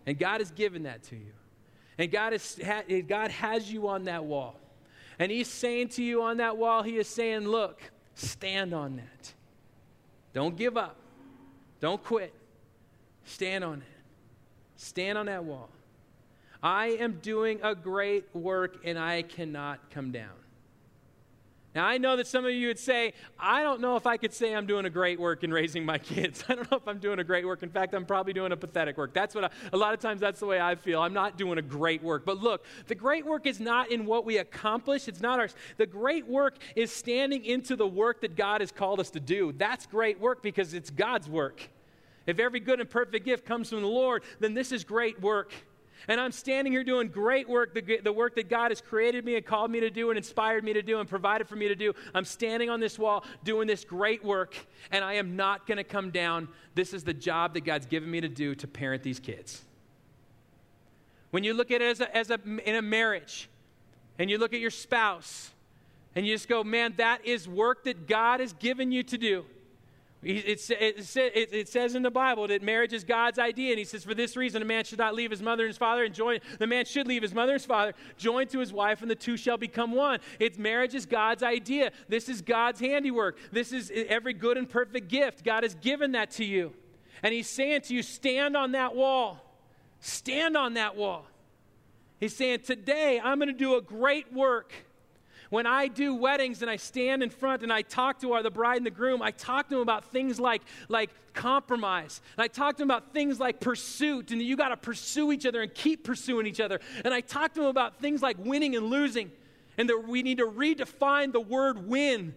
And 0.06 0.18
God 0.18 0.42
has 0.42 0.52
given 0.52 0.84
that 0.84 1.04
to 1.04 1.16
you. 1.16 1.32
And 1.98 2.12
God, 2.12 2.34
is, 2.34 2.60
God 3.08 3.32
has 3.32 3.72
you 3.72 3.88
on 3.88 4.06
that 4.06 4.26
wall. 4.26 4.60
And 5.20 5.32
He's 5.32 5.48
saying 5.48 5.90
to 5.90 6.04
you 6.04 6.24
on 6.24 6.38
that 6.38 6.58
wall, 6.58 6.82
He 6.82 6.98
is 6.98 7.08
saying, 7.08 7.42
Look, 7.42 7.82
stand 8.16 8.74
on 8.74 8.96
that. 8.96 9.34
Don't 10.34 10.56
give 10.56 10.78
up. 10.78 10.96
Don't 11.80 12.04
quit. 12.04 12.34
Stand 13.26 13.64
on 13.64 13.80
it. 13.80 14.04
Stand 14.78 15.18
on 15.18 15.28
that 15.28 15.44
wall. 15.44 15.70
I 16.64 16.88
am 16.88 17.20
doing 17.22 17.60
a 17.64 17.76
great 17.76 18.34
work 18.34 18.78
and 18.84 18.98
I 18.98 19.22
cannot 19.22 19.92
come 19.92 20.12
down. 20.12 20.39
Now, 21.76 21.86
I 21.86 22.00
know 22.00 22.16
that 22.18 22.26
some 22.26 22.46
of 22.46 22.52
you 22.52 22.68
would 22.68 22.80
say, 22.80 23.14
I 23.38 23.62
don't 23.62 23.80
know 23.80 23.96
if 23.96 24.08
I 24.08 24.18
could 24.18 24.34
say 24.34 24.56
I'm 24.56 24.66
doing 24.66 24.86
a 24.86 24.90
great 24.90 25.20
work 25.20 25.44
in 25.44 25.54
raising 25.54 25.86
my 25.86 25.98
kids. 26.00 26.44
I 26.50 26.56
don't 26.56 26.70
know 26.72 26.78
if 26.78 26.88
I'm 26.88 26.98
doing 26.98 27.20
a 27.20 27.24
great 27.24 27.46
work. 27.46 27.62
In 27.62 27.70
fact, 27.70 27.94
I'm 27.94 28.06
probably 28.06 28.34
doing 28.34 28.52
a 28.52 28.58
pathetic 28.58 28.98
work. 28.98 29.14
That's 29.14 29.36
what 29.36 29.44
I, 29.44 29.50
a 29.72 29.78
lot 29.78 29.94
of 29.94 30.00
times 30.00 30.20
that's 30.20 30.40
the 30.40 30.48
way 30.48 30.60
I 30.60 30.74
feel. 30.74 31.00
I'm 31.00 31.14
not 31.14 31.38
doing 31.38 31.60
a 31.60 31.62
great 31.62 32.02
work. 32.02 32.26
But 32.26 32.42
look, 32.42 32.66
the 32.88 32.96
great 32.96 33.24
work 33.24 33.46
is 33.46 33.60
not 33.60 33.92
in 33.92 34.08
what 34.08 34.26
we 34.26 34.38
accomplish. 34.40 35.08
It's 35.08 35.22
not 35.22 35.40
ours. 35.40 35.54
The 35.78 35.86
great 35.86 36.28
work 36.28 36.58
is 36.76 36.92
standing 36.92 37.46
into 37.46 37.76
the 37.76 37.88
work 37.88 38.22
that 38.22 38.36
God 38.36 38.62
has 38.62 38.72
called 38.72 39.00
us 39.00 39.12
to 39.12 39.20
do. 39.20 39.52
That's 39.52 39.86
great 39.86 40.20
work 40.20 40.42
because 40.42 40.74
it's 40.74 40.90
God's 40.90 41.30
work. 41.30 41.70
If 42.26 42.40
every 42.40 42.60
good 42.60 42.80
and 42.80 42.90
perfect 42.90 43.26
gift 43.26 43.46
comes 43.46 43.70
from 43.70 43.82
the 43.82 43.88
Lord, 43.88 44.24
then 44.40 44.56
this 44.56 44.72
is 44.72 44.84
great 44.84 45.22
work. 45.22 45.54
And 46.08 46.20
I'm 46.20 46.32
standing 46.32 46.74
here 46.74 46.84
doing 46.84 47.10
great 47.10 47.48
work, 47.48 47.74
the, 47.74 48.00
the 48.04 48.14
work 48.14 48.36
that 48.36 48.50
God 48.50 48.72
has 48.72 48.82
created 48.82 49.26
me 49.26 49.36
and 49.36 49.46
called 49.46 49.70
me 49.70 49.80
to 49.82 49.90
do 49.90 50.10
and 50.10 50.18
inspired 50.18 50.64
me 50.64 50.74
to 50.74 50.82
do 50.82 51.00
and 51.00 51.10
provided 51.10 51.48
for 51.48 51.56
me 51.56 51.68
to 51.68 51.76
do. 51.76 51.94
I'm 52.16 52.26
standing 52.26 52.70
on 52.70 52.80
this 52.80 52.98
wall 52.98 53.26
doing 53.44 53.68
this 53.68 53.84
great 53.84 54.24
work, 54.24 54.56
and 54.92 55.04
I 55.04 55.14
am 55.14 55.36
not 55.36 55.68
going 55.68 55.78
to 55.78 55.84
come 55.84 56.10
down. 56.12 56.48
This 56.74 56.94
is 56.94 57.04
the 57.04 57.14
job 57.14 57.54
that 57.54 57.66
God's 57.66 57.86
given 57.86 58.10
me 58.10 58.22
to 58.22 58.30
do 58.30 58.56
to 58.56 58.68
parent 58.68 59.04
these 59.04 59.20
kids. 59.20 59.62
When 61.32 61.44
you 61.44 61.54
look 61.54 61.70
at 61.70 61.82
it 61.82 61.90
as 61.90 62.02
a, 62.02 62.18
as 62.18 62.32
a, 62.32 62.40
in 62.66 62.76
a 62.76 62.82
marriage, 62.82 63.50
and 64.18 64.30
you 64.30 64.38
look 64.38 64.54
at 64.54 64.60
your 64.60 64.72
spouse, 64.72 65.52
and 66.16 66.26
you 66.26 66.34
just 66.34 66.50
go, 66.50 66.64
man, 66.64 66.94
that 66.98 67.26
is 67.26 67.48
work 67.48 67.84
that 67.84 68.08
God 68.08 68.40
has 68.40 68.54
given 68.54 68.92
you 68.92 69.04
to 69.04 69.18
do. 69.18 69.46
It, 70.22 70.70
it, 70.70 71.16
it, 71.16 71.54
it, 71.54 71.70
says 71.70 71.96
in 71.96 72.04
the 72.04 72.12
Bible 72.12 72.48
that 72.50 72.62
marriage 72.62 72.92
is 72.92 73.06
God's 73.06 73.40
idea, 73.40 73.70
and 73.70 73.80
he 73.80 73.86
says, 73.86 74.04
For 74.04 74.14
this 74.14 74.36
reason, 74.36 74.62
a 74.62 74.66
man 74.66 74.84
should 74.84 75.00
not 75.00 75.16
leave 75.16 75.32
his 75.32 75.42
mother 75.42 75.64
and 75.64 75.70
his 75.70 75.78
father, 75.78 76.04
and 76.04 76.14
join, 76.14 76.40
the 76.58 76.68
man 76.68 76.84
should 76.84 77.08
leave 77.08 77.22
his 77.22 77.34
mother 77.34 77.54
and 77.54 77.62
his 77.62 77.66
father, 77.66 77.94
join 78.18 78.48
to 78.48 78.60
his 78.60 78.74
wife, 78.74 79.02
and 79.02 79.10
the 79.10 79.16
two 79.16 79.38
shall 79.38 79.58
become 79.58 79.94
one. 79.94 80.20
It's 80.38 80.58
marriage 80.58 80.94
is 80.94 81.06
God's 81.06 81.42
idea. 81.42 81.92
This 82.10 82.28
is 82.28 82.42
God's 82.42 82.82
handiwork. 82.82 83.38
This 83.54 83.72
is 83.72 83.92
every 84.10 84.34
good 84.34 84.58
and 84.58 84.70
perfect 84.70 85.08
gift. 85.08 85.46
God 85.46 85.64
has 85.64 85.76
given 85.76 86.12
that 86.12 86.32
to 86.32 86.44
you. 86.44 86.74
And 87.24 87.34
he's 87.34 87.50
saying 87.50 87.82
to 87.84 87.96
you, 87.96 88.04
Stand 88.04 88.58
on 88.58 88.74
that 88.74 88.96
wall. 88.96 89.40
Stand 90.02 90.58
on 90.58 90.74
that 90.74 90.98
wall. 90.98 91.26
He's 92.20 92.36
saying, 92.36 92.60
Today, 92.66 93.22
I'm 93.24 93.40
going 93.40 93.48
to 93.48 93.54
do 93.54 93.78
a 93.78 93.82
great 93.82 94.34
work. 94.34 94.74
When 95.50 95.66
I 95.66 95.88
do 95.88 96.14
weddings 96.14 96.62
and 96.62 96.70
I 96.70 96.76
stand 96.76 97.24
in 97.24 97.32
front 97.32 97.64
and 97.64 97.74
I 97.74 97.82
talk 97.82 98.20
to 98.20 98.34
our, 98.34 98.44
the 98.44 98.52
bride 98.52 98.78
and 98.78 98.86
the 98.86 98.92
groom, 98.92 99.22
I 99.22 99.32
talk 99.32 99.68
to 99.70 99.76
them 99.76 99.82
about 99.82 100.06
things 100.12 100.40
like, 100.40 100.62
like 100.90 101.10
compromise. 101.34 102.22
And 102.38 102.44
I 102.44 102.48
talk 102.48 102.76
to 102.76 102.82
them 102.82 102.92
about 102.92 103.14
things 103.14 103.40
like 103.40 103.60
pursuit 103.60 104.32
and 104.32 104.42
you 104.42 104.56
got 104.56 104.70
to 104.70 104.78
pursue 104.78 105.32
each 105.32 105.48
other 105.48 105.62
and 105.62 105.74
keep 105.74 106.04
pursuing 106.04 106.46
each 106.46 106.60
other. 106.60 106.80
And 107.04 107.14
I 107.14 107.22
talk 107.22 107.54
to 107.56 107.62
them 107.62 107.70
about 107.70 108.00
things 108.00 108.22
like 108.22 108.38
winning 108.38 108.76
and 108.76 108.88
losing 108.88 109.32
and 109.80 109.90
that 109.90 110.08
we 110.08 110.22
need 110.22 110.38
to 110.38 110.46
redefine 110.46 111.32
the 111.32 111.40
word 111.40 111.88
win. 111.88 112.36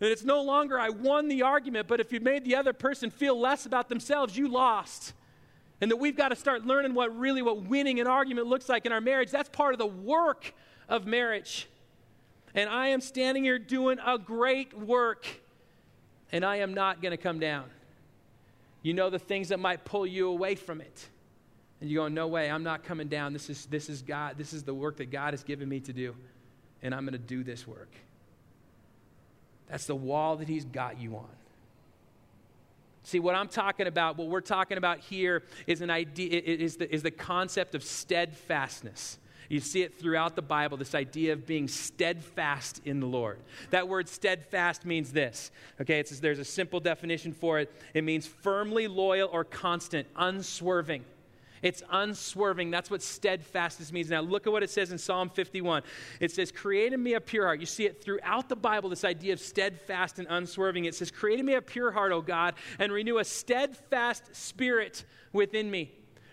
That 0.00 0.10
it's 0.10 0.24
no 0.24 0.42
longer 0.42 0.78
I 0.78 0.90
won 0.90 1.28
the 1.28 1.42
argument, 1.42 1.88
but 1.88 2.00
if 2.00 2.12
you 2.12 2.20
made 2.20 2.44
the 2.44 2.56
other 2.56 2.72
person 2.72 3.10
feel 3.10 3.38
less 3.38 3.64
about 3.64 3.88
themselves, 3.88 4.36
you 4.36 4.48
lost. 4.48 5.14
And 5.80 5.90
that 5.90 5.96
we've 5.96 6.16
got 6.16 6.28
to 6.28 6.36
start 6.36 6.66
learning 6.66 6.92
what 6.92 7.16
really 7.16 7.40
what 7.40 7.62
winning 7.62 8.00
an 8.00 8.06
argument 8.06 8.48
looks 8.48 8.68
like 8.68 8.84
in 8.84 8.92
our 8.92 9.00
marriage. 9.00 9.30
That's 9.30 9.48
part 9.48 9.72
of 9.72 9.78
the 9.78 9.86
work 9.86 10.52
of 10.90 11.06
marriage. 11.06 11.68
And 12.54 12.68
I 12.68 12.88
am 12.88 13.00
standing 13.00 13.44
here 13.44 13.58
doing 13.58 13.98
a 14.04 14.18
great 14.18 14.76
work, 14.76 15.26
and 16.32 16.44
I 16.44 16.56
am 16.56 16.74
not 16.74 17.00
going 17.00 17.12
to 17.12 17.16
come 17.16 17.38
down. 17.38 17.64
You 18.82 18.94
know 18.94 19.10
the 19.10 19.18
things 19.18 19.48
that 19.48 19.60
might 19.60 19.84
pull 19.84 20.06
you 20.06 20.28
away 20.28 20.54
from 20.54 20.80
it. 20.80 21.08
And 21.80 21.88
you 21.88 21.98
go, 21.98 22.08
no 22.08 22.26
way, 22.26 22.50
I'm 22.50 22.62
not 22.62 22.84
coming 22.84 23.08
down. 23.08 23.32
This 23.32 23.48
is, 23.48 23.66
this 23.66 23.88
is 23.88 24.02
God. 24.02 24.36
This 24.36 24.52
is 24.52 24.64
the 24.64 24.74
work 24.74 24.96
that 24.98 25.10
God 25.10 25.32
has 25.32 25.42
given 25.42 25.68
me 25.68 25.80
to 25.80 25.92
do, 25.92 26.14
and 26.82 26.94
I'm 26.94 27.04
going 27.04 27.12
to 27.12 27.18
do 27.18 27.42
this 27.42 27.66
work. 27.66 27.90
That's 29.68 29.86
the 29.86 29.94
wall 29.94 30.36
that 30.36 30.48
He's 30.48 30.64
got 30.64 31.00
you 31.00 31.16
on. 31.16 31.28
See, 33.02 33.18
what 33.18 33.34
I'm 33.34 33.48
talking 33.48 33.86
about, 33.86 34.18
what 34.18 34.28
we're 34.28 34.40
talking 34.40 34.76
about 34.76 34.98
here 34.98 35.42
is 35.66 35.80
an 35.80 35.90
idea, 35.90 36.40
is 36.44 36.76
the, 36.76 36.92
is 36.92 37.02
the 37.02 37.10
concept 37.10 37.74
of 37.74 37.82
steadfastness. 37.82 39.18
You 39.50 39.58
see 39.58 39.82
it 39.82 39.98
throughout 39.98 40.36
the 40.36 40.42
Bible, 40.42 40.76
this 40.76 40.94
idea 40.94 41.32
of 41.32 41.44
being 41.44 41.66
steadfast 41.66 42.80
in 42.84 43.00
the 43.00 43.06
Lord. 43.06 43.40
That 43.70 43.88
word 43.88 44.08
steadfast 44.08 44.86
means 44.86 45.10
this. 45.10 45.50
Okay, 45.80 46.02
there's 46.02 46.38
a 46.38 46.44
simple 46.44 46.78
definition 46.78 47.32
for 47.32 47.58
it. 47.58 47.74
It 47.92 48.04
means 48.04 48.28
firmly 48.28 48.86
loyal 48.86 49.28
or 49.30 49.42
constant, 49.42 50.06
unswerving. 50.14 51.04
It's 51.62 51.82
unswerving. 51.90 52.70
That's 52.70 52.92
what 52.92 53.02
steadfastness 53.02 53.92
means. 53.92 54.08
Now, 54.08 54.20
look 54.20 54.46
at 54.46 54.52
what 54.52 54.62
it 54.62 54.70
says 54.70 54.92
in 54.92 54.98
Psalm 54.98 55.28
51. 55.28 55.82
It 56.20 56.30
says, 56.30 56.52
Create 56.52 56.92
in 56.92 57.02
me 57.02 57.14
a 57.14 57.20
pure 57.20 57.44
heart. 57.44 57.58
You 57.58 57.66
see 57.66 57.86
it 57.86 58.02
throughout 58.02 58.48
the 58.48 58.56
Bible, 58.56 58.88
this 58.88 59.04
idea 59.04 59.32
of 59.32 59.40
steadfast 59.40 60.20
and 60.20 60.28
unswerving. 60.30 60.84
It 60.84 60.94
says, 60.94 61.10
Create 61.10 61.40
in 61.40 61.46
me 61.46 61.54
a 61.54 61.60
pure 61.60 61.90
heart, 61.90 62.12
O 62.12 62.22
God, 62.22 62.54
and 62.78 62.92
renew 62.92 63.18
a 63.18 63.24
steadfast 63.24 64.34
spirit 64.34 65.04
within 65.32 65.68
me. 65.68 65.90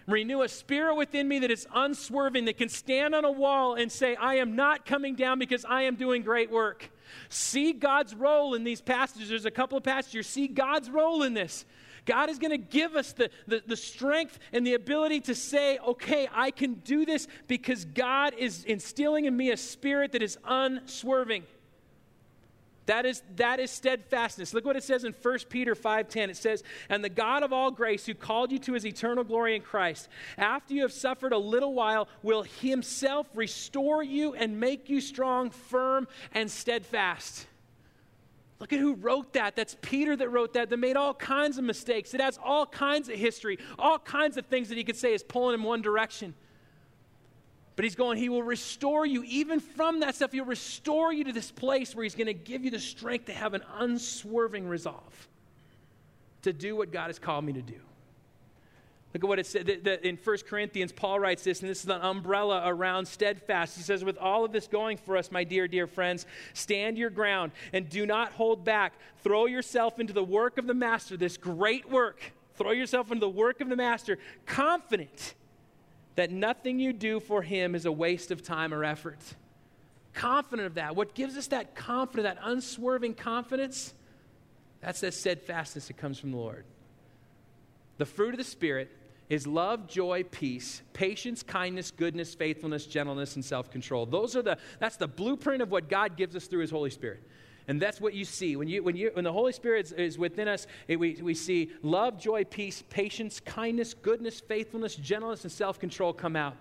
Renew 0.08 0.41
a 0.41 0.48
spirit 0.48 0.96
within 0.96 1.28
me 1.28 1.39
that 1.39 1.52
is 1.52 1.67
unswerving, 1.74 2.46
that 2.46 2.58
can 2.58 2.70
stand 2.70 3.13
on 3.13 3.26
a 3.26 3.32
wall 3.32 3.76
and 3.76 3.91
say, 3.91 4.15
I 4.15 4.36
am 4.36 4.56
not 4.56 4.86
coming 4.86 5.15
down 5.15 5.38
because 5.38 5.65
I 5.65 5.84
am 5.84 5.96
doing 5.96 6.22
great 6.22 6.50
work. 6.50 6.89
See 7.28 7.74
God's 7.74 8.15
role 8.15 8.54
in 8.54 8.63
these 8.63 8.80
passages. 8.80 9.28
There's 9.28 9.46
a 9.46 9.52
couple 9.52 9.78
of 9.78 9.84
passages. 9.84 10.26
See 10.28 10.48
God's 10.48 10.89
role 10.89 11.24
in 11.24 11.34
this. 11.34 11.65
God 12.06 12.30
is 12.30 12.39
going 12.39 12.52
to 12.52 12.58
give 12.58 12.96
us 12.96 13.12
the, 13.12 13.30
the, 13.48 13.62
the, 13.67 13.76
strength 13.76 14.39
and 14.54 14.65
the 14.65 14.76
ability 14.76 15.20
to 15.22 15.36
say, 15.36 15.78
okay, 15.80 16.30
I 16.34 16.52
can 16.52 16.76
do 16.76 17.06
this 17.06 17.28
because 17.48 17.84
God 17.84 18.34
is 18.38 18.63
instilling 18.63 19.26
in 19.26 19.36
me 19.36 19.52
a 19.52 19.58
spirit 19.58 20.13
that 20.13 20.24
is 20.24 20.38
unswerving. 20.46 21.43
That 22.88 23.06
is, 23.06 23.21
that 23.36 23.60
is 23.60 23.69
steadfastness. 23.69 24.54
Look 24.54 24.65
what 24.65 24.78
it 24.78 24.84
says 24.84 25.04
in 25.04 25.13
1 25.13 25.39
Peter 25.50 25.76
5.10. 25.76 26.30
It 26.30 26.38
says, 26.38 26.63
And 26.89 27.04
the 27.04 27.10
God 27.10 27.43
of 27.43 27.52
all 27.52 27.69
grace, 27.69 28.06
who 28.06 28.13
called 28.13 28.52
you 28.52 28.60
to 28.60 28.73
his 28.73 28.86
eternal 28.86 29.26
glory 29.26 29.56
in 29.58 29.62
Christ, 29.62 30.08
after 30.38 30.73
you 30.73 30.84
have 30.84 30.93
suffered 30.93 31.34
a 31.34 31.38
little 31.38 31.73
while, 31.73 32.08
will 32.23 32.43
himself 32.43 33.28
restore 33.36 34.02
you 34.02 34.34
and 34.36 34.60
make 34.60 34.89
you 34.89 35.02
strong, 35.02 35.50
firm, 35.50 36.08
and 36.34 36.50
steadfast. 36.50 37.45
Look 38.60 38.71
at 38.71 38.80
who 38.80 38.95
wrote 38.95 39.34
that. 39.34 39.58
That's 39.58 39.76
Peter 39.82 40.15
that 40.15 40.30
wrote 40.30 40.54
that, 40.54 40.69
that 40.69 40.78
made 40.78 40.95
all 40.95 41.13
kinds 41.13 41.58
of 41.58 41.65
mistakes. 41.65 42.13
It 42.13 42.21
has 42.21 42.39
all 42.41 42.65
kinds 42.65 43.10
of 43.10 43.15
history, 43.15 43.60
all 43.78 44.00
kinds 44.00 44.38
of 44.38 44.45
things 44.45 44.69
that 44.69 44.78
he 44.78 44.86
could 44.86 44.95
say 44.95 45.13
is 45.13 45.23
pulling 45.23 45.56
in 45.56 45.63
one 45.63 45.82
direction. 45.82 46.34
But 47.78 47.84
he's 47.86 47.96
going, 47.96 48.18
he 48.18 48.28
will 48.28 48.42
restore 48.42 49.06
you 49.06 49.24
even 49.24 49.60
from 49.60 50.00
that 50.00 50.16
stuff. 50.16 50.32
He'll 50.32 50.46
restore 50.46 51.13
you 51.13 51.24
to 51.26 51.32
this 51.32 51.52
place 51.52 51.96
where 51.96 52.04
he's 52.04 52.16
going 52.16 52.26
to 52.26 52.34
give 52.34 52.66
you 52.66 52.72
the 52.72 52.80
strength 52.80 53.26
to 53.26 53.34
have 53.34 53.54
an 53.54 53.62
unswerving 53.78 54.68
resolve 54.68 55.28
to 56.42 56.52
do 56.52 56.76
what 56.76 56.92
God 56.92 57.08
has 57.08 57.20
called 57.20 57.46
me 57.46 57.54
to 57.54 57.62
do. 57.62 57.80
Look 59.13 59.24
at 59.24 59.28
what 59.28 59.38
it 59.38 59.46
said 59.46 59.70
in 59.70 60.18
1 60.18 60.38
Corinthians. 60.50 60.92
Paul 60.92 61.20
writes 61.20 61.44
this, 61.44 61.62
and 61.62 61.70
this 61.70 61.84
is 61.84 61.90
an 61.90 62.02
umbrella 62.02 62.63
around 62.66 63.06
steadfast. 63.06 63.78
He 63.78 63.84
says, 63.84 64.04
With 64.04 64.18
all 64.18 64.44
of 64.44 64.52
this 64.52 64.66
going 64.68 64.98
for 64.98 65.16
us, 65.16 65.32
my 65.32 65.44
dear, 65.44 65.68
dear 65.68 65.86
friends, 65.86 66.26
stand 66.56 66.98
your 66.98 67.12
ground 67.12 67.52
and 67.74 67.88
do 67.88 68.08
not 68.08 68.32
hold 68.32 68.66
back. 68.66 68.94
Throw 69.24 69.46
yourself 69.46 70.00
into 70.00 70.13
the 70.13 70.24
work 70.24 70.58
of 70.58 70.66
the 70.66 70.74
Master, 70.74 71.16
this 71.16 71.38
great 71.38 71.88
work. 71.92 72.34
Throw 72.56 72.72
yourself 72.72 73.12
into 73.12 73.20
the 73.20 73.30
work 73.30 73.62
of 73.62 73.70
the 73.70 73.76
Master, 73.76 74.18
confident 74.48 75.36
that 76.17 76.32
nothing 76.32 76.80
you 76.80 76.91
do 76.91 77.19
for 77.19 77.41
Him 77.41 77.75
is 77.75 77.86
a 77.86 77.91
waste 77.91 78.32
of 78.32 78.41
time 78.43 78.73
or 78.73 78.84
effort. 78.84 79.19
Confident 80.13 80.65
of 80.65 80.73
that. 80.73 80.95
What 80.95 81.13
gives 81.13 81.38
us 81.38 81.47
that 81.47 81.75
confidence, 81.75 82.36
that 82.36 82.39
unswerving 82.43 83.13
confidence? 83.13 83.93
That's 84.82 84.99
that 85.01 85.13
steadfastness 85.13 85.88
that 85.88 85.97
comes 85.97 86.19
from 86.19 86.32
the 86.32 86.38
Lord. 86.38 86.65
The 87.99 88.06
fruit 88.06 88.34
of 88.34 88.39
the 88.39 88.43
Spirit 88.43 88.89
is 89.30 89.45
love, 89.45 89.88
joy, 89.88 90.23
peace, 90.23 90.82
patience, 90.93 91.43
kindness, 91.43 91.91
goodness, 91.91 92.34
faithfulness, 92.34 92.88
gentleness, 92.88 93.36
and 93.36 93.45
self-control. 93.45 94.08
Those 94.08 94.36
are 94.36 94.41
the 94.41 94.58
that's 94.80 94.97
the 94.97 95.08
blueprint 95.08 95.62
of 95.62 95.69
what 95.69 95.88
God 95.88 96.17
gives 96.17 96.36
us 96.36 96.47
through 96.47 96.62
his 96.62 96.71
Holy 96.71 96.89
Spirit. 96.89 97.21
And 97.67 97.82
that's 97.82 97.99
what 97.99 98.13
you 98.13 98.23
see. 98.23 98.56
When, 98.56 98.69
you, 98.69 98.82
when, 98.82 98.95
you, 98.95 99.12
when 99.13 99.25
the 99.25 99.34
Holy 99.34 99.51
Spirit 99.51 99.88
is, 99.88 99.91
is 99.91 100.17
within 100.17 100.47
us, 100.47 100.67
it, 100.88 100.97
we, 100.97 101.19
we 101.21 101.34
see 101.34 101.71
love, 101.84 102.17
joy, 102.17 102.45
peace, 102.45 102.84
patience, 102.89 103.41
kindness, 103.41 103.93
goodness, 103.93 104.39
faithfulness, 104.39 104.95
gentleness, 104.95 105.43
and 105.43 105.51
self 105.51 105.77
control 105.77 106.13
come 106.13 106.36
out. 106.38 106.56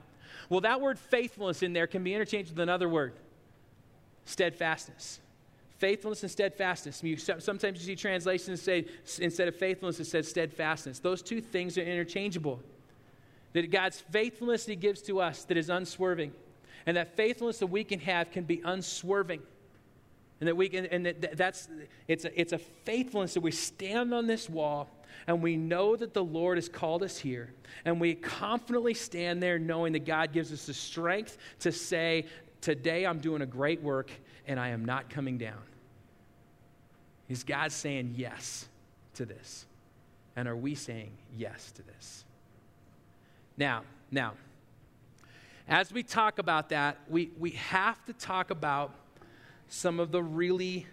Well, 0.49 0.61
that 0.62 0.81
word 0.81 0.99
faithfulness 0.99 1.62
in 1.62 1.73
there 1.73 1.87
can 1.87 2.03
be 2.03 2.12
interchanged 2.12 2.51
with 2.51 2.61
another 2.61 2.88
word 2.88 3.12
steadfastness. 4.25 5.21
Faithfulness 5.79 6.23
and 6.23 6.33
steadfastness. 6.33 7.03
You, 7.05 7.16
sometimes 7.16 7.79
you 7.79 7.87
see 7.87 7.97
translations 7.97 8.62
say, 8.62 8.87
instead 9.21 9.47
of 9.47 9.55
faithfulness, 9.55 10.01
it 10.01 10.07
says 10.07 10.27
steadfastness. 10.27 10.99
Those 10.99 11.23
two 11.23 11.40
things 11.40 11.79
are 11.79 11.83
interchangeable. 11.83 12.61
That 13.53 13.71
God's 13.71 14.01
faithfulness 14.01 14.66
He 14.66 14.75
gives 14.75 15.03
to 15.03 15.21
us 15.21 15.45
that 15.45 15.57
is 15.57 15.71
unswerving, 15.71 16.33
and 16.87 16.97
that 16.97 17.14
faithfulness 17.16 17.59
that 17.59 17.69
we 17.69 17.85
can 17.85 18.01
have 18.01 18.33
can 18.33 18.45
be 18.45 18.62
unswerving. 18.64 19.42
And 20.40 20.49
that 20.49 20.57
we 20.57 20.68
can, 20.68 20.87
and 20.87 21.07
that, 21.07 21.37
that's, 21.37 21.68
it's 22.09 22.25
a, 22.25 22.40
it's 22.40 22.53
a 22.53 22.59
faithfulness 22.59 23.35
that 23.35 23.40
we 23.40 23.51
stand 23.51 24.12
on 24.12 24.27
this 24.27 24.51
wall 24.51 24.90
and 25.27 25.42
we 25.42 25.57
know 25.57 25.96
that 25.96 26.14
the 26.14 26.22
Lord 26.22 26.59
has 26.59 26.68
called 26.68 27.03
us 27.03 27.18
here. 27.18 27.53
And 27.85 28.01
we 28.01 28.14
confidently 28.14 28.94
stand 28.94 29.42
there 29.42 29.59
knowing 29.59 29.92
that 29.94 30.05
God 30.05 30.33
gives 30.33 30.53
us 30.53 30.66
the 30.66 30.75
strength 30.75 31.38
to 31.61 31.72
say, 31.72 32.27
Today 32.61 33.07
I'm 33.07 33.18
doing 33.18 33.42
a 33.42 33.46
great 33.46 33.83
work 33.83 34.11
and 34.46 34.59
I 34.59 34.68
am 34.68 34.85
not 34.85 35.09
coming 35.11 35.38
down. 35.38 35.62
Is 37.29 37.44
God 37.44 37.72
saying 37.72 38.14
yes 38.16 38.66
to 39.14 39.25
this? 39.25 39.66
And 40.37 40.49
are 40.49 40.57
we 40.57 40.75
saying 40.75 41.11
yes 41.37 41.72
to 41.72 41.83
this? 41.83 42.25
Now, 43.57 43.83
now, 44.11 44.35
as 45.68 45.92
we 45.92 46.03
talk 46.03 46.38
about 46.38 46.68
that, 46.68 46.99
we, 47.09 47.31
we 47.38 47.51
have 47.51 48.05
to 48.07 48.12
talk 48.12 48.51
about 48.51 48.94
some 49.69 50.01
of 50.01 50.13
the 50.13 50.23
really 50.23 50.87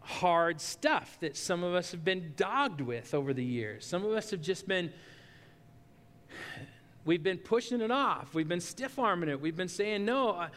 hard 0.00 0.60
stuff 0.60 1.18
that 1.20 1.36
some 1.36 1.62
of 1.62 1.74
us 1.74 1.92
have 1.92 2.04
been 2.04 2.32
dogged 2.36 2.80
with 2.80 3.14
over 3.14 3.32
the 3.32 3.44
years. 3.44 3.86
Some 3.86 4.04
of 4.04 4.12
us 4.12 4.30
have 4.30 4.42
just 4.42 4.66
been, 4.66 4.92
we've 7.04 7.22
been 7.22 7.38
pushing 7.38 7.80
it 7.80 7.90
off. 7.90 8.34
We've 8.34 8.48
been 8.48 8.60
stiff 8.60 8.98
arming 8.98 9.28
it. 9.28 9.40
We've 9.40 9.56
been 9.56 9.68
saying, 9.68 10.04
no, 10.04 10.32
I, 10.32 10.48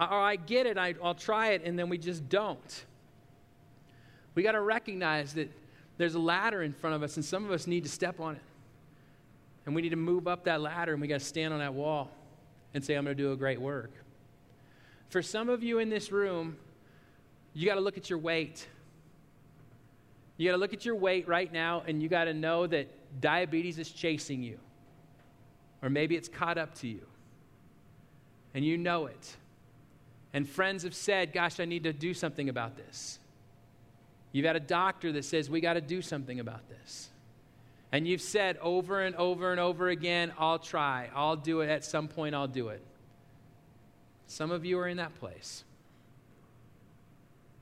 oh, 0.00 0.18
I 0.18 0.36
get 0.36 0.66
it, 0.66 0.78
I, 0.78 0.94
I'll 1.02 1.14
try 1.14 1.50
it, 1.50 1.62
and 1.64 1.78
then 1.78 1.88
we 1.88 1.98
just 1.98 2.28
don't. 2.28 2.84
We 4.34 4.42
got 4.42 4.52
to 4.52 4.62
recognize 4.62 5.34
that 5.34 5.50
there's 5.98 6.14
a 6.14 6.18
ladder 6.20 6.62
in 6.62 6.72
front 6.72 6.96
of 6.96 7.02
us, 7.02 7.16
and 7.16 7.24
some 7.24 7.44
of 7.44 7.50
us 7.50 7.66
need 7.66 7.84
to 7.84 7.90
step 7.90 8.18
on 8.18 8.36
it. 8.36 8.42
And 9.66 9.74
we 9.74 9.82
need 9.82 9.90
to 9.90 9.96
move 9.96 10.26
up 10.26 10.44
that 10.44 10.60
ladder, 10.60 10.92
and 10.92 11.00
we 11.00 11.06
got 11.06 11.20
to 11.20 11.26
stand 11.26 11.52
on 11.52 11.60
that 11.60 11.74
wall 11.74 12.10
and 12.74 12.84
say, 12.84 12.94
I'm 12.94 13.04
going 13.04 13.16
to 13.16 13.22
do 13.22 13.32
a 13.32 13.36
great 13.36 13.60
work. 13.60 13.92
For 15.12 15.20
some 15.20 15.50
of 15.50 15.62
you 15.62 15.78
in 15.78 15.90
this 15.90 16.10
room, 16.10 16.56
you 17.52 17.66
got 17.66 17.74
to 17.74 17.82
look 17.82 17.98
at 17.98 18.08
your 18.08 18.18
weight. 18.18 18.66
You 20.38 20.48
got 20.48 20.52
to 20.52 20.58
look 20.58 20.72
at 20.72 20.86
your 20.86 20.94
weight 20.96 21.28
right 21.28 21.52
now, 21.52 21.82
and 21.86 22.02
you 22.02 22.08
got 22.08 22.24
to 22.24 22.32
know 22.32 22.66
that 22.66 22.88
diabetes 23.20 23.78
is 23.78 23.90
chasing 23.90 24.42
you. 24.42 24.58
Or 25.82 25.90
maybe 25.90 26.16
it's 26.16 26.30
caught 26.30 26.56
up 26.56 26.74
to 26.76 26.88
you. 26.88 27.02
And 28.54 28.64
you 28.64 28.78
know 28.78 29.04
it. 29.04 29.36
And 30.32 30.48
friends 30.48 30.82
have 30.82 30.94
said, 30.94 31.34
Gosh, 31.34 31.60
I 31.60 31.66
need 31.66 31.82
to 31.82 31.92
do 31.92 32.14
something 32.14 32.48
about 32.48 32.78
this. 32.78 33.18
You've 34.32 34.46
had 34.46 34.56
a 34.56 34.60
doctor 34.60 35.12
that 35.12 35.26
says, 35.26 35.50
We 35.50 35.60
got 35.60 35.74
to 35.74 35.82
do 35.82 36.00
something 36.00 36.40
about 36.40 36.66
this. 36.70 37.10
And 37.92 38.08
you've 38.08 38.22
said 38.22 38.56
over 38.62 39.02
and 39.02 39.14
over 39.16 39.50
and 39.50 39.60
over 39.60 39.90
again, 39.90 40.32
I'll 40.38 40.58
try, 40.58 41.10
I'll 41.14 41.36
do 41.36 41.60
it, 41.60 41.68
at 41.68 41.84
some 41.84 42.08
point 42.08 42.34
I'll 42.34 42.48
do 42.48 42.68
it. 42.68 42.82
Some 44.26 44.50
of 44.50 44.64
you 44.64 44.78
are 44.78 44.88
in 44.88 44.96
that 44.96 45.14
place. 45.18 45.64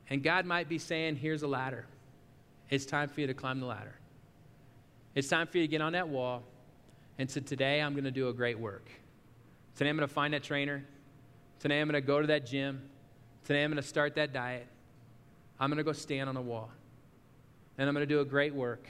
And 0.09 0.23
God 0.23 0.45
might 0.45 0.69
be 0.69 0.79
saying, 0.79 1.17
Here's 1.17 1.43
a 1.43 1.47
ladder. 1.47 1.87
It's 2.69 2.85
time 2.85 3.09
for 3.09 3.21
you 3.21 3.27
to 3.29 3.35
climb 3.35 3.61
the 3.61 3.67
ladder. 3.67 3.95
It's 5.15 5.29
time 5.29 5.47
for 5.47 5.59
you 5.59 5.65
to 5.65 5.69
get 5.69 5.81
on 5.81 5.93
that 5.93 6.09
wall 6.09 6.43
and 7.19 7.31
say, 7.31 7.41
Today 7.41 7.81
I'm 7.81 7.93
going 7.93 8.05
to 8.05 8.11
do 8.11 8.29
a 8.29 8.33
great 8.33 8.59
work. 8.59 8.89
Today 9.77 9.89
I'm 9.89 9.97
going 9.97 10.09
to 10.09 10.13
find 10.13 10.35
that 10.35 10.43
trainer. 10.43 10.85
Today 11.61 11.81
I'm 11.81 11.89
going 11.89 12.01
to 12.01 12.07
go 12.07 12.21
to 12.21 12.27
that 12.29 12.47
gym. 12.47 12.83
Today 13.45 13.63
I'm 13.63 13.71
going 13.71 13.83
to 13.83 13.89
start 13.89 14.15
that 14.17 14.33
diet. 14.33 14.67
I'm 15.59 15.71
going 15.71 15.79
to 15.79 15.85
go 15.85 15.93
stand 15.93 16.29
on 16.29 16.37
a 16.37 16.43
wall. 16.43 16.71
And 17.79 17.89
I'm 17.89 17.95
going 17.95 18.07
to 18.07 18.15
do 18.15 18.21
a 18.21 18.25
great 18.25 18.55
work. 18.55 18.87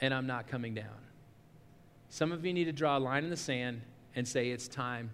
And 0.00 0.12
I'm 0.12 0.26
not 0.26 0.48
coming 0.48 0.74
down. 0.74 1.04
Some 2.08 2.32
of 2.32 2.44
you 2.44 2.52
need 2.52 2.64
to 2.64 2.72
draw 2.72 2.96
a 2.96 3.00
line 3.00 3.24
in 3.24 3.30
the 3.30 3.36
sand 3.36 3.82
and 4.14 4.26
say, 4.26 4.50
It's 4.50 4.68
time 4.68 5.10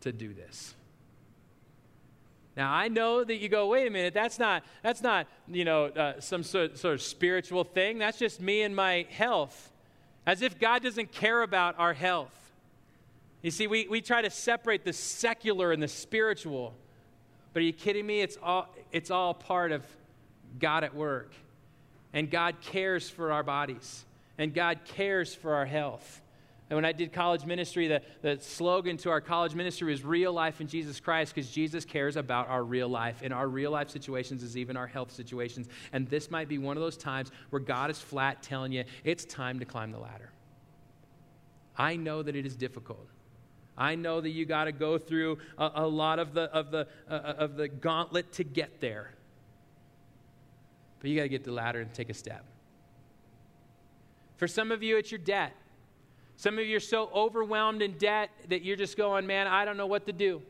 to 0.00 0.12
do 0.12 0.34
this. 0.34 0.74
Now 2.56 2.72
I 2.72 2.88
know 2.88 3.24
that 3.24 3.36
you 3.36 3.48
go, 3.48 3.66
wait 3.68 3.86
a 3.86 3.90
minute, 3.90 4.14
that's 4.14 4.38
not 4.38 4.62
that's 4.82 5.02
not 5.02 5.26
you 5.48 5.64
know 5.64 5.86
uh, 5.86 6.20
some 6.20 6.42
sort, 6.42 6.78
sort 6.78 6.94
of 6.94 7.02
spiritual 7.02 7.64
thing. 7.64 7.98
That's 7.98 8.18
just 8.18 8.40
me 8.40 8.62
and 8.62 8.74
my 8.74 9.06
health, 9.10 9.72
as 10.26 10.42
if 10.42 10.58
God 10.58 10.82
doesn't 10.82 11.12
care 11.12 11.42
about 11.42 11.74
our 11.78 11.92
health. 11.92 12.32
You 13.42 13.50
see, 13.50 13.66
we, 13.66 13.86
we 13.88 14.00
try 14.00 14.22
to 14.22 14.30
separate 14.30 14.84
the 14.84 14.92
secular 14.94 15.70
and 15.72 15.82
the 15.82 15.88
spiritual, 15.88 16.74
but 17.52 17.60
are 17.60 17.64
you 17.64 17.74
kidding 17.74 18.06
me? 18.06 18.20
It's 18.20 18.38
all 18.42 18.68
it's 18.92 19.10
all 19.10 19.34
part 19.34 19.72
of 19.72 19.84
God 20.58 20.84
at 20.84 20.94
work, 20.94 21.32
and 22.12 22.30
God 22.30 22.56
cares 22.60 23.10
for 23.10 23.32
our 23.32 23.42
bodies, 23.42 24.04
and 24.38 24.54
God 24.54 24.80
cares 24.84 25.34
for 25.34 25.54
our 25.54 25.66
health. 25.66 26.20
And 26.74 26.78
when 26.78 26.84
I 26.84 26.90
did 26.90 27.12
college 27.12 27.44
ministry, 27.44 27.86
the, 27.86 28.02
the 28.20 28.36
slogan 28.40 28.96
to 28.96 29.10
our 29.10 29.20
college 29.20 29.54
ministry 29.54 29.92
was 29.92 30.02
real 30.02 30.32
life 30.32 30.60
in 30.60 30.66
Jesus 30.66 30.98
Christ 30.98 31.32
because 31.32 31.48
Jesus 31.48 31.84
cares 31.84 32.16
about 32.16 32.48
our 32.48 32.64
real 32.64 32.88
life. 32.88 33.20
And 33.22 33.32
our 33.32 33.46
real 33.46 33.70
life 33.70 33.90
situations 33.90 34.42
is 34.42 34.56
even 34.56 34.76
our 34.76 34.88
health 34.88 35.12
situations. 35.12 35.68
And 35.92 36.08
this 36.08 36.32
might 36.32 36.48
be 36.48 36.58
one 36.58 36.76
of 36.76 36.82
those 36.82 36.96
times 36.96 37.30
where 37.50 37.60
God 37.60 37.92
is 37.92 38.00
flat 38.00 38.42
telling 38.42 38.72
you 38.72 38.82
it's 39.04 39.24
time 39.24 39.60
to 39.60 39.64
climb 39.64 39.92
the 39.92 40.00
ladder. 40.00 40.32
I 41.78 41.94
know 41.94 42.24
that 42.24 42.34
it 42.34 42.44
is 42.44 42.56
difficult. 42.56 43.06
I 43.78 43.94
know 43.94 44.20
that 44.20 44.30
you 44.30 44.44
got 44.44 44.64
to 44.64 44.72
go 44.72 44.98
through 44.98 45.38
a, 45.56 45.70
a, 45.76 45.86
lot 45.86 46.18
of 46.18 46.34
the, 46.34 46.52
of, 46.52 46.72
the, 46.72 46.88
uh, 47.08 47.12
uh 47.14 47.34
of 47.38 47.54
the 47.54 47.68
gauntlet 47.68 48.32
to 48.32 48.42
get 48.42 48.80
there. 48.80 49.14
But 50.98 51.08
you 51.08 51.14
got 51.14 51.22
to 51.22 51.28
get 51.28 51.44
the 51.44 51.52
ladder 51.52 51.80
and 51.80 51.94
take 51.94 52.10
a 52.10 52.14
step. 52.14 52.44
For 54.38 54.48
some 54.48 54.72
of 54.72 54.82
you, 54.82 54.96
it's 54.96 55.12
your 55.12 55.20
debt. 55.20 55.54
Some 56.36 56.58
of 56.58 56.66
you 56.66 56.76
are 56.76 56.80
so 56.80 57.10
overwhelmed 57.14 57.82
in 57.82 57.92
debt 57.98 58.30
that 58.48 58.62
you're 58.62 58.76
just 58.76 58.96
going, 58.96 59.26
man, 59.26 59.46
I 59.46 59.64
don't 59.64 59.76
know 59.76 59.86
what 59.86 60.06
to 60.06 60.12
do. 60.12 60.42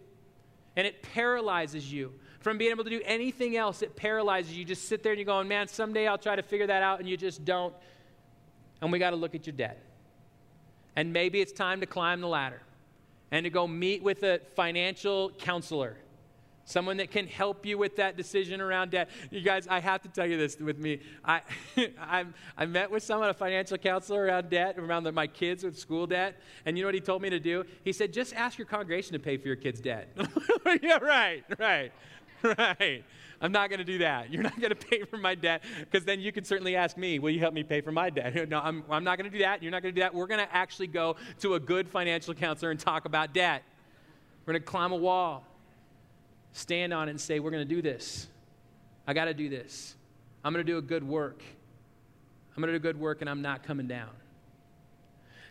And 0.76 0.86
it 0.86 1.02
paralyzes 1.02 1.92
you 1.92 2.12
from 2.40 2.58
being 2.58 2.70
able 2.70 2.84
to 2.84 2.90
do 2.90 3.00
anything 3.04 3.56
else. 3.56 3.82
It 3.82 3.96
paralyzes 3.96 4.52
you. 4.52 4.60
You 4.60 4.64
just 4.64 4.88
sit 4.88 5.02
there 5.02 5.12
and 5.12 5.18
you're 5.18 5.26
going, 5.26 5.46
man, 5.46 5.68
someday 5.68 6.06
I'll 6.06 6.18
try 6.18 6.36
to 6.36 6.42
figure 6.42 6.66
that 6.66 6.82
out, 6.82 7.00
and 7.00 7.08
you 7.08 7.16
just 7.16 7.44
don't. 7.44 7.74
And 8.80 8.90
we 8.90 8.98
got 8.98 9.10
to 9.10 9.16
look 9.16 9.34
at 9.34 9.46
your 9.46 9.54
debt. 9.54 9.82
And 10.96 11.12
maybe 11.12 11.40
it's 11.40 11.52
time 11.52 11.80
to 11.80 11.86
climb 11.86 12.20
the 12.20 12.28
ladder 12.28 12.60
and 13.30 13.44
to 13.44 13.50
go 13.50 13.66
meet 13.66 14.02
with 14.02 14.22
a 14.22 14.40
financial 14.54 15.30
counselor 15.38 15.96
someone 16.64 16.96
that 16.96 17.10
can 17.10 17.26
help 17.26 17.66
you 17.66 17.78
with 17.78 17.96
that 17.96 18.16
decision 18.16 18.60
around 18.60 18.90
debt. 18.90 19.10
You 19.30 19.40
guys, 19.40 19.66
I 19.68 19.80
have 19.80 20.02
to 20.02 20.08
tell 20.08 20.26
you 20.26 20.36
this 20.36 20.58
with 20.58 20.78
me. 20.78 21.00
I, 21.24 21.42
I, 22.00 22.24
I 22.56 22.66
met 22.66 22.90
with 22.90 23.02
someone, 23.02 23.28
a 23.28 23.34
financial 23.34 23.78
counselor 23.78 24.24
around 24.24 24.50
debt, 24.50 24.78
around 24.78 25.04
the, 25.04 25.12
my 25.12 25.26
kids 25.26 25.64
with 25.64 25.78
school 25.78 26.06
debt, 26.06 26.40
and 26.66 26.76
you 26.76 26.84
know 26.84 26.88
what 26.88 26.94
he 26.94 27.00
told 27.00 27.22
me 27.22 27.30
to 27.30 27.40
do? 27.40 27.64
He 27.84 27.92
said, 27.92 28.12
just 28.12 28.34
ask 28.34 28.58
your 28.58 28.66
congregation 28.66 29.12
to 29.12 29.18
pay 29.18 29.36
for 29.36 29.46
your 29.46 29.56
kids' 29.56 29.80
debt. 29.80 30.08
yeah, 30.82 30.98
right, 30.98 31.44
right, 31.58 31.92
right. 32.42 33.04
I'm 33.40 33.52
not 33.52 33.68
going 33.68 33.78
to 33.78 33.84
do 33.84 33.98
that. 33.98 34.32
You're 34.32 34.42
not 34.42 34.58
going 34.58 34.70
to 34.70 34.76
pay 34.76 35.02
for 35.02 35.18
my 35.18 35.34
debt 35.34 35.64
because 35.80 36.04
then 36.04 36.20
you 36.20 36.32
can 36.32 36.44
certainly 36.44 36.76
ask 36.76 36.96
me, 36.96 37.18
will 37.18 37.30
you 37.30 37.40
help 37.40 37.52
me 37.52 37.62
pay 37.62 37.80
for 37.82 37.92
my 37.92 38.08
debt? 38.08 38.48
No, 38.48 38.60
I'm, 38.60 38.84
I'm 38.88 39.04
not 39.04 39.18
going 39.18 39.30
to 39.30 39.36
do 39.36 39.42
that. 39.42 39.62
You're 39.62 39.72
not 39.72 39.82
going 39.82 39.94
to 39.94 40.00
do 40.00 40.02
that. 40.02 40.14
We're 40.14 40.26
going 40.26 40.40
to 40.40 40.54
actually 40.54 40.86
go 40.86 41.16
to 41.40 41.54
a 41.54 41.60
good 41.60 41.88
financial 41.88 42.34
counselor 42.34 42.70
and 42.70 42.78
talk 42.78 43.04
about 43.04 43.34
debt. 43.34 43.62
We're 44.44 44.52
going 44.52 44.62
to 44.62 44.66
climb 44.66 44.92
a 44.92 44.96
wall 44.96 45.46
stand 46.54 46.94
on 46.94 47.08
it 47.08 47.10
and 47.10 47.20
say, 47.20 47.40
We're 47.40 47.50
going 47.50 47.68
to 47.68 47.74
do 47.74 47.82
this. 47.82 48.26
I 49.06 49.12
got 49.12 49.26
to 49.26 49.34
do 49.34 49.50
this. 49.50 49.94
I'm 50.42 50.52
going 50.52 50.64
to 50.64 50.72
do 50.72 50.78
a 50.78 50.82
good 50.82 51.06
work. 51.06 51.42
I'm 52.56 52.62
going 52.62 52.72
to 52.72 52.78
do 52.78 52.82
a 52.82 52.92
good 52.92 52.98
work 52.98 53.20
and 53.20 53.28
I'm 53.28 53.42
not 53.42 53.64
coming 53.64 53.86
down. 53.86 54.10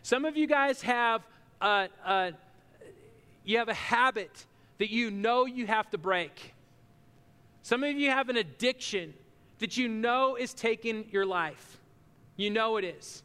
Some 0.02 0.24
of 0.24 0.36
you 0.36 0.46
guys 0.46 0.82
have 0.82 1.22
a, 1.60 1.88
a, 2.04 2.32
you 3.44 3.58
have 3.58 3.68
a 3.68 3.74
habit 3.74 4.46
that 4.78 4.90
you 4.90 5.10
know 5.10 5.46
you 5.46 5.66
have 5.66 5.90
to 5.90 5.98
break. 5.98 6.54
Some 7.62 7.82
of 7.84 7.92
you 7.92 8.10
have 8.10 8.28
an 8.28 8.36
addiction 8.36 9.14
that 9.58 9.76
you 9.76 9.88
know 9.88 10.36
is 10.36 10.52
taking 10.52 11.06
your 11.10 11.26
life. 11.26 11.80
You 12.36 12.50
know 12.50 12.76
it 12.76 12.84
is. 12.84 13.22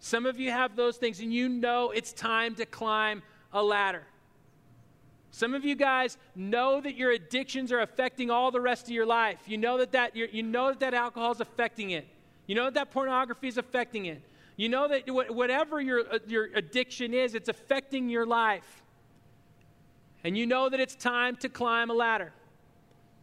Some 0.00 0.26
of 0.26 0.40
you 0.40 0.50
have 0.50 0.74
those 0.74 0.96
things 0.96 1.20
and 1.20 1.32
you 1.32 1.48
know 1.48 1.90
it's 1.90 2.12
time 2.12 2.54
to 2.56 2.66
climb 2.66 3.22
a 3.52 3.62
ladder. 3.62 4.02
Some 5.34 5.54
of 5.54 5.64
you 5.64 5.74
guys 5.74 6.18
know 6.36 6.80
that 6.82 6.94
your 6.94 7.10
addictions 7.10 7.72
are 7.72 7.80
affecting 7.80 8.30
all 8.30 8.50
the 8.50 8.60
rest 8.60 8.84
of 8.84 8.90
your 8.90 9.06
life. 9.06 9.38
You 9.46 9.56
know 9.56 9.78
that, 9.78 9.92
that, 9.92 10.14
you 10.14 10.42
know 10.42 10.68
that, 10.68 10.80
that 10.80 10.94
alcohol 10.94 11.32
is 11.32 11.40
affecting 11.40 11.90
it. 11.90 12.06
You 12.46 12.54
know 12.54 12.64
that, 12.64 12.74
that 12.74 12.90
pornography 12.90 13.48
is 13.48 13.56
affecting 13.56 14.06
it. 14.06 14.22
You 14.56 14.68
know 14.68 14.88
that 14.88 15.04
whatever 15.08 15.80
your, 15.80 16.00
uh, 16.00 16.18
your 16.26 16.50
addiction 16.54 17.14
is, 17.14 17.34
it's 17.34 17.48
affecting 17.48 18.10
your 18.10 18.26
life. 18.26 18.82
And 20.22 20.36
you 20.36 20.46
know 20.46 20.68
that 20.68 20.78
it's 20.80 20.94
time 20.94 21.36
to 21.36 21.48
climb 21.48 21.90
a 21.90 21.94
ladder 21.94 22.32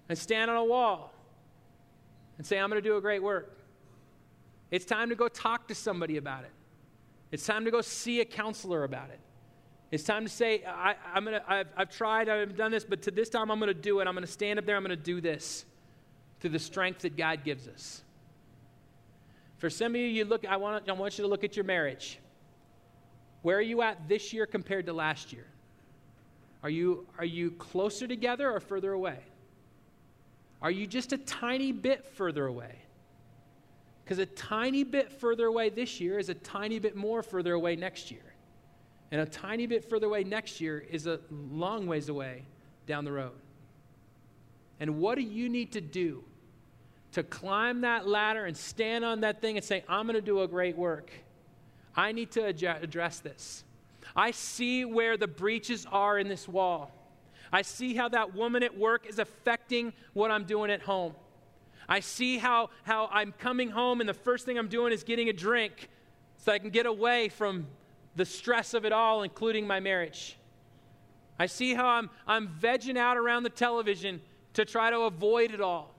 and 0.10 0.18
stand 0.18 0.50
on 0.50 0.58
a 0.58 0.66
wall 0.66 1.14
and 2.40 2.46
say, 2.46 2.58
I'm 2.58 2.72
going 2.72 2.82
to 2.82 2.90
do 2.90 2.98
a 2.98 3.02
great 3.02 3.22
work. 3.22 3.56
It's 4.72 4.86
time 4.86 5.10
to 5.10 5.16
go 5.16 5.28
talk 5.28 5.68
to 5.68 5.76
somebody 5.76 6.18
about 6.18 6.44
it. 6.44 6.52
It's 7.32 7.46
time 7.46 7.66
to 7.66 7.72
go 7.72 7.82
see 7.82 8.20
a 8.20 8.26
counselor 8.26 8.84
about 8.84 9.12
it. 9.12 9.20
It's 9.92 10.04
time 10.04 10.24
to 10.24 10.30
say, 10.30 10.64
I, 10.66 10.96
am 11.16 11.26
gonna, 11.26 11.42
I've, 11.48 11.68
I've 11.76 11.90
tried, 11.90 12.30
I've 12.30 12.56
done 12.56 12.72
this, 12.72 12.84
but 12.84 13.02
to 13.04 13.12
this 13.12 13.30
time 13.30 13.50
I'm 13.50 13.60
going 13.60 13.74
to 13.74 13.80
do 13.80 14.00
it. 14.00 14.08
I'm 14.08 14.14
going 14.14 14.26
to 14.26 14.32
stand 14.32 14.60
up 14.60 14.66
there, 14.66 14.76
I'm 14.76 14.84
going 14.84 14.96
to 14.98 15.04
do 15.04 15.20
this. 15.20 15.66
through 16.40 16.52
the 16.52 16.60
strength 16.60 17.02
that 17.02 17.18
God 17.18 17.44
gives 17.44 17.68
us. 17.68 18.02
For 19.58 19.70
some 19.70 19.94
of 19.94 19.98
you, 19.98 20.08
you 20.08 20.26
look, 20.26 20.46
I 20.48 20.58
want, 20.58 20.88
I 20.90 20.94
want 20.94 21.18
you 21.18 21.24
to 21.24 21.28
look 21.28 21.44
at 21.44 21.56
your 21.56 21.66
marriage. 21.66 22.20
Where 23.42 23.58
are 23.58 23.62
you 23.62 23.82
at 23.82 24.08
this 24.08 24.32
year 24.32 24.46
compared 24.46 24.86
to 24.86 24.94
last 24.94 25.34
year? 25.34 25.46
Are 26.64 26.70
you, 26.70 27.08
are 27.18 27.26
you 27.26 27.52
closer 27.52 28.08
together 28.08 28.52
or 28.52 28.60
further 28.60 28.94
away? 28.94 29.20
Are 30.62 30.72
you 30.72 30.88
just 30.88 31.14
a 31.14 31.18
tiny 31.18 31.72
bit 31.72 32.06
further 32.06 32.46
away? 32.46 32.76
Because 34.04 34.20
a 34.20 34.26
tiny 34.26 34.84
bit 34.84 35.12
further 35.12 35.46
away 35.46 35.70
this 35.70 36.00
year 36.00 36.20
is 36.20 36.30
a 36.30 36.34
tiny 36.34 36.80
bit 36.80 36.96
more 36.96 37.22
further 37.22 37.54
away 37.54 37.76
next 37.76 38.12
year. 38.12 38.34
And 39.12 39.22
a 39.22 39.26
tiny 39.26 39.66
bit 39.66 39.90
further 39.90 40.08
away 40.08 40.24
next 40.24 40.62
year 40.62 40.86
is 40.90 41.08
a 41.08 41.20
long 41.32 41.88
ways 41.88 42.10
away 42.10 42.44
down 42.86 43.06
the 43.06 43.12
road. 43.12 43.34
And 44.80 45.00
what 45.00 45.16
do 45.16 45.22
you 45.22 45.50
need 45.50 45.74
to 45.74 45.82
do 45.82 46.24
to 47.14 47.24
climb 47.24 47.82
that 47.82 48.08
ladder 48.08 48.46
and 48.46 48.56
stand 48.56 49.04
on 49.04 49.22
that 49.22 49.42
thing 49.42 49.58
and 49.58 49.66
say, 49.66 49.84
I'm 49.90 50.06
going 50.06 50.16
to 50.16 50.22
do 50.22 50.42
a 50.42 50.48
great 50.48 50.78
work? 50.78 51.12
I 51.96 52.12
need 52.12 52.32
to 52.32 52.46
address 52.46 53.20
this. 53.20 53.64
I 54.16 54.32
see 54.32 54.86
where 54.86 55.18
the 55.18 55.28
breaches 55.28 55.86
are 55.92 56.18
in 56.18 56.28
this 56.28 56.48
wall. 56.48 56.92
I 57.52 57.64
see 57.64 57.96
how 57.96 58.10
that 58.10 58.36
woman 58.36 58.64
at 58.64 58.78
work 58.78 59.08
is 59.08 59.20
affecting 59.20 59.92
what 60.14 60.30
I'm 60.30 60.44
doing 60.44 60.70
at 60.72 60.82
home. 60.82 61.16
I 61.88 62.00
see 62.02 62.38
how, 62.38 62.70
how 62.84 63.10
I'm 63.12 63.34
coming 63.34 63.72
home 63.72 64.00
and 64.00 64.08
the 64.08 64.14
first 64.14 64.46
thing 64.46 64.60
I'm 64.60 64.68
doing 64.68 64.94
is 64.94 65.04
getting 65.04 65.30
a 65.30 65.34
drink 65.34 65.90
so 66.38 66.52
I 66.52 66.60
can 66.60 66.70
get 66.70 66.86
away 66.86 67.30
from 67.30 67.66
the 68.16 68.26
stress 68.26 68.74
of 68.74 68.86
it 68.86 68.92
all, 68.92 69.24
including 69.24 69.68
my 69.68 69.80
marriage. 69.80 70.38
I 71.40 71.46
see 71.46 71.74
how 71.74 71.88
I'm, 71.88 72.10
I'm 72.28 72.48
vegging 72.48 72.98
out 72.98 73.18
around 73.18 73.44
the 73.44 73.50
television 73.50 74.22
to 74.54 74.66
try 74.66 74.90
to 74.90 75.02
avoid 75.02 75.52
it 75.52 75.62
all. 75.62 75.96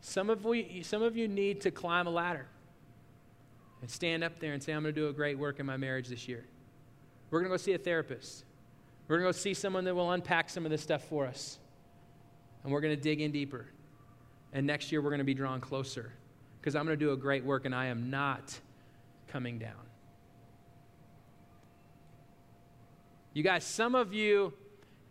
Some 0.00 0.30
of, 0.30 0.44
we, 0.44 0.82
some 0.82 1.02
of 1.02 1.16
you 1.16 1.26
need 1.26 1.62
to 1.62 1.70
climb 1.70 2.06
a 2.06 2.10
ladder 2.10 2.46
and 3.80 3.90
stand 3.90 4.22
up 4.22 4.38
there 4.38 4.52
and 4.52 4.62
say, 4.62 4.72
I'm 4.72 4.82
going 4.82 4.94
to 4.94 5.00
do 5.00 5.08
a 5.08 5.12
great 5.12 5.38
work 5.38 5.58
in 5.60 5.66
my 5.66 5.76
marriage 5.76 6.08
this 6.08 6.28
year. 6.28 6.44
We're 7.30 7.40
going 7.40 7.50
to 7.50 7.54
go 7.54 7.56
see 7.56 7.72
a 7.72 7.78
therapist. 7.78 8.44
We're 9.08 9.18
going 9.18 9.32
to 9.32 9.36
go 9.36 9.40
see 9.40 9.54
someone 9.54 9.84
that 9.84 9.94
will 9.94 10.12
unpack 10.12 10.50
some 10.50 10.64
of 10.64 10.70
this 10.70 10.82
stuff 10.82 11.04
for 11.04 11.26
us. 11.26 11.58
And 12.62 12.72
we're 12.72 12.80
going 12.80 12.94
to 12.94 13.00
dig 13.00 13.20
in 13.20 13.32
deeper. 13.32 13.66
And 14.52 14.66
next 14.66 14.92
year, 14.92 15.00
we're 15.00 15.10
going 15.10 15.18
to 15.18 15.24
be 15.24 15.34
drawn 15.34 15.60
closer 15.60 16.12
because 16.60 16.74
I'm 16.74 16.84
going 16.84 16.98
to 16.98 17.04
do 17.04 17.12
a 17.12 17.16
great 17.16 17.44
work 17.44 17.64
and 17.64 17.74
I 17.74 17.86
am 17.86 18.10
not 18.10 18.58
coming 19.36 19.58
down. 19.58 19.74
You 23.34 23.42
guys, 23.42 23.64
some 23.64 23.94
of 23.94 24.14
you, 24.14 24.54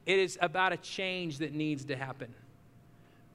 it 0.08 0.18
is 0.18 0.40
about 0.42 0.74
a 0.74 0.78
change 0.78 1.38
that 1.38 1.54
needs 1.54 1.86
to 1.86 1.96
happen 1.96 2.34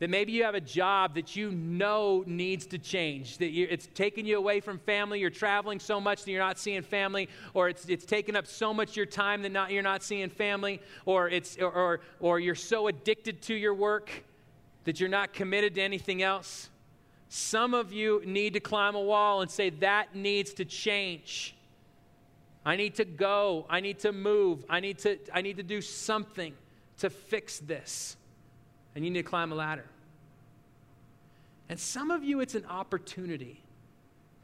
that 0.01 0.11
maybe 0.11 0.33
you 0.33 0.43
have 0.43 0.57
a 0.57 0.61
job 0.61 1.15
that 1.15 1.37
you 1.37 1.53
know 1.53 2.25
needs 2.27 2.67
to 2.67 2.79
change, 2.79 3.39
that 3.39 3.51
it's 3.51 3.89
taking 3.95 4.27
you 4.27 4.37
away 4.37 4.59
from 4.59 4.79
family, 4.79 5.21
you're 5.21 5.31
traveling 5.31 5.79
so 5.79 6.01
much 6.01 6.25
that 6.25 6.31
you're 6.33 6.43
not 6.43 6.59
seeing 6.59 6.83
family, 6.83 7.29
or 7.55 7.69
it's, 7.69 7.85
it's 7.85 8.05
taking 8.05 8.35
up 8.35 8.49
so 8.49 8.75
much 8.75 8.97
your 8.97 9.07
time 9.07 9.43
that 9.43 9.53
not, 9.53 9.71
you're 9.71 9.83
not 9.83 10.03
seeing 10.03 10.29
family, 10.29 10.81
or, 11.05 11.29
it's, 11.29 11.57
or, 11.59 11.71
or, 11.71 12.01
or 12.19 12.41
you're 12.41 12.57
so 12.57 12.89
addicted 12.89 13.43
to 13.43 13.55
your 13.55 13.75
work 13.75 14.11
that 14.85 14.99
you're 14.99 15.09
not 15.09 15.35
committed 15.35 15.77
to 15.77 15.83
anything 15.83 16.23
else. 16.23 16.70
Some 17.33 17.75
of 17.75 17.93
you 17.93 18.23
need 18.27 18.55
to 18.55 18.61
climb 18.61 18.97
a 18.97 19.01
wall 19.01 19.41
and 19.41 19.49
say, 19.49 19.71
that 19.71 20.17
needs 20.17 20.53
to 20.55 20.65
change. 20.65 21.55
I 22.67 22.75
need 22.75 22.97
to 22.97 23.05
go. 23.05 23.67
I 23.71 23.79
need 23.79 24.01
to 24.01 24.11
move. 24.11 24.65
I 24.69 24.81
need 24.81 24.99
to, 24.99 25.17
I 25.33 25.41
need 25.41 25.57
to 25.59 25.63
do 25.63 25.81
something 25.81 26.53
to 26.99 27.09
fix 27.09 27.61
this 27.61 28.17
and 28.97 29.05
you 29.05 29.13
need 29.13 29.23
to 29.23 29.29
climb 29.29 29.53
a 29.53 29.55
ladder. 29.55 29.87
And 31.69 31.79
some 31.79 32.11
of 32.11 32.25
you, 32.25 32.41
it's 32.41 32.57
an 32.57 32.67
opportunity. 32.67 33.63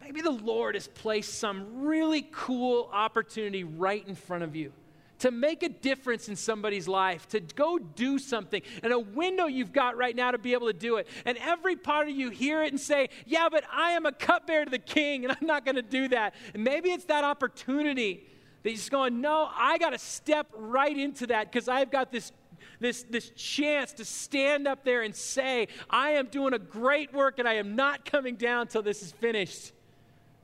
Maybe 0.00 0.20
the 0.20 0.30
Lord 0.30 0.76
has 0.76 0.86
placed 0.86 1.40
some 1.40 1.84
really 1.84 2.28
cool 2.30 2.88
opportunity 2.92 3.64
right 3.64 4.06
in 4.06 4.14
front 4.14 4.44
of 4.44 4.54
you 4.54 4.72
to 5.20 5.30
make 5.30 5.62
a 5.62 5.68
difference 5.68 6.28
in 6.28 6.36
somebody's 6.36 6.86
life, 6.86 7.26
to 7.28 7.40
go 7.40 7.78
do 7.78 8.18
something, 8.18 8.62
and 8.82 8.92
a 8.92 8.98
window 8.98 9.46
you've 9.46 9.72
got 9.72 9.96
right 9.96 10.14
now 10.14 10.30
to 10.30 10.38
be 10.38 10.52
able 10.52 10.66
to 10.66 10.72
do 10.72 10.96
it. 10.96 11.08
And 11.24 11.38
every 11.38 11.76
part 11.76 12.08
of 12.08 12.14
you 12.14 12.30
hear 12.30 12.62
it 12.62 12.72
and 12.72 12.80
say, 12.80 13.08
Yeah, 13.24 13.48
but 13.50 13.64
I 13.72 13.92
am 13.92 14.06
a 14.06 14.12
cupbearer 14.12 14.64
to 14.64 14.70
the 14.70 14.78
king, 14.78 15.24
and 15.24 15.36
I'm 15.40 15.46
not 15.46 15.64
going 15.64 15.76
to 15.76 15.82
do 15.82 16.08
that. 16.08 16.34
And 16.54 16.62
maybe 16.64 16.90
it's 16.90 17.06
that 17.06 17.24
opportunity 17.24 18.26
that 18.62 18.70
you're 18.70 18.76
just 18.76 18.90
going, 18.90 19.20
No, 19.20 19.48
I 19.54 19.78
got 19.78 19.90
to 19.90 19.98
step 19.98 20.48
right 20.54 20.96
into 20.96 21.28
that 21.28 21.50
because 21.50 21.68
I've 21.68 21.90
got 21.90 22.12
this 22.12 22.32
this, 22.80 23.04
this 23.04 23.30
chance 23.30 23.92
to 23.94 24.04
stand 24.04 24.68
up 24.68 24.84
there 24.84 25.02
and 25.02 25.14
say, 25.14 25.68
I 25.88 26.10
am 26.10 26.26
doing 26.26 26.52
a 26.52 26.58
great 26.58 27.12
work 27.12 27.38
and 27.38 27.48
I 27.48 27.54
am 27.54 27.74
not 27.74 28.04
coming 28.04 28.36
down 28.36 28.66
till 28.66 28.82
this 28.82 29.02
is 29.02 29.12
finished. 29.12 29.72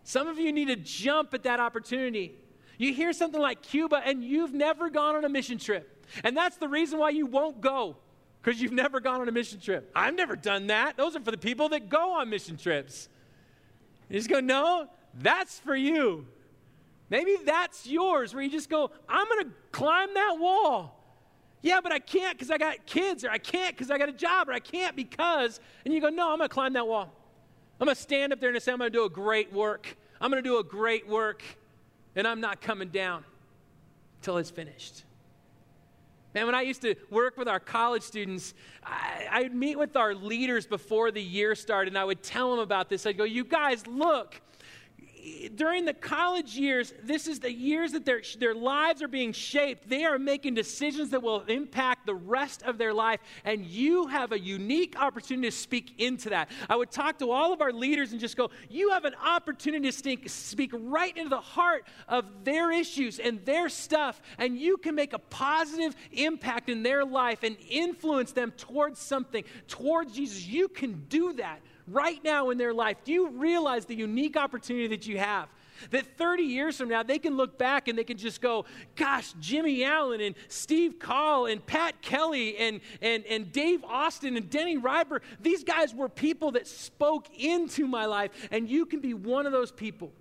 Some 0.04 0.26
of 0.26 0.38
you 0.38 0.52
need 0.52 0.68
to 0.68 0.76
jump 0.76 1.34
at 1.34 1.42
that 1.44 1.60
opportunity. 1.60 2.34
You 2.82 2.92
hear 2.92 3.12
something 3.12 3.40
like 3.40 3.62
Cuba 3.62 4.02
and 4.04 4.24
you've 4.24 4.52
never 4.52 4.90
gone 4.90 5.14
on 5.14 5.24
a 5.24 5.28
mission 5.28 5.56
trip. 5.56 6.04
And 6.24 6.36
that's 6.36 6.56
the 6.56 6.66
reason 6.66 6.98
why 6.98 7.10
you 7.10 7.26
won't 7.26 7.60
go, 7.60 7.96
because 8.42 8.60
you've 8.60 8.72
never 8.72 8.98
gone 8.98 9.20
on 9.20 9.28
a 9.28 9.32
mission 9.32 9.60
trip. 9.60 9.88
I've 9.94 10.16
never 10.16 10.34
done 10.34 10.66
that. 10.66 10.96
Those 10.96 11.14
are 11.14 11.20
for 11.20 11.30
the 11.30 11.38
people 11.38 11.68
that 11.68 11.88
go 11.88 12.14
on 12.14 12.28
mission 12.28 12.56
trips. 12.56 13.08
You 14.08 14.18
just 14.18 14.28
go, 14.28 14.40
no, 14.40 14.88
that's 15.14 15.60
for 15.60 15.76
you. 15.76 16.26
Maybe 17.08 17.36
that's 17.44 17.86
yours, 17.86 18.34
where 18.34 18.42
you 18.42 18.50
just 18.50 18.68
go, 18.68 18.90
I'm 19.08 19.28
going 19.28 19.44
to 19.44 19.50
climb 19.70 20.12
that 20.14 20.38
wall. 20.40 20.98
Yeah, 21.60 21.80
but 21.80 21.92
I 21.92 22.00
can't 22.00 22.36
because 22.36 22.50
I 22.50 22.58
got 22.58 22.84
kids, 22.84 23.24
or 23.24 23.30
I 23.30 23.38
can't 23.38 23.76
because 23.76 23.92
I 23.92 23.98
got 23.98 24.08
a 24.08 24.12
job, 24.12 24.48
or 24.48 24.52
I 24.52 24.58
can't 24.58 24.96
because. 24.96 25.60
And 25.84 25.94
you 25.94 26.00
go, 26.00 26.08
No, 26.08 26.32
I'm 26.32 26.38
going 26.38 26.48
to 26.48 26.52
climb 26.52 26.72
that 26.72 26.88
wall. 26.88 27.12
I'm 27.78 27.84
going 27.84 27.94
to 27.94 28.02
stand 28.02 28.32
up 28.32 28.40
there 28.40 28.50
and 28.50 28.60
say, 28.60 28.72
I'm 28.72 28.78
going 28.78 28.90
to 28.90 28.98
do 28.98 29.04
a 29.04 29.10
great 29.10 29.52
work. 29.52 29.96
I'm 30.20 30.30
going 30.30 30.42
to 30.42 30.48
do 30.48 30.58
a 30.58 30.64
great 30.64 31.06
work, 31.06 31.44
and 32.14 32.26
I'm 32.26 32.40
not 32.40 32.60
coming 32.60 32.88
down 32.88 33.24
until 34.20 34.38
it's 34.38 34.50
finished. 34.50 35.04
Man, 36.34 36.46
when 36.46 36.54
I 36.54 36.62
used 36.62 36.80
to 36.82 36.94
work 37.10 37.36
with 37.36 37.46
our 37.46 37.60
college 37.60 38.02
students, 38.02 38.54
I, 38.82 39.42
would 39.42 39.54
meet 39.54 39.78
with 39.78 39.96
our 39.96 40.14
leaders 40.14 40.66
before 40.66 41.10
the 41.10 41.20
year 41.20 41.54
started, 41.54 41.92
and 41.92 41.98
I 41.98 42.04
would 42.04 42.22
tell 42.22 42.50
them 42.50 42.60
about 42.60 42.88
this. 42.88 43.04
I'd 43.04 43.18
go, 43.18 43.24
You 43.24 43.44
guys, 43.44 43.86
look, 43.86 44.40
during 45.54 45.84
the 45.84 45.94
college 45.94 46.56
years, 46.56 46.92
this 47.02 47.28
is 47.28 47.38
the 47.38 47.52
years 47.52 47.92
that 47.92 48.04
their, 48.04 48.22
their 48.38 48.54
lives 48.54 49.02
are 49.02 49.08
being 49.08 49.32
shaped. 49.32 49.88
They 49.88 50.04
are 50.04 50.18
making 50.18 50.54
decisions 50.54 51.10
that 51.10 51.22
will 51.22 51.42
impact 51.42 52.06
the 52.06 52.14
rest 52.14 52.62
of 52.62 52.78
their 52.78 52.92
life, 52.92 53.20
and 53.44 53.64
you 53.64 54.08
have 54.08 54.32
a 54.32 54.38
unique 54.38 55.00
opportunity 55.00 55.48
to 55.48 55.56
speak 55.56 55.94
into 55.98 56.30
that. 56.30 56.50
I 56.68 56.76
would 56.76 56.90
talk 56.90 57.18
to 57.18 57.30
all 57.30 57.52
of 57.52 57.60
our 57.60 57.72
leaders 57.72 58.12
and 58.12 58.20
just 58.20 58.36
go, 58.36 58.50
You 58.68 58.90
have 58.90 59.04
an 59.04 59.14
opportunity 59.24 59.88
to 59.88 59.96
speak, 59.96 60.28
speak 60.28 60.70
right 60.74 61.16
into 61.16 61.30
the 61.30 61.40
heart 61.40 61.86
of 62.08 62.44
their 62.44 62.72
issues 62.72 63.18
and 63.18 63.44
their 63.44 63.68
stuff, 63.68 64.20
and 64.38 64.58
you 64.58 64.76
can 64.76 64.94
make 64.94 65.12
a 65.12 65.18
positive 65.18 65.94
impact 66.12 66.68
in 66.68 66.82
their 66.82 67.04
life 67.04 67.42
and 67.42 67.56
influence 67.68 68.32
them 68.32 68.52
towards 68.56 68.98
something, 68.98 69.44
towards 69.68 70.14
Jesus. 70.14 70.46
You 70.46 70.68
can 70.68 71.04
do 71.08 71.34
that 71.34 71.60
right 71.86 72.22
now 72.24 72.50
in 72.50 72.58
their 72.58 72.72
life, 72.72 72.98
do 73.04 73.12
you 73.12 73.30
realize 73.30 73.86
the 73.86 73.94
unique 73.94 74.36
opportunity 74.36 74.88
that 74.88 75.06
you 75.06 75.18
have? 75.18 75.48
That 75.90 76.16
30 76.16 76.44
years 76.44 76.76
from 76.76 76.88
now, 76.88 77.02
they 77.02 77.18
can 77.18 77.36
look 77.36 77.58
back 77.58 77.88
and 77.88 77.98
they 77.98 78.04
can 78.04 78.16
just 78.16 78.40
go, 78.40 78.66
gosh, 78.94 79.32
Jimmy 79.40 79.84
Allen 79.84 80.20
and 80.20 80.34
Steve 80.48 80.98
Call 80.98 81.46
and 81.46 81.64
Pat 81.64 82.00
Kelly 82.02 82.56
and, 82.58 82.80
and, 83.00 83.24
and 83.26 83.50
Dave 83.50 83.82
Austin 83.84 84.36
and 84.36 84.48
Denny 84.48 84.76
Reiber, 84.76 85.22
these 85.40 85.64
guys 85.64 85.92
were 85.92 86.08
people 86.08 86.52
that 86.52 86.68
spoke 86.68 87.28
into 87.36 87.88
my 87.88 88.06
life, 88.06 88.30
and 88.52 88.68
you 88.68 88.86
can 88.86 89.00
be 89.00 89.12
one 89.12 89.44
of 89.44 89.52
those 89.52 89.72
people. 89.72 90.12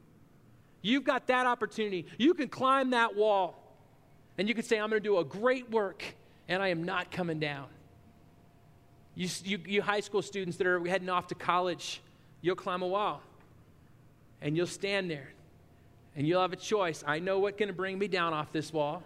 You've 0.82 1.04
got 1.04 1.28
that 1.28 1.46
opportunity. 1.46 2.08
You 2.18 2.34
can 2.34 2.48
climb 2.48 2.92
that 2.92 3.16
wall 3.16 3.62
and 4.38 4.48
you 4.48 4.56
can 4.56 4.64
say, 4.64 4.80
I'm 4.80 4.90
going 4.90 5.02
to 5.02 5.08
do 5.08 5.20
a 5.20 5.24
great 5.24 5.70
work 5.70 6.04
and 6.48 6.62
I 6.62 6.70
am 6.70 6.84
not 6.84 7.12
coming 7.12 7.40
down. 7.40 7.68
You, 9.16 9.28
you, 9.44 9.60
you 9.66 9.82
high 9.82 10.00
school 10.00 10.22
students 10.22 10.58
that 10.58 10.68
are 10.68 10.80
heading 10.86 11.10
off 11.10 11.28
to 11.28 11.36
college, 11.36 12.02
you'll 12.42 12.56
climb 12.56 12.82
a 12.82 12.88
wall 12.88 13.22
and 14.42 14.56
you'll 14.56 14.68
stand 14.68 15.10
there 15.12 15.34
and 16.16 16.28
you'll 16.28 16.42
have 16.42 16.54
a 16.54 16.58
choice. 16.58 17.04
I 17.06 17.20
know 17.20 17.40
what's 17.40 17.58
going 17.58 17.68
to 17.68 17.74
bring 17.74 18.00
me 18.00 18.08
down 18.08 18.34
off 18.34 18.52
this 18.52 18.72
wall. 18.72 19.04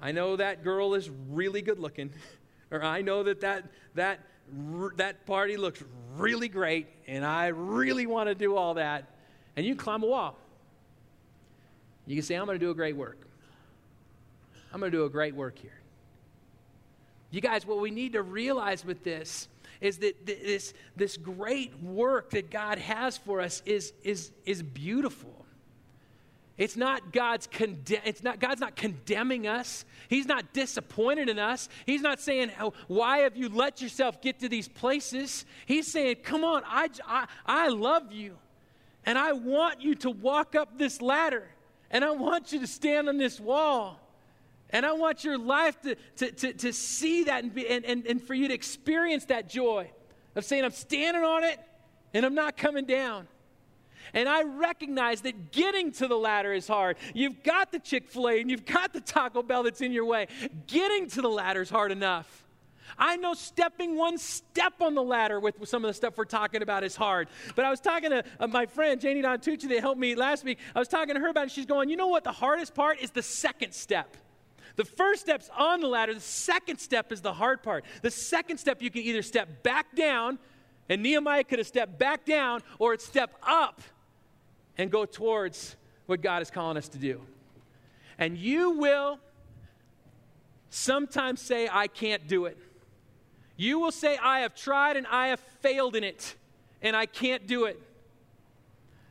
I 0.00 0.12
know 0.12 0.36
that 0.36 0.64
girl 0.64 0.94
is 0.94 1.10
really 1.30 1.62
good 1.62 1.78
looking, 1.78 2.10
or 2.70 2.82
I 2.82 3.02
know 3.02 3.22
that 3.22 3.40
that, 3.42 3.64
that 3.94 4.20
that 4.96 5.26
party 5.26 5.56
looks 5.56 5.82
really 6.16 6.48
great 6.48 6.86
and 7.06 7.24
I 7.24 7.48
really 7.48 8.06
want 8.06 8.28
to 8.28 8.34
do 8.34 8.56
all 8.56 8.74
that. 8.74 9.04
And 9.56 9.64
you 9.64 9.74
climb 9.74 10.02
a 10.02 10.06
wall. 10.06 10.36
You 12.06 12.14
can 12.14 12.22
say, 12.22 12.36
I'm 12.36 12.46
going 12.46 12.58
to 12.58 12.64
do 12.64 12.70
a 12.70 12.74
great 12.74 12.94
work. 12.94 13.18
I'm 14.72 14.80
going 14.80 14.92
to 14.92 14.98
do 14.98 15.04
a 15.04 15.10
great 15.10 15.34
work 15.34 15.58
here. 15.58 15.80
You 17.30 17.40
guys, 17.40 17.66
what 17.66 17.80
we 17.80 17.90
need 17.90 18.12
to 18.12 18.22
realize 18.22 18.84
with 18.84 19.04
this 19.04 19.48
is 19.80 19.98
that 19.98 20.26
this, 20.26 20.72
this 20.96 21.16
great 21.16 21.78
work 21.82 22.30
that 22.30 22.50
God 22.50 22.78
has 22.78 23.18
for 23.18 23.40
us 23.40 23.62
is, 23.66 23.92
is, 24.02 24.32
is 24.44 24.62
beautiful. 24.62 25.36
It's 26.56 26.76
not 26.76 27.12
God's 27.12 27.46
conde- 27.46 28.00
it's 28.04 28.22
not 28.22 28.40
God's 28.40 28.60
not 28.60 28.76
condemning 28.76 29.46
us. 29.46 29.84
He's 30.08 30.26
not 30.26 30.54
disappointed 30.54 31.28
in 31.28 31.38
us. 31.38 31.68
He's 31.84 32.00
not 32.00 32.18
saying, 32.18 32.50
oh, 32.58 32.72
"Why 32.88 33.18
have 33.18 33.36
you 33.36 33.50
let 33.50 33.82
yourself 33.82 34.22
get 34.22 34.40
to 34.40 34.48
these 34.48 34.66
places?" 34.66 35.44
He's 35.66 35.92
saying, 35.92 36.16
"Come 36.22 36.44
on, 36.44 36.62
I, 36.64 36.88
I, 37.06 37.26
I 37.44 37.68
love 37.68 38.10
you, 38.10 38.38
and 39.04 39.18
I 39.18 39.32
want 39.32 39.82
you 39.82 39.96
to 39.96 40.10
walk 40.10 40.54
up 40.54 40.78
this 40.78 41.02
ladder, 41.02 41.46
and 41.90 42.02
I 42.02 42.12
want 42.12 42.52
you 42.52 42.60
to 42.60 42.66
stand 42.66 43.10
on 43.10 43.18
this 43.18 43.38
wall." 43.38 44.00
And 44.70 44.84
I 44.84 44.92
want 44.92 45.24
your 45.24 45.38
life 45.38 45.80
to, 45.82 45.94
to, 46.16 46.30
to, 46.32 46.52
to 46.54 46.72
see 46.72 47.24
that 47.24 47.44
and, 47.44 47.54
be, 47.54 47.68
and, 47.68 47.84
and, 47.84 48.06
and 48.06 48.22
for 48.22 48.34
you 48.34 48.48
to 48.48 48.54
experience 48.54 49.26
that 49.26 49.48
joy 49.48 49.90
of 50.34 50.44
saying, 50.44 50.64
I'm 50.64 50.72
standing 50.72 51.22
on 51.22 51.44
it 51.44 51.60
and 52.12 52.26
I'm 52.26 52.34
not 52.34 52.56
coming 52.56 52.84
down. 52.84 53.28
And 54.14 54.28
I 54.28 54.42
recognize 54.42 55.22
that 55.22 55.52
getting 55.52 55.92
to 55.92 56.08
the 56.08 56.16
ladder 56.16 56.52
is 56.52 56.66
hard. 56.68 56.96
You've 57.14 57.42
got 57.42 57.72
the 57.72 57.78
Chick 57.78 58.08
fil 58.08 58.28
A 58.28 58.40
and 58.40 58.50
you've 58.50 58.64
got 58.64 58.92
the 58.92 59.00
Taco 59.00 59.42
Bell 59.42 59.62
that's 59.62 59.80
in 59.80 59.92
your 59.92 60.04
way. 60.04 60.28
Getting 60.66 61.08
to 61.10 61.22
the 61.22 61.28
ladder 61.28 61.62
is 61.62 61.70
hard 61.70 61.92
enough. 61.92 62.44
I 62.98 63.16
know 63.16 63.34
stepping 63.34 63.96
one 63.96 64.16
step 64.16 64.74
on 64.80 64.94
the 64.94 65.02
ladder 65.02 65.40
with 65.40 65.56
some 65.68 65.84
of 65.84 65.88
the 65.88 65.94
stuff 65.94 66.16
we're 66.16 66.24
talking 66.24 66.62
about 66.62 66.84
is 66.84 66.96
hard. 66.96 67.28
But 67.54 67.64
I 67.64 67.70
was 67.70 67.80
talking 67.80 68.10
to 68.10 68.24
uh, 68.40 68.46
my 68.46 68.66
friend, 68.66 69.00
Janie 69.00 69.22
Dontucci, 69.22 69.68
that 69.68 69.80
helped 69.80 70.00
me 70.00 70.14
last 70.14 70.44
week. 70.44 70.58
I 70.74 70.78
was 70.78 70.88
talking 70.88 71.14
to 71.14 71.20
her 71.20 71.28
about 71.28 71.46
it. 71.46 71.50
She's 71.50 71.66
going, 71.66 71.90
You 71.90 71.96
know 71.96 72.06
what? 72.06 72.24
The 72.24 72.32
hardest 72.32 72.74
part 72.74 73.00
is 73.00 73.10
the 73.10 73.22
second 73.22 73.72
step. 73.72 74.16
The 74.76 74.84
first 74.84 75.22
step's 75.22 75.50
on 75.56 75.80
the 75.80 75.88
ladder, 75.88 76.14
the 76.14 76.20
second 76.20 76.78
step 76.78 77.10
is 77.10 77.22
the 77.22 77.32
hard 77.32 77.62
part. 77.62 77.84
The 78.02 78.10
second 78.10 78.58
step, 78.58 78.82
you 78.82 78.90
can 78.90 79.02
either 79.02 79.22
step 79.22 79.62
back 79.62 79.96
down, 79.96 80.38
and 80.88 81.02
Nehemiah 81.02 81.44
could 81.44 81.58
have 81.58 81.66
stepped 81.66 81.98
back 81.98 82.24
down, 82.24 82.62
or 82.78 82.96
step 82.98 83.34
up 83.42 83.80
and 84.78 84.90
go 84.90 85.06
towards 85.06 85.76
what 86.04 86.20
God 86.20 86.42
is 86.42 86.50
calling 86.50 86.76
us 86.76 86.88
to 86.88 86.98
do. 86.98 87.22
And 88.18 88.36
you 88.36 88.70
will 88.72 89.18
sometimes 90.68 91.40
say, 91.40 91.68
I 91.70 91.86
can't 91.86 92.28
do 92.28 92.44
it. 92.44 92.58
You 93.56 93.78
will 93.78 93.92
say, 93.92 94.18
I 94.18 94.40
have 94.40 94.54
tried 94.54 94.98
and 94.98 95.06
I 95.06 95.28
have 95.28 95.40
failed 95.60 95.96
in 95.96 96.04
it, 96.04 96.34
and 96.82 96.94
I 96.94 97.06
can't 97.06 97.46
do 97.46 97.64
it. 97.64 97.80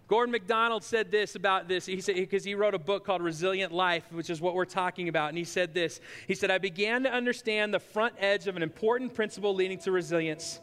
Gordon 0.07 0.31
MacDonald 0.31 0.83
said 0.83 1.09
this 1.09 1.35
about 1.35 1.67
this. 1.67 1.85
He 1.85 1.99
said, 1.99 2.15
because 2.15 2.43
he 2.43 2.53
wrote 2.53 2.75
a 2.75 2.79
book 2.79 3.05
called 3.05 3.23
Resilient 3.23 3.71
Life, 3.71 4.03
which 4.11 4.29
is 4.29 4.39
what 4.39 4.53
we're 4.53 4.65
talking 4.65 5.09
about. 5.09 5.29
And 5.29 5.37
he 5.37 5.43
said 5.43 5.73
this 5.73 5.99
He 6.27 6.35
said, 6.35 6.51
I 6.51 6.59
began 6.59 7.03
to 7.03 7.11
understand 7.11 7.73
the 7.73 7.79
front 7.79 8.13
edge 8.19 8.47
of 8.47 8.55
an 8.55 8.63
important 8.63 9.13
principle 9.13 9.55
leading 9.55 9.79
to 9.79 9.91
resilience. 9.91 10.59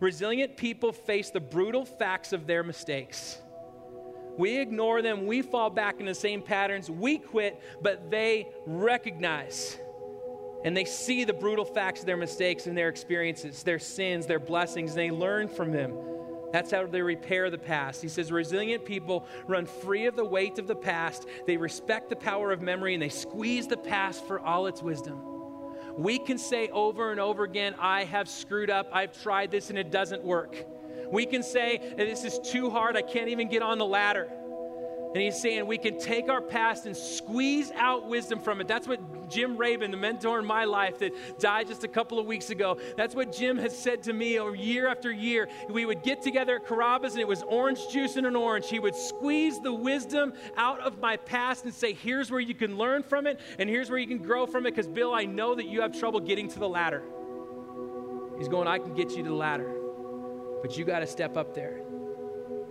Resilient 0.00 0.56
people 0.56 0.92
face 0.92 1.30
the 1.30 1.40
brutal 1.40 1.84
facts 1.84 2.32
of 2.32 2.46
their 2.46 2.62
mistakes. 2.62 3.38
We 4.36 4.58
ignore 4.58 5.02
them, 5.02 5.26
we 5.26 5.42
fall 5.42 5.70
back 5.70 6.00
in 6.00 6.06
the 6.06 6.14
same 6.14 6.42
patterns, 6.42 6.90
we 6.90 7.18
quit, 7.18 7.62
but 7.82 8.10
they 8.10 8.48
recognize 8.66 9.78
and 10.64 10.76
they 10.76 10.84
see 10.84 11.24
the 11.24 11.32
brutal 11.32 11.64
facts 11.64 12.00
of 12.00 12.06
their 12.06 12.16
mistakes 12.16 12.66
and 12.66 12.76
their 12.76 12.88
experiences, 12.88 13.62
their 13.62 13.78
sins, 13.78 14.26
their 14.26 14.38
blessings, 14.38 14.92
and 14.92 15.00
they 15.00 15.10
learn 15.10 15.48
from 15.48 15.72
them. 15.72 15.92
That's 16.52 16.70
how 16.70 16.86
they 16.86 17.02
repair 17.02 17.50
the 17.50 17.58
past. 17.58 18.02
He 18.02 18.08
says 18.08 18.30
resilient 18.30 18.84
people 18.84 19.26
run 19.46 19.66
free 19.66 20.06
of 20.06 20.16
the 20.16 20.24
weight 20.24 20.58
of 20.58 20.66
the 20.66 20.76
past. 20.76 21.26
They 21.46 21.56
respect 21.56 22.10
the 22.10 22.16
power 22.16 22.52
of 22.52 22.60
memory 22.60 22.94
and 22.94 23.02
they 23.02 23.08
squeeze 23.08 23.66
the 23.66 23.76
past 23.76 24.26
for 24.26 24.38
all 24.38 24.66
its 24.66 24.82
wisdom. 24.82 25.20
We 25.96 26.18
can 26.18 26.38
say 26.38 26.68
over 26.68 27.10
and 27.10 27.20
over 27.20 27.44
again, 27.44 27.74
I 27.78 28.04
have 28.04 28.28
screwed 28.28 28.70
up, 28.70 28.88
I've 28.92 29.20
tried 29.22 29.50
this 29.50 29.70
and 29.70 29.78
it 29.78 29.90
doesn't 29.90 30.22
work. 30.22 30.56
We 31.10 31.26
can 31.26 31.42
say, 31.42 31.94
This 31.96 32.24
is 32.24 32.38
too 32.38 32.70
hard, 32.70 32.96
I 32.96 33.02
can't 33.02 33.28
even 33.28 33.48
get 33.48 33.62
on 33.62 33.78
the 33.78 33.84
ladder. 33.84 34.28
And 35.14 35.22
he's 35.22 35.38
saying 35.38 35.66
we 35.66 35.76
can 35.76 35.98
take 35.98 36.30
our 36.30 36.40
past 36.40 36.86
and 36.86 36.96
squeeze 36.96 37.70
out 37.74 38.08
wisdom 38.08 38.40
from 38.40 38.60
it. 38.62 38.68
That's 38.68 38.88
what 38.88 39.28
Jim 39.28 39.58
Raven, 39.58 39.90
the 39.90 39.96
mentor 39.96 40.38
in 40.38 40.46
my 40.46 40.64
life 40.64 40.98
that 41.00 41.38
died 41.38 41.68
just 41.68 41.84
a 41.84 41.88
couple 41.88 42.18
of 42.18 42.26
weeks 42.26 42.48
ago, 42.50 42.78
that's 42.96 43.14
what 43.14 43.32
Jim 43.32 43.58
has 43.58 43.76
said 43.76 44.02
to 44.04 44.12
me 44.12 44.38
year 44.56 44.88
after 44.88 45.10
year. 45.10 45.48
We 45.68 45.84
would 45.84 46.02
get 46.02 46.22
together 46.22 46.56
at 46.56 46.66
Carrabba's 46.66 47.12
and 47.12 47.20
it 47.20 47.28
was 47.28 47.42
orange 47.42 47.88
juice 47.90 48.16
and 48.16 48.26
an 48.26 48.36
orange. 48.36 48.68
He 48.68 48.78
would 48.78 48.94
squeeze 48.94 49.60
the 49.60 49.72
wisdom 49.72 50.32
out 50.56 50.80
of 50.80 50.98
my 50.98 51.16
past 51.18 51.64
and 51.64 51.74
say, 51.74 51.92
here's 51.92 52.30
where 52.30 52.40
you 52.40 52.54
can 52.54 52.76
learn 52.78 53.02
from 53.02 53.26
it 53.26 53.38
and 53.58 53.68
here's 53.68 53.90
where 53.90 53.98
you 53.98 54.06
can 54.06 54.18
grow 54.18 54.46
from 54.46 54.66
it 54.66 54.70
because, 54.70 54.88
Bill, 54.88 55.12
I 55.14 55.24
know 55.24 55.54
that 55.54 55.66
you 55.66 55.82
have 55.82 55.98
trouble 55.98 56.20
getting 56.20 56.48
to 56.48 56.58
the 56.58 56.68
ladder. 56.68 57.02
He's 58.38 58.48
going, 58.48 58.66
I 58.66 58.78
can 58.78 58.94
get 58.94 59.10
you 59.10 59.22
to 59.22 59.28
the 59.28 59.34
ladder. 59.34 59.70
But 60.62 60.78
you 60.78 60.84
got 60.84 61.00
to 61.00 61.06
step 61.06 61.36
up 61.36 61.54
there 61.54 61.80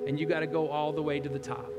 and 0.08 0.20
you 0.20 0.26
got 0.26 0.40
to 0.40 0.48
go 0.48 0.70
all 0.70 0.92
the 0.92 1.04
way 1.04 1.20
to 1.20 1.30
the 1.30 1.40
top. 1.40 1.70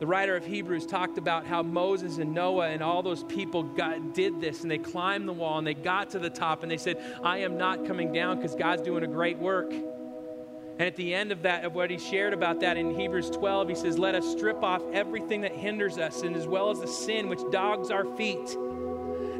The 0.00 0.06
writer 0.06 0.34
of 0.34 0.46
Hebrews 0.46 0.86
talked 0.86 1.18
about 1.18 1.44
how 1.44 1.62
Moses 1.62 2.16
and 2.16 2.32
Noah 2.32 2.68
and 2.68 2.82
all 2.82 3.02
those 3.02 3.22
people 3.24 3.62
got, 3.62 4.14
did 4.14 4.40
this 4.40 4.62
and 4.62 4.70
they 4.70 4.78
climbed 4.78 5.28
the 5.28 5.32
wall 5.34 5.58
and 5.58 5.66
they 5.66 5.74
got 5.74 6.08
to 6.10 6.18
the 6.18 6.30
top 6.30 6.62
and 6.62 6.72
they 6.72 6.78
said, 6.78 6.96
I 7.22 7.38
am 7.38 7.58
not 7.58 7.86
coming 7.86 8.10
down 8.10 8.36
because 8.36 8.54
God's 8.54 8.80
doing 8.80 9.04
a 9.04 9.06
great 9.06 9.36
work. 9.36 9.70
And 9.70 10.86
at 10.86 10.96
the 10.96 11.14
end 11.14 11.32
of 11.32 11.42
that, 11.42 11.66
of 11.66 11.74
what 11.74 11.90
he 11.90 11.98
shared 11.98 12.32
about 12.32 12.60
that 12.60 12.78
in 12.78 12.98
Hebrews 12.98 13.28
12, 13.28 13.68
he 13.68 13.74
says, 13.74 13.98
Let 13.98 14.14
us 14.14 14.26
strip 14.32 14.62
off 14.62 14.80
everything 14.94 15.42
that 15.42 15.52
hinders 15.52 15.98
us 15.98 16.22
and 16.22 16.34
as 16.34 16.46
well 16.46 16.70
as 16.70 16.80
the 16.80 16.88
sin 16.88 17.28
which 17.28 17.40
dogs 17.52 17.90
our 17.90 18.06
feet 18.16 18.56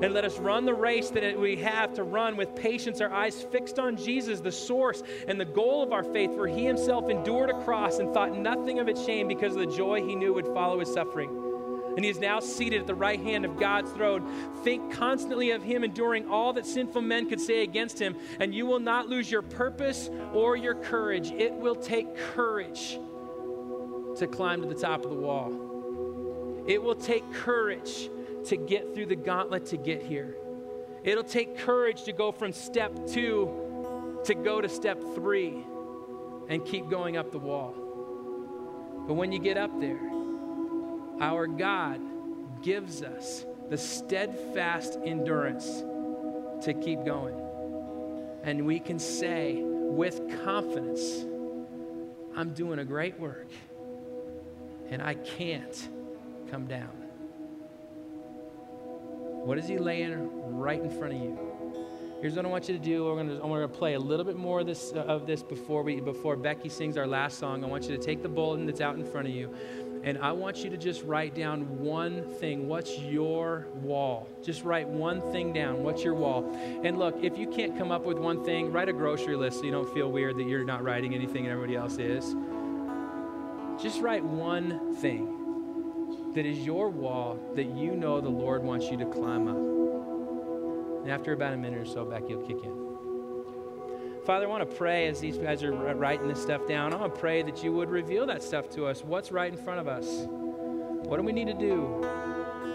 and 0.03 0.15
let 0.15 0.25
us 0.25 0.39
run 0.39 0.65
the 0.65 0.75
race 0.75 1.11
that 1.11 1.39
we 1.39 1.57
have 1.57 1.95
to 1.95 2.03
run 2.03 2.37
with 2.37 2.55
patience, 2.55 3.01
our 3.01 3.13
eyes 3.13 3.43
fixed 3.43 3.79
on 3.79 3.97
Jesus, 3.97 4.41
the 4.41 4.53
source 4.53 5.03
and 5.29 5.41
the 5.41 5.45
goal 5.45 5.83
of 5.83 5.93
our 5.93 6.05
faith, 6.05 6.35
for 6.35 6.47
he 6.47 6.65
himself 6.65 7.11
endured 7.11 7.51
a 7.51 7.65
cross 7.65 7.99
and 7.99 8.13
thought 8.15 8.37
nothing 8.37 8.79
of 8.79 8.89
its 8.89 9.05
shame 9.05 9.29
because 9.29 9.55
of 9.55 9.61
the 9.61 9.77
joy 9.77 10.03
he 10.03 10.15
knew 10.15 10.33
would 10.33 10.47
follow 10.47 10.81
his 10.81 10.93
suffering. 10.93 11.31
And 11.97 12.05
he 12.05 12.11
is 12.11 12.21
now 12.21 12.41
seated 12.41 12.81
at 12.81 12.87
the 12.87 12.95
right 12.95 13.21
hand 13.21 13.45
of 13.45 13.59
God's 13.59 13.91
throne. 13.91 14.55
Think 14.63 14.93
constantly 14.93 15.51
of 15.51 15.63
him 15.63 15.83
enduring 15.83 16.29
all 16.29 16.53
that 16.53 16.65
sinful 16.65 17.03
men 17.03 17.29
could 17.29 17.41
say 17.41 17.63
against 17.63 17.99
him, 17.99 18.17
and 18.39 18.55
you 18.55 18.65
will 18.65 18.79
not 18.79 19.09
lose 19.09 19.31
your 19.31 19.43
purpose 19.43 20.09
or 20.33 20.57
your 20.57 20.77
courage. 20.77 21.31
It 21.33 21.53
will 21.53 21.75
take 21.75 22.17
courage 22.17 22.99
to 24.17 24.27
climb 24.31 24.63
to 24.63 24.69
the 24.69 24.75
top 24.75 25.05
of 25.05 25.11
the 25.11 25.17
wall. 25.17 26.65
It 26.67 26.83
will 26.83 26.95
take 26.95 27.31
courage 27.33 28.09
to 28.47 28.57
get 28.57 28.95
through 28.95 29.07
the 29.07 29.17
gauntlet 29.17 29.67
to 29.67 29.77
get 29.77 30.03
here. 30.03 30.37
It'll 31.03 31.25
take 31.25 31.59
courage 31.59 32.05
to 32.05 32.13
go 32.13 32.33
from 32.33 32.53
step 32.53 33.07
two 33.07 34.19
to 34.25 34.35
go 34.35 34.61
to 34.61 34.69
step 34.69 35.03
three 35.15 35.65
and 36.49 36.65
keep 36.65 36.91
going 36.91 37.17
up 37.17 37.33
the 37.33 37.39
wall. 37.39 37.75
But 39.07 39.15
when 39.15 39.33
you 39.33 39.39
get 39.39 39.57
up 39.57 39.71
there, 39.81 40.01
our 41.21 41.47
God 41.47 42.01
gives 42.63 43.03
us 43.03 43.45
the 43.71 43.79
steadfast 43.79 44.99
endurance 45.05 45.67
to 46.65 46.75
keep 46.75 47.05
going. 47.05 47.35
And 48.43 48.67
we 48.67 48.79
can 48.79 48.99
say 48.99 49.63
with 49.63 50.21
confidence, 50.45 51.25
I'm 52.37 52.53
doing 52.53 52.79
a 52.79 52.85
great 52.85 53.19
work 53.19 53.49
and 54.91 55.01
I 55.01 55.15
can't 55.15 55.89
come 56.51 56.67
down. 56.67 57.10
What 59.45 59.57
is 59.57 59.67
he 59.67 59.79
laying 59.79 60.29
right 60.59 60.81
in 60.81 60.91
front 60.91 61.15
of 61.15 61.21
you? 61.21 61.39
Here's 62.21 62.35
what 62.35 62.45
I 62.45 62.49
want 62.49 62.69
you 62.69 62.77
to 62.77 62.85
do. 62.85 63.07
We're 63.07 63.17
gonna, 63.17 63.35
I'm 63.37 63.49
going 63.49 63.63
to 63.63 63.69
play 63.69 63.95
a 63.95 63.99
little 63.99 64.27
bit 64.27 64.37
more 64.37 64.61
of 64.61 64.67
this, 64.67 64.93
uh, 64.95 64.99
of 64.99 65.27
this 65.27 65.43
before, 65.43 65.83
we, 65.83 66.01
before 66.01 66.37
Becky 66.37 66.69
sings 66.69 66.99
our 66.99 67.07
last 67.07 67.39
song. 67.39 67.65
I 67.65 67.67
want 67.67 67.85
you 67.85 67.97
to 67.97 68.03
take 68.03 68.23
the 68.23 68.29
bulletin 68.29 68.67
that's 68.67 68.83
out 68.83 68.97
in 68.97 69.05
front 69.07 69.27
of 69.27 69.35
you, 69.35 69.55
and 70.05 70.19
I 70.19 70.33
want 70.33 70.59
you 70.59 70.69
to 70.69 70.77
just 70.77 71.03
write 71.05 71.35
down 71.35 71.79
one 71.79 72.23
thing. 72.35 72.69
What's 72.69 72.99
your 72.99 73.69
wall? 73.77 74.29
Just 74.43 74.63
write 74.63 74.87
one 74.87 75.23
thing 75.33 75.55
down. 75.55 75.83
What's 75.83 76.05
your 76.05 76.15
wall? 76.15 76.55
And 76.85 76.99
look, 76.99 77.25
if 77.25 77.39
you 77.39 77.47
can't 77.47 77.79
come 77.79 77.91
up 77.91 78.05
with 78.05 78.19
one 78.19 78.45
thing, 78.45 78.71
write 78.71 78.91
a 78.91 78.93
grocery 78.93 79.37
list 79.37 79.61
so 79.61 79.65
you 79.65 79.73
don't 79.73 79.93
feel 79.95 80.13
weird 80.13 80.37
that 80.37 80.47
you're 80.47 80.65
not 80.65 80.85
writing 80.85 81.15
anything 81.15 81.47
and 81.47 81.53
everybody 81.53 81.77
else 81.77 81.97
is. 81.97 82.37
Just 83.83 84.03
write 84.03 84.23
one 84.23 84.95
thing 84.97 85.40
that 86.35 86.47
is 86.47 86.59
your 86.59 86.89
wall 86.89 87.39
that 87.55 87.67
you 87.77 87.97
know 87.97 88.21
the 88.21 88.29
Lord 88.29 88.63
wants 88.63 88.89
you 88.91 88.97
to 88.99 89.07
climb 89.07 89.49
up. 89.49 91.03
And 91.03 91.11
after 91.11 91.33
about 91.33 91.55
a 91.55 91.57
minute 91.57 91.79
or 91.79 91.87
so, 91.87 92.05
Becky'll 92.05 92.43
kick 92.47 92.63
in. 92.63 92.81
Father, 94.25 94.47
I 94.47 94.49
want 94.49 94.69
to 94.69 94.77
pray 94.77 95.09
as 95.09 95.19
these 95.19 95.39
guys 95.39 95.63
are 95.63 95.73
writing 95.73 96.29
this 96.29 96.41
stuff 96.41 96.69
down. 96.69 96.93
I 96.93 96.97
want 96.97 97.15
to 97.15 97.21
pray 97.21 97.43
that 97.43 97.65
you 97.65 97.73
would 97.73 97.91
reveal 97.91 98.27
that 98.27 98.43
stuff 98.43 98.69
to 98.71 98.87
us. 98.87 99.03
What's 99.03 99.33
right 99.33 99.51
in 99.51 99.59
front 99.59 99.81
of 99.81 99.89
us? 99.89 100.07
What 100.07 101.17
do 101.17 101.23
we 101.23 101.33
need 101.33 101.49
to 101.49 101.55
do? 101.55 101.87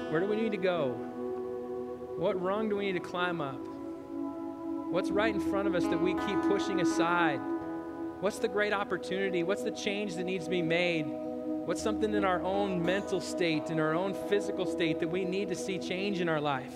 Where 0.10 0.20
do 0.20 0.26
we 0.26 0.36
need 0.36 0.52
to 0.52 0.58
go? 0.58 0.90
What 2.18 2.42
rung 2.42 2.68
do 2.68 2.76
we 2.76 2.88
need 2.88 2.94
to 2.94 3.00
climb 3.00 3.42
up? 3.42 3.62
What's 4.90 5.12
right 5.12 5.34
in 5.34 5.40
front 5.40 5.68
of 5.68 5.76
us 5.76 5.84
that 5.84 6.02
we 6.02 6.14
keep 6.14 6.42
pushing 6.44 6.82
aside? 6.82 7.40
What's 8.20 8.40
the 8.40 8.48
great 8.48 8.74
opportunity? 8.74 9.44
What's 9.44 9.64
the 9.64 9.72
change 9.72 10.16
that 10.16 10.24
needs 10.24 10.46
to 10.46 10.50
be 10.50 10.62
made? 10.62 11.06
What's 11.66 11.82
something 11.82 12.14
in 12.14 12.24
our 12.24 12.44
own 12.44 12.86
mental 12.86 13.20
state, 13.20 13.72
in 13.72 13.80
our 13.80 13.96
own 13.96 14.14
physical 14.14 14.68
state 14.68 15.00
that 15.00 15.08
we 15.08 15.26
need 15.26 15.50
to 15.50 15.56
see 15.56 15.80
change 15.80 16.22
in 16.22 16.30
our 16.30 16.40
life? 16.40 16.76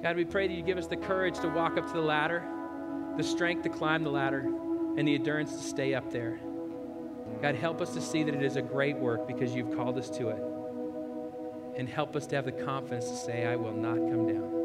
God, 0.00 0.14
we 0.14 0.24
pray 0.24 0.46
that 0.46 0.54
you 0.54 0.62
give 0.62 0.78
us 0.78 0.86
the 0.86 0.96
courage 0.96 1.40
to 1.40 1.48
walk 1.48 1.76
up 1.76 1.88
to 1.88 1.92
the 1.92 2.00
ladder, 2.00 2.44
the 3.16 3.24
strength 3.24 3.64
to 3.64 3.68
climb 3.68 4.04
the 4.04 4.10
ladder, 4.10 4.46
and 4.96 5.08
the 5.08 5.16
endurance 5.16 5.52
to 5.52 5.58
stay 5.58 5.92
up 5.92 6.12
there. 6.12 6.38
God, 7.42 7.56
help 7.56 7.80
us 7.80 7.94
to 7.94 8.00
see 8.00 8.22
that 8.22 8.32
it 8.32 8.44
is 8.44 8.54
a 8.54 8.62
great 8.62 8.96
work 8.96 9.26
because 9.26 9.56
you've 9.56 9.74
called 9.74 9.98
us 9.98 10.08
to 10.10 10.28
it. 10.28 10.42
And 11.76 11.88
help 11.88 12.14
us 12.14 12.28
to 12.28 12.36
have 12.36 12.44
the 12.44 12.52
confidence 12.52 13.10
to 13.10 13.16
say, 13.16 13.44
I 13.44 13.56
will 13.56 13.74
not 13.74 13.96
come 13.96 14.28
down. 14.28 14.63